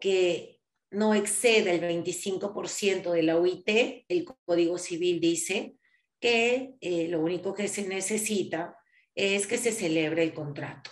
[0.00, 0.60] que
[0.90, 5.76] no excede el 25% de la UIT, el Código Civil dice,
[6.20, 8.76] que eh, lo único que se necesita
[9.14, 10.90] es que se celebre el contrato.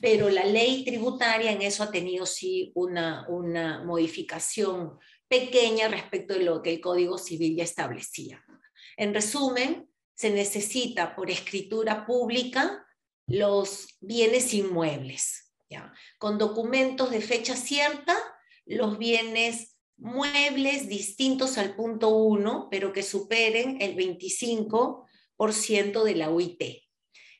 [0.00, 4.98] Pero la ley tributaria en eso ha tenido sí una, una modificación
[5.28, 8.42] pequeña respecto de lo que el Código Civil ya establecía.
[8.96, 12.86] En resumen, se necesita por escritura pública
[13.26, 15.92] los bienes inmuebles, ¿ya?
[16.18, 18.16] con documentos de fecha cierta,
[18.66, 26.62] los bienes muebles distintos al punto 1, pero que superen el 25% de la UIT.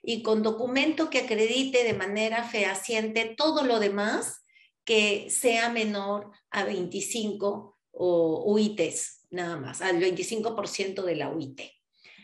[0.02, 4.44] Y con documento que acredite de manera fehaciente todo lo demás
[4.84, 11.60] que sea menor a 25 o UITs, nada más, al 25% de la UIT.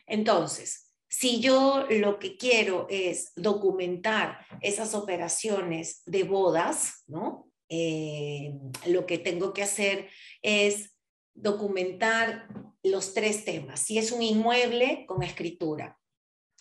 [0.06, 7.50] Entonces, si yo lo que quiero es documentar esas operaciones de bodas, ¿no?
[7.68, 8.52] Eh,
[8.86, 10.08] lo que tengo que hacer
[10.42, 10.98] es
[11.34, 12.48] documentar
[12.82, 13.80] los tres temas.
[13.80, 15.98] Si es un inmueble, con escritura.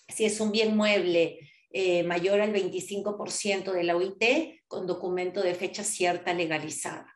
[0.08, 1.40] Si es un bien mueble
[1.72, 7.13] eh, mayor al 25% de la UIT, con documento de fecha cierta legalizada.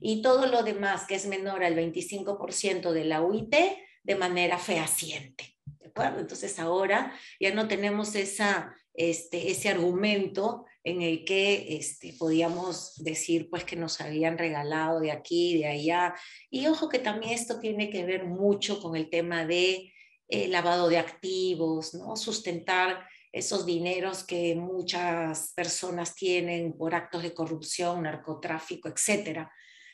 [0.00, 3.54] Y todo lo demás que es menor al 25% de la UIT,
[4.02, 5.56] de manera fehaciente.
[5.64, 6.20] ¿De acuerdo?
[6.20, 13.50] Entonces ahora ya no tenemos esa, este, ese argumento en el que este, podíamos decir
[13.50, 16.14] pues que nos habían regalado de aquí, de allá.
[16.50, 19.92] Y ojo que también esto tiene que ver mucho con el tema de
[20.28, 22.16] eh, lavado de activos, ¿no?
[22.16, 29.52] Sustentar esos dineros que muchas personas tienen por actos de corrupción, narcotráfico, etcétera.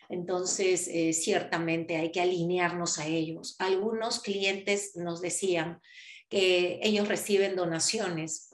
[0.09, 3.57] Entonces, eh, ciertamente hay que alinearnos a ellos.
[3.59, 5.81] Algunos clientes nos decían
[6.29, 8.51] que ellos reciben donaciones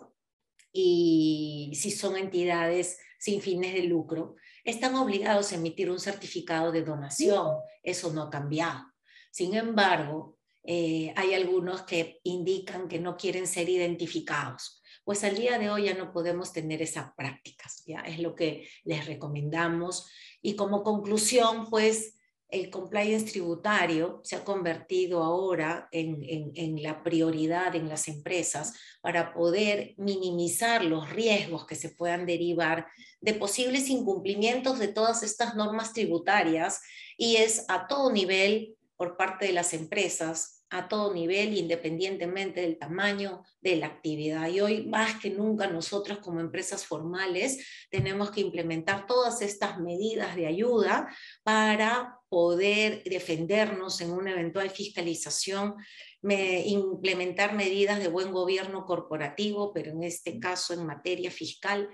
[0.72, 6.82] y si son entidades sin fines de lucro, están obligados a emitir un certificado de
[6.82, 7.56] donación.
[7.82, 8.84] Eso no ha cambiado.
[9.30, 14.81] Sin embargo, eh, hay algunos que indican que no quieren ser identificados.
[15.04, 18.68] Pues al día de hoy ya no podemos tener esas prácticas, ya es lo que
[18.84, 20.08] les recomendamos.
[20.40, 22.14] Y como conclusión, pues
[22.52, 29.94] el compliance tributario se ha convertido ahora en, la prioridad en las empresas para poder
[29.96, 32.86] minimizar los riesgos que se puedan derivar
[33.22, 36.82] de posibles incumplimientos de todas estas normas tributarias
[37.16, 42.78] y es a todo nivel por parte de las empresas a todo nivel, independientemente del
[42.78, 44.48] tamaño de la actividad.
[44.48, 50.36] Y hoy más que nunca nosotros como empresas formales tenemos que implementar todas estas medidas
[50.36, 51.12] de ayuda
[51.42, 55.74] para poder defendernos en una eventual fiscalización,
[56.22, 61.88] implementar medidas de buen gobierno corporativo, pero en este caso en materia fiscal,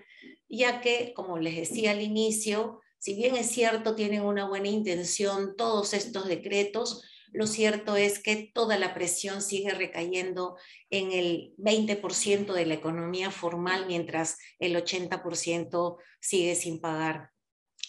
[0.47, 5.55] ya que, como les decía al inicio, si bien es cierto, tienen una buena intención
[5.57, 10.57] todos estos decretos, lo cierto es que toda la presión sigue recayendo
[10.91, 17.31] en el 20% de la economía formal, mientras el 80% sigue sin pagar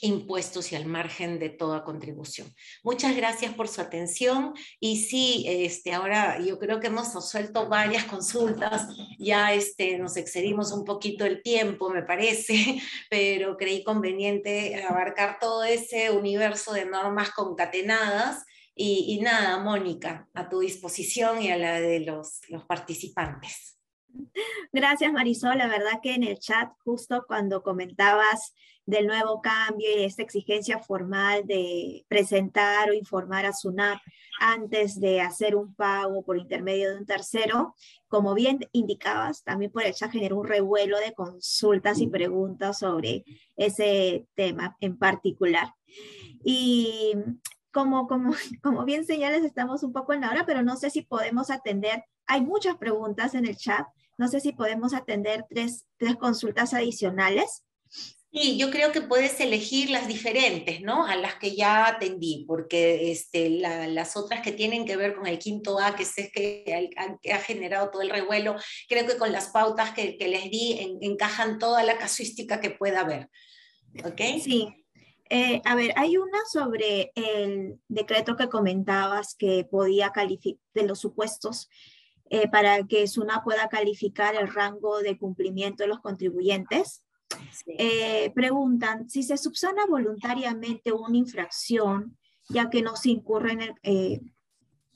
[0.01, 2.53] impuestos y al margen de toda contribución.
[2.83, 8.05] Muchas gracias por su atención y sí, este, ahora yo creo que hemos suelto varias
[8.05, 15.37] consultas, ya este, nos excedimos un poquito el tiempo, me parece, pero creí conveniente abarcar
[15.39, 18.45] todo ese universo de normas concatenadas
[18.81, 23.77] y, nada, Mónica, a tu disposición y a la de los, los participantes.
[24.71, 25.57] Gracias, Marisol.
[25.57, 28.53] La verdad que en el chat, justo cuando comentabas
[28.89, 33.99] del nuevo cambio y esta exigencia formal de presentar o informar a SUNAT
[34.39, 37.75] antes de hacer un pago por intermedio de un tercero,
[38.07, 43.25] como bien indicabas, también por el chat generó un revuelo de consultas y preguntas sobre
[43.55, 45.71] ese tema en particular.
[46.43, 47.13] Y
[47.71, 48.33] como, como,
[48.63, 52.05] como bien señales, estamos un poco en la hora, pero no sé si podemos atender.
[52.25, 53.85] Hay muchas preguntas en el chat.
[54.17, 57.63] No sé si podemos atender tres, tres consultas adicionales.
[58.31, 61.05] Sí, yo creo que puedes elegir las diferentes, ¿no?
[61.07, 65.39] A las que ya atendí, porque este, las otras que tienen que ver con el
[65.39, 66.31] quinto A, que es que,
[67.21, 68.55] que ha generado todo el revuelo,
[68.87, 73.01] creo que con las pautas que, que les di encajan toda la casuística que pueda
[73.01, 73.29] haber.
[74.05, 74.21] ¿Ok?
[74.43, 74.67] Sí,
[75.31, 80.99] eh, a ver, hay una sobre el decreto que comentabas que podía calificar de los
[80.99, 81.69] supuestos
[82.31, 87.03] eh, para que SUNA pueda calificar el rango de cumplimiento de los contribuyentes.
[87.67, 92.17] Eh, preguntan si se subsana voluntariamente una infracción,
[92.49, 94.33] ya que no se incurre en el,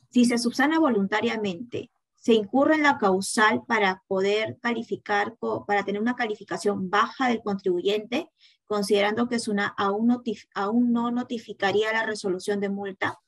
[0.10, 5.35] si se subsana voluntariamente, se incurre en la causal para poder calificar,
[5.68, 8.30] para tener una calificación baja del contribuyente,
[8.65, 10.23] considerando que es una, aún,
[10.55, 13.19] aún no notificaría la resolución de multa?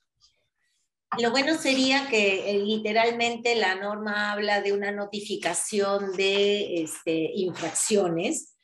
[1.20, 8.55] Lo bueno sería que eh, literalmente la norma habla de una notificación de este, infracciones.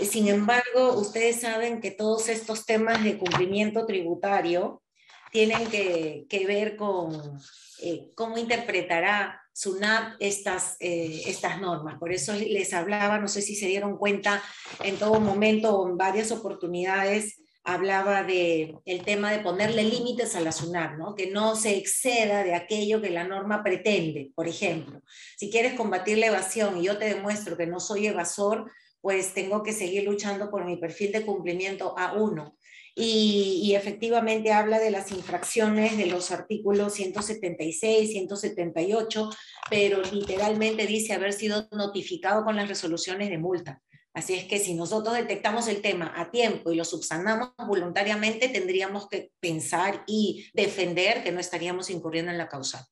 [0.00, 4.82] Sin embargo, ustedes saben que todos estos temas de cumplimiento tributario
[5.30, 7.38] tienen que, ver con
[7.82, 11.98] eh, cómo interpretará SUNAT estas, eh, estas normas.
[11.98, 14.42] Por eso les hablaba, no sé si se dieron cuenta
[14.82, 20.40] en todo momento o en varias oportunidades, hablaba de el tema de ponerle límites a
[20.40, 21.14] la SUNAT, ¿no?
[21.14, 24.30] que no se exceda de aquello que la norma pretende.
[24.34, 25.02] Por ejemplo,
[25.36, 28.70] si quieres combatir la evasión y yo te demuestro que no soy evasor,
[29.06, 32.56] pues tengo que seguir luchando por mi perfil de cumplimiento A1
[32.96, 39.30] y, efectivamente habla de las infracciones de los artículos 176, 178,
[39.70, 43.80] pero literalmente dice haber sido notificado con las resoluciones de multa.
[44.12, 49.08] Así es que si nosotros detectamos el tema a tiempo y lo subsanamos voluntariamente, tendríamos
[49.08, 52.88] que pensar y defender que no estaríamos incurriendo en la causa.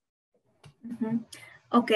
[1.74, 1.90] Ok,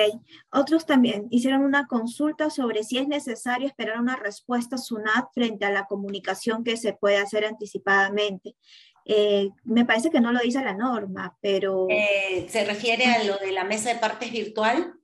[0.51, 5.71] otros también hicieron una consulta sobre si es necesario esperar una respuesta SUNAT frente a
[5.71, 8.57] la comunicación que se puede hacer anticipadamente.
[9.05, 11.87] Eh, me parece que no lo dice la norma, pero...
[11.91, 14.95] Eh, ¿Se refiere a lo de la mesa de partes virtual?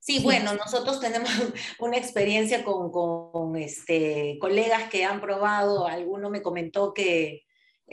[0.00, 1.30] Sí, bueno, nosotros tenemos
[1.78, 7.44] una experiencia con, con este, colegas que han probado, alguno me comentó que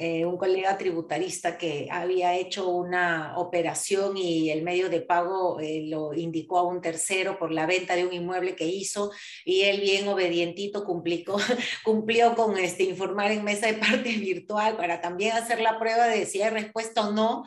[0.02, 5.84] eh, un colega tributarista que había hecho una operación y el medio de pago eh,
[5.90, 9.12] lo indicó a un tercero por la venta de un inmueble que hizo
[9.44, 11.36] y él bien obedientito cumplió,
[11.84, 16.26] cumplió con este, informar en mesa de parte virtual para también hacer la prueba de
[16.26, 17.44] si hay respuesta o no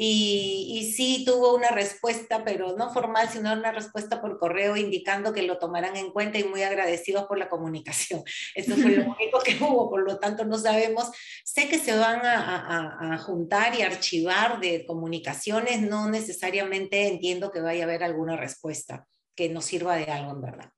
[0.00, 5.42] y, sí tuvo una respuesta, pero no formal, sino una respuesta por correo indicando que
[5.42, 8.22] lo tomarán en cuenta y muy agradecidos por la comunicación.
[8.54, 11.10] Eso fue lo único que hubo, por lo tanto no sabemos.
[11.44, 17.82] Sé que se van a, juntar y archivar de comunicaciones, no necesariamente entiendo que vaya
[17.82, 20.70] a haber alguna respuesta que nos sirva de algo en verdad.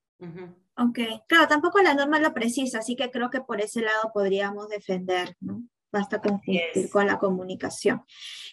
[0.77, 4.67] Ok, claro, tampoco la norma lo precisa, así que creo que por ese lado podríamos
[4.69, 5.61] defender, ¿no?
[5.91, 6.41] Basta con
[6.91, 8.03] con la comunicación.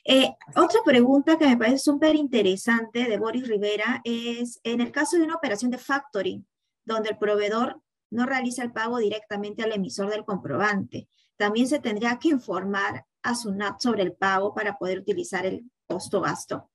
[0.05, 5.17] Eh, otra pregunta que me parece súper interesante de Boris Rivera es, en el caso
[5.17, 6.47] de una operación de factoring,
[6.85, 12.19] donde el proveedor no realiza el pago directamente al emisor del comprobante, también se tendría
[12.19, 16.71] que informar a SUNAT sobre el pago para poder utilizar el costo-gasto.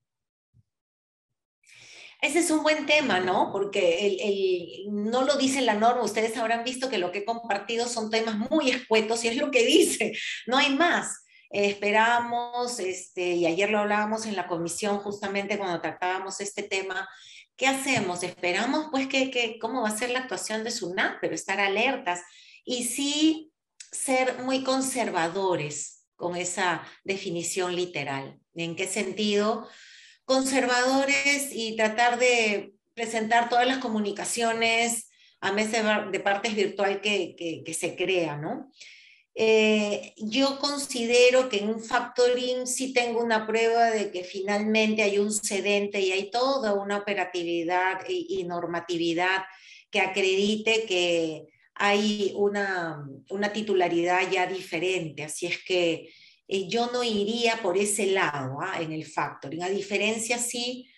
[2.24, 3.52] Ese es un buen tema, ¿no?
[3.52, 6.04] Porque el, no lo dice la norma.
[6.04, 9.52] Ustedes habrán visto que lo que he compartido son temas muy escuetos y es lo
[9.52, 10.14] que dice.
[10.48, 11.26] No hay más.
[11.50, 17.10] esperamos, este, y ayer lo hablábamos en la comisión justamente cuando tratábamos este tema,
[17.58, 18.24] ¿qué hacemos?
[18.24, 22.22] Esperamos pues que, que cómo va a ser la actuación de SUNAT, pero estar alertas
[22.64, 23.52] y sí
[23.92, 28.40] ser muy conservadores con esa definición literal.
[28.56, 29.68] ¿En qué sentido?
[30.26, 35.10] Conservadores y tratar de presentar todas las comunicaciones
[35.42, 37.36] a mesa de partes virtual que,
[37.66, 38.72] que, se crea, ¿no?
[39.36, 45.18] Eh, yo considero que en un factoring sí tengo una prueba de que finalmente hay
[45.18, 49.44] un cedente y hay toda una operatividad y, normatividad
[49.90, 55.24] que acredite que hay una, una, titularidad ya diferente.
[55.24, 56.10] Así es que
[56.48, 58.82] eh, yo no iría por ese lado ¿ah?
[58.82, 60.90] en el factoring, a diferencia sí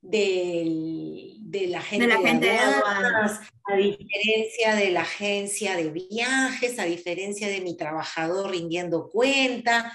[0.00, 2.06] del, de la gente,
[2.46, 9.08] de, aduanas, a diferencia de la agencia de viajes, a diferencia de mi trabajador rindiendo
[9.10, 9.92] cuenta.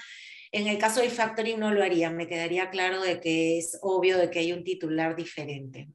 [0.51, 4.17] En el caso del factoring no lo haría, me quedaría claro de que es obvio
[4.17, 5.89] de que hay un titular diferente.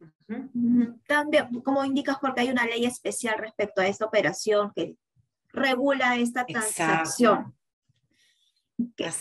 [1.08, 4.94] También, como indicas, porque hay una ley especial respecto a esta operación que
[5.48, 7.52] regula esta transacción.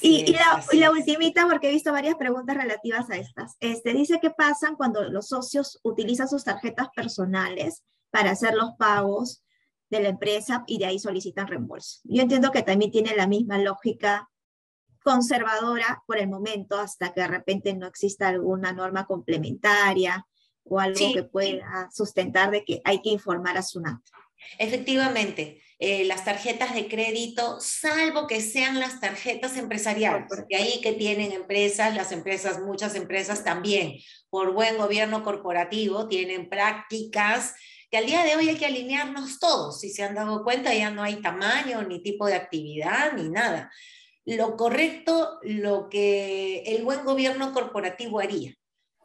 [0.02, 3.56] Y, la, y, la, ultimita, porque he visto varias preguntas relativas a estas.
[3.60, 9.44] Este, dice qué pasa cuando los socios utilizan sus tarjetas personales para hacer los pagos
[9.90, 12.00] de la empresa y de ahí solicitan reembolso.
[12.04, 14.28] Yo entiendo que también tiene la misma lógica
[15.04, 20.26] conservadora por el momento hasta que de repente no exista alguna norma complementaria
[20.64, 24.02] o algo que pueda sustentar de que hay que informar a SUNAT.
[24.58, 30.94] Efectivamente, eh, las tarjetas de crédito, salvo que sean las tarjetas empresariales, porque ahí que
[30.94, 33.98] tienen empresas, las empresas, muchas empresas también,
[34.30, 37.56] por buen gobierno corporativo, tienen prácticas
[37.92, 39.82] que al día de hoy hay que alinearnos todos.
[39.82, 43.72] Si se han dado cuenta, ya no hay tamaño, ni tipo de actividad, ni nada.
[44.26, 48.56] Lo correcto, lo que el buen gobierno corporativo haría.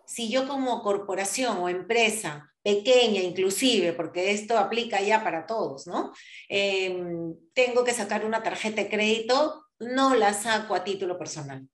[0.09, 6.13] Si yo como corporación o empresa pequeña inclusive, porque esto aplica ya para todos, ¿no?
[6.49, 11.69] Em, tengo que sacar una tarjeta de crédito, no la saco a título personal.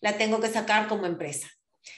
[0.00, 1.48] la tengo que sacar como empresa.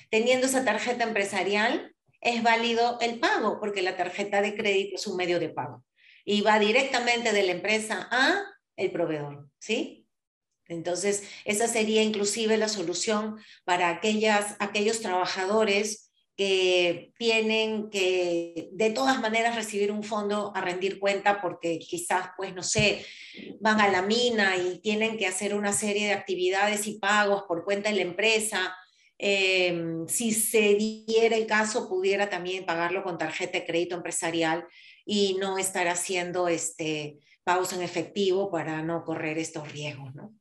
[0.08, 5.16] Teniendo esa tarjeta empresarial, es válido el pago, porque la tarjeta de crédito es un
[5.16, 5.84] medio de pago
[6.24, 8.42] y va directamente de la empresa a
[8.76, 9.97] el proveedor, ¿sí?
[10.68, 16.08] Entonces, esa sería inclusive la solución para aquellas, aquellos trabajadores
[16.38, 22.54] que tienen que de todas maneras recibir un fondo a rendir cuenta porque quizás, pues,
[22.54, 23.04] no sé,
[23.60, 27.64] van a la mina y tienen que hacer una serie de actividades y pagos por
[27.64, 28.72] cuenta de la empresa.
[29.18, 34.64] Em, si se diera el caso, pudiera también pagarlo con tarjeta de crédito empresarial
[35.04, 40.37] y no estar haciendo este, pagos en efectivo para no correr estos riesgos, ¿no?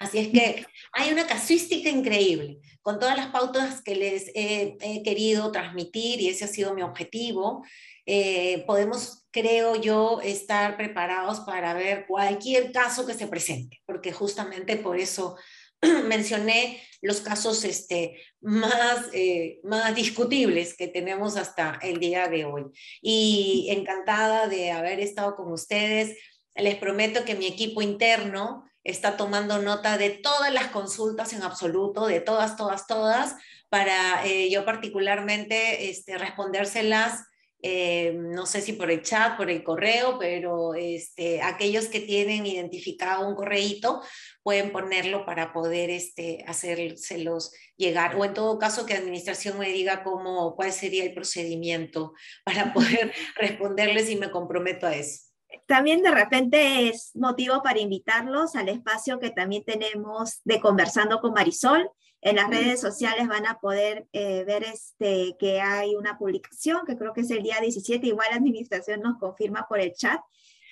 [0.00, 5.52] Así es que hay una casuística increíble, con todas las pautas que les he, querido
[5.52, 7.62] transmitir y ese ha sido mi objetivo.
[8.06, 14.76] Eh, podemos, creo yo, estar preparados para ver cualquier caso que se presente, porque justamente
[14.76, 15.36] por eso
[16.08, 22.64] mencioné los casos este, más, eh, más discutibles que tenemos hasta el día de hoy.
[23.02, 26.16] Y encantada de haber estado con ustedes.
[26.56, 32.06] Les prometo que mi equipo interno está tomando nota de todas las consultas en absoluto,
[32.06, 33.36] de todas, todas, todas,
[33.68, 37.24] para eh, yo particularmente este, respondérselas,
[37.62, 42.46] eh, no sé si por el chat, por el correo, pero este, aquellos que tienen
[42.46, 44.00] identificado un correíto
[44.42, 50.02] pueden ponerlo para poder este, hacérselos llegar, o en todo caso que administración me diga
[50.02, 55.29] cómo, cuál sería el procedimiento para poder responderles y me comprometo a eso.
[55.66, 61.32] También de repente es motivo para invitarlos al espacio que también tenemos de Conversando con
[61.32, 61.90] Marisol.
[62.22, 66.96] En las redes sociales van a poder eh, ver este, que hay una publicación, que
[66.96, 70.20] creo que es el día 17, igual la administración nos confirma por el chat.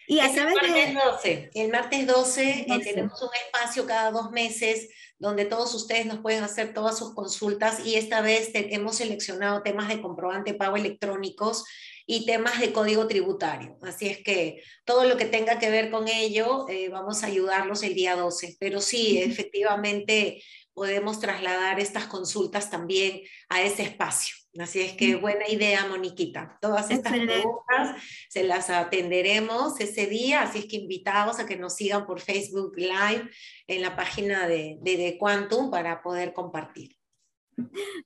[0.07, 4.89] Y a el martes 12, el martes 12, eh, tenemos un espacio cada dos meses
[5.19, 9.89] donde todos ustedes nos pueden hacer todas sus consultas y esta vez hemos seleccionado temas
[9.89, 11.65] de comprobante pago electrónicos
[12.11, 13.77] y temas de código tributario.
[13.83, 17.83] Así es que todo lo que tenga que ver con ello, eh, vamos a ayudarlos
[17.83, 18.57] el día 12.
[18.59, 23.21] Pero sí, efectivamente podemos trasladar estas consultas también
[23.51, 24.37] a ese espacio.
[24.59, 26.57] Así es que buena idea, Moniquita.
[26.63, 31.75] Todas estas preguntas se las atenderemos ese día, así es que invitados a que nos
[31.75, 33.29] sigan por Facebook Live
[33.67, 36.98] en la página de, de, de Quantum para poder compartir.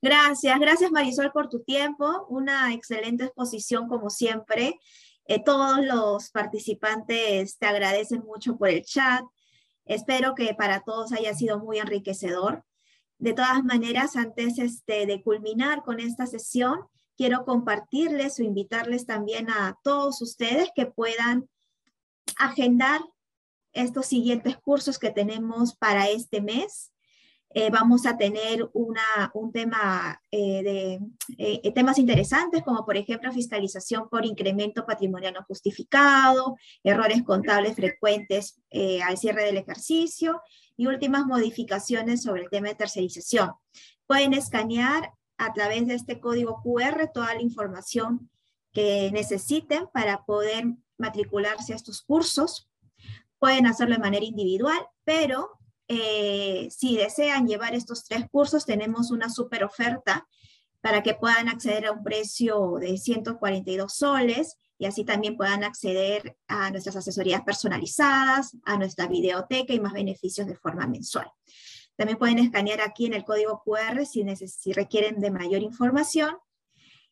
[0.01, 4.79] Gracias, gracias Marisol por tu tiempo, una excelente exposición como siempre.
[5.25, 9.23] Eh, todos los participantes te agradecen mucho por el chat.
[9.85, 12.63] Espero que para todos haya sido muy enriquecedor.
[13.17, 16.79] De todas maneras, antes este, de culminar con esta sesión,
[17.15, 21.47] quiero compartirles o invitarles también a todos ustedes que puedan
[22.37, 23.01] agendar
[23.71, 26.92] estos siguientes cursos que tenemos para este mes.
[27.55, 30.99] Eh, vamos a tener una, un tema eh, de
[31.37, 38.59] eh, temas interesantes como por ejemplo fiscalización por incremento patrimonial no justificado, errores contables frecuentes
[39.05, 40.41] al cierre del ejercicio
[40.75, 43.51] y últimas modificaciones sobre el tema de tercerización.
[44.07, 48.31] Pueden escanear a través de este código QR toda la información
[48.71, 50.65] que necesiten para poder
[50.97, 52.67] matricularse a estos cursos.
[53.37, 59.29] Pueden hacerlo de manera individual, pero eh, si desean llevar estos tres cursos, tenemos una
[59.29, 60.27] super oferta
[60.81, 66.35] para que puedan acceder a un precio de 142 soles y así también puedan acceder
[66.47, 71.31] a nuestras asesorías personalizadas, a nuestra videoteca y más beneficios de forma mensual.
[71.95, 76.35] También pueden escanear aquí en el código QR si, si requieren de mayor información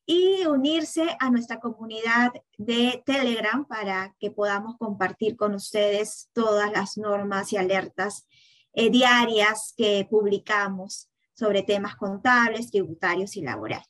[0.05, 6.97] y unirse a nuestra comunidad de Telegram para que podamos compartir con ustedes todas las
[6.97, 8.27] normas y alertas
[8.73, 13.87] eh, diarias que publicamos sobre temas contables, tributarios y laborales.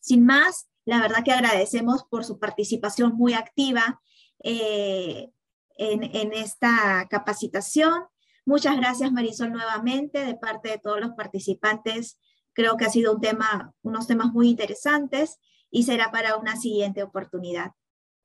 [0.00, 4.00] Sin más, la verdad que agradecemos por su participación muy activa
[4.42, 5.30] eh,
[5.76, 8.04] en, en esta capacitación.
[8.46, 12.18] Muchas gracias Marisol nuevamente de parte de todos los participantes.
[12.54, 15.38] Creo que ha sido un tema, unos temas muy interesantes
[15.70, 17.72] y será para una siguiente oportunidad.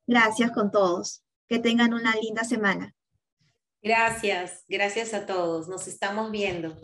[0.06, 1.22] Gracias con todos.
[1.46, 2.94] Que tengan una linda semana.
[3.84, 5.68] Gracias, gracias a todos.
[5.68, 6.74] Nos estamos viendo.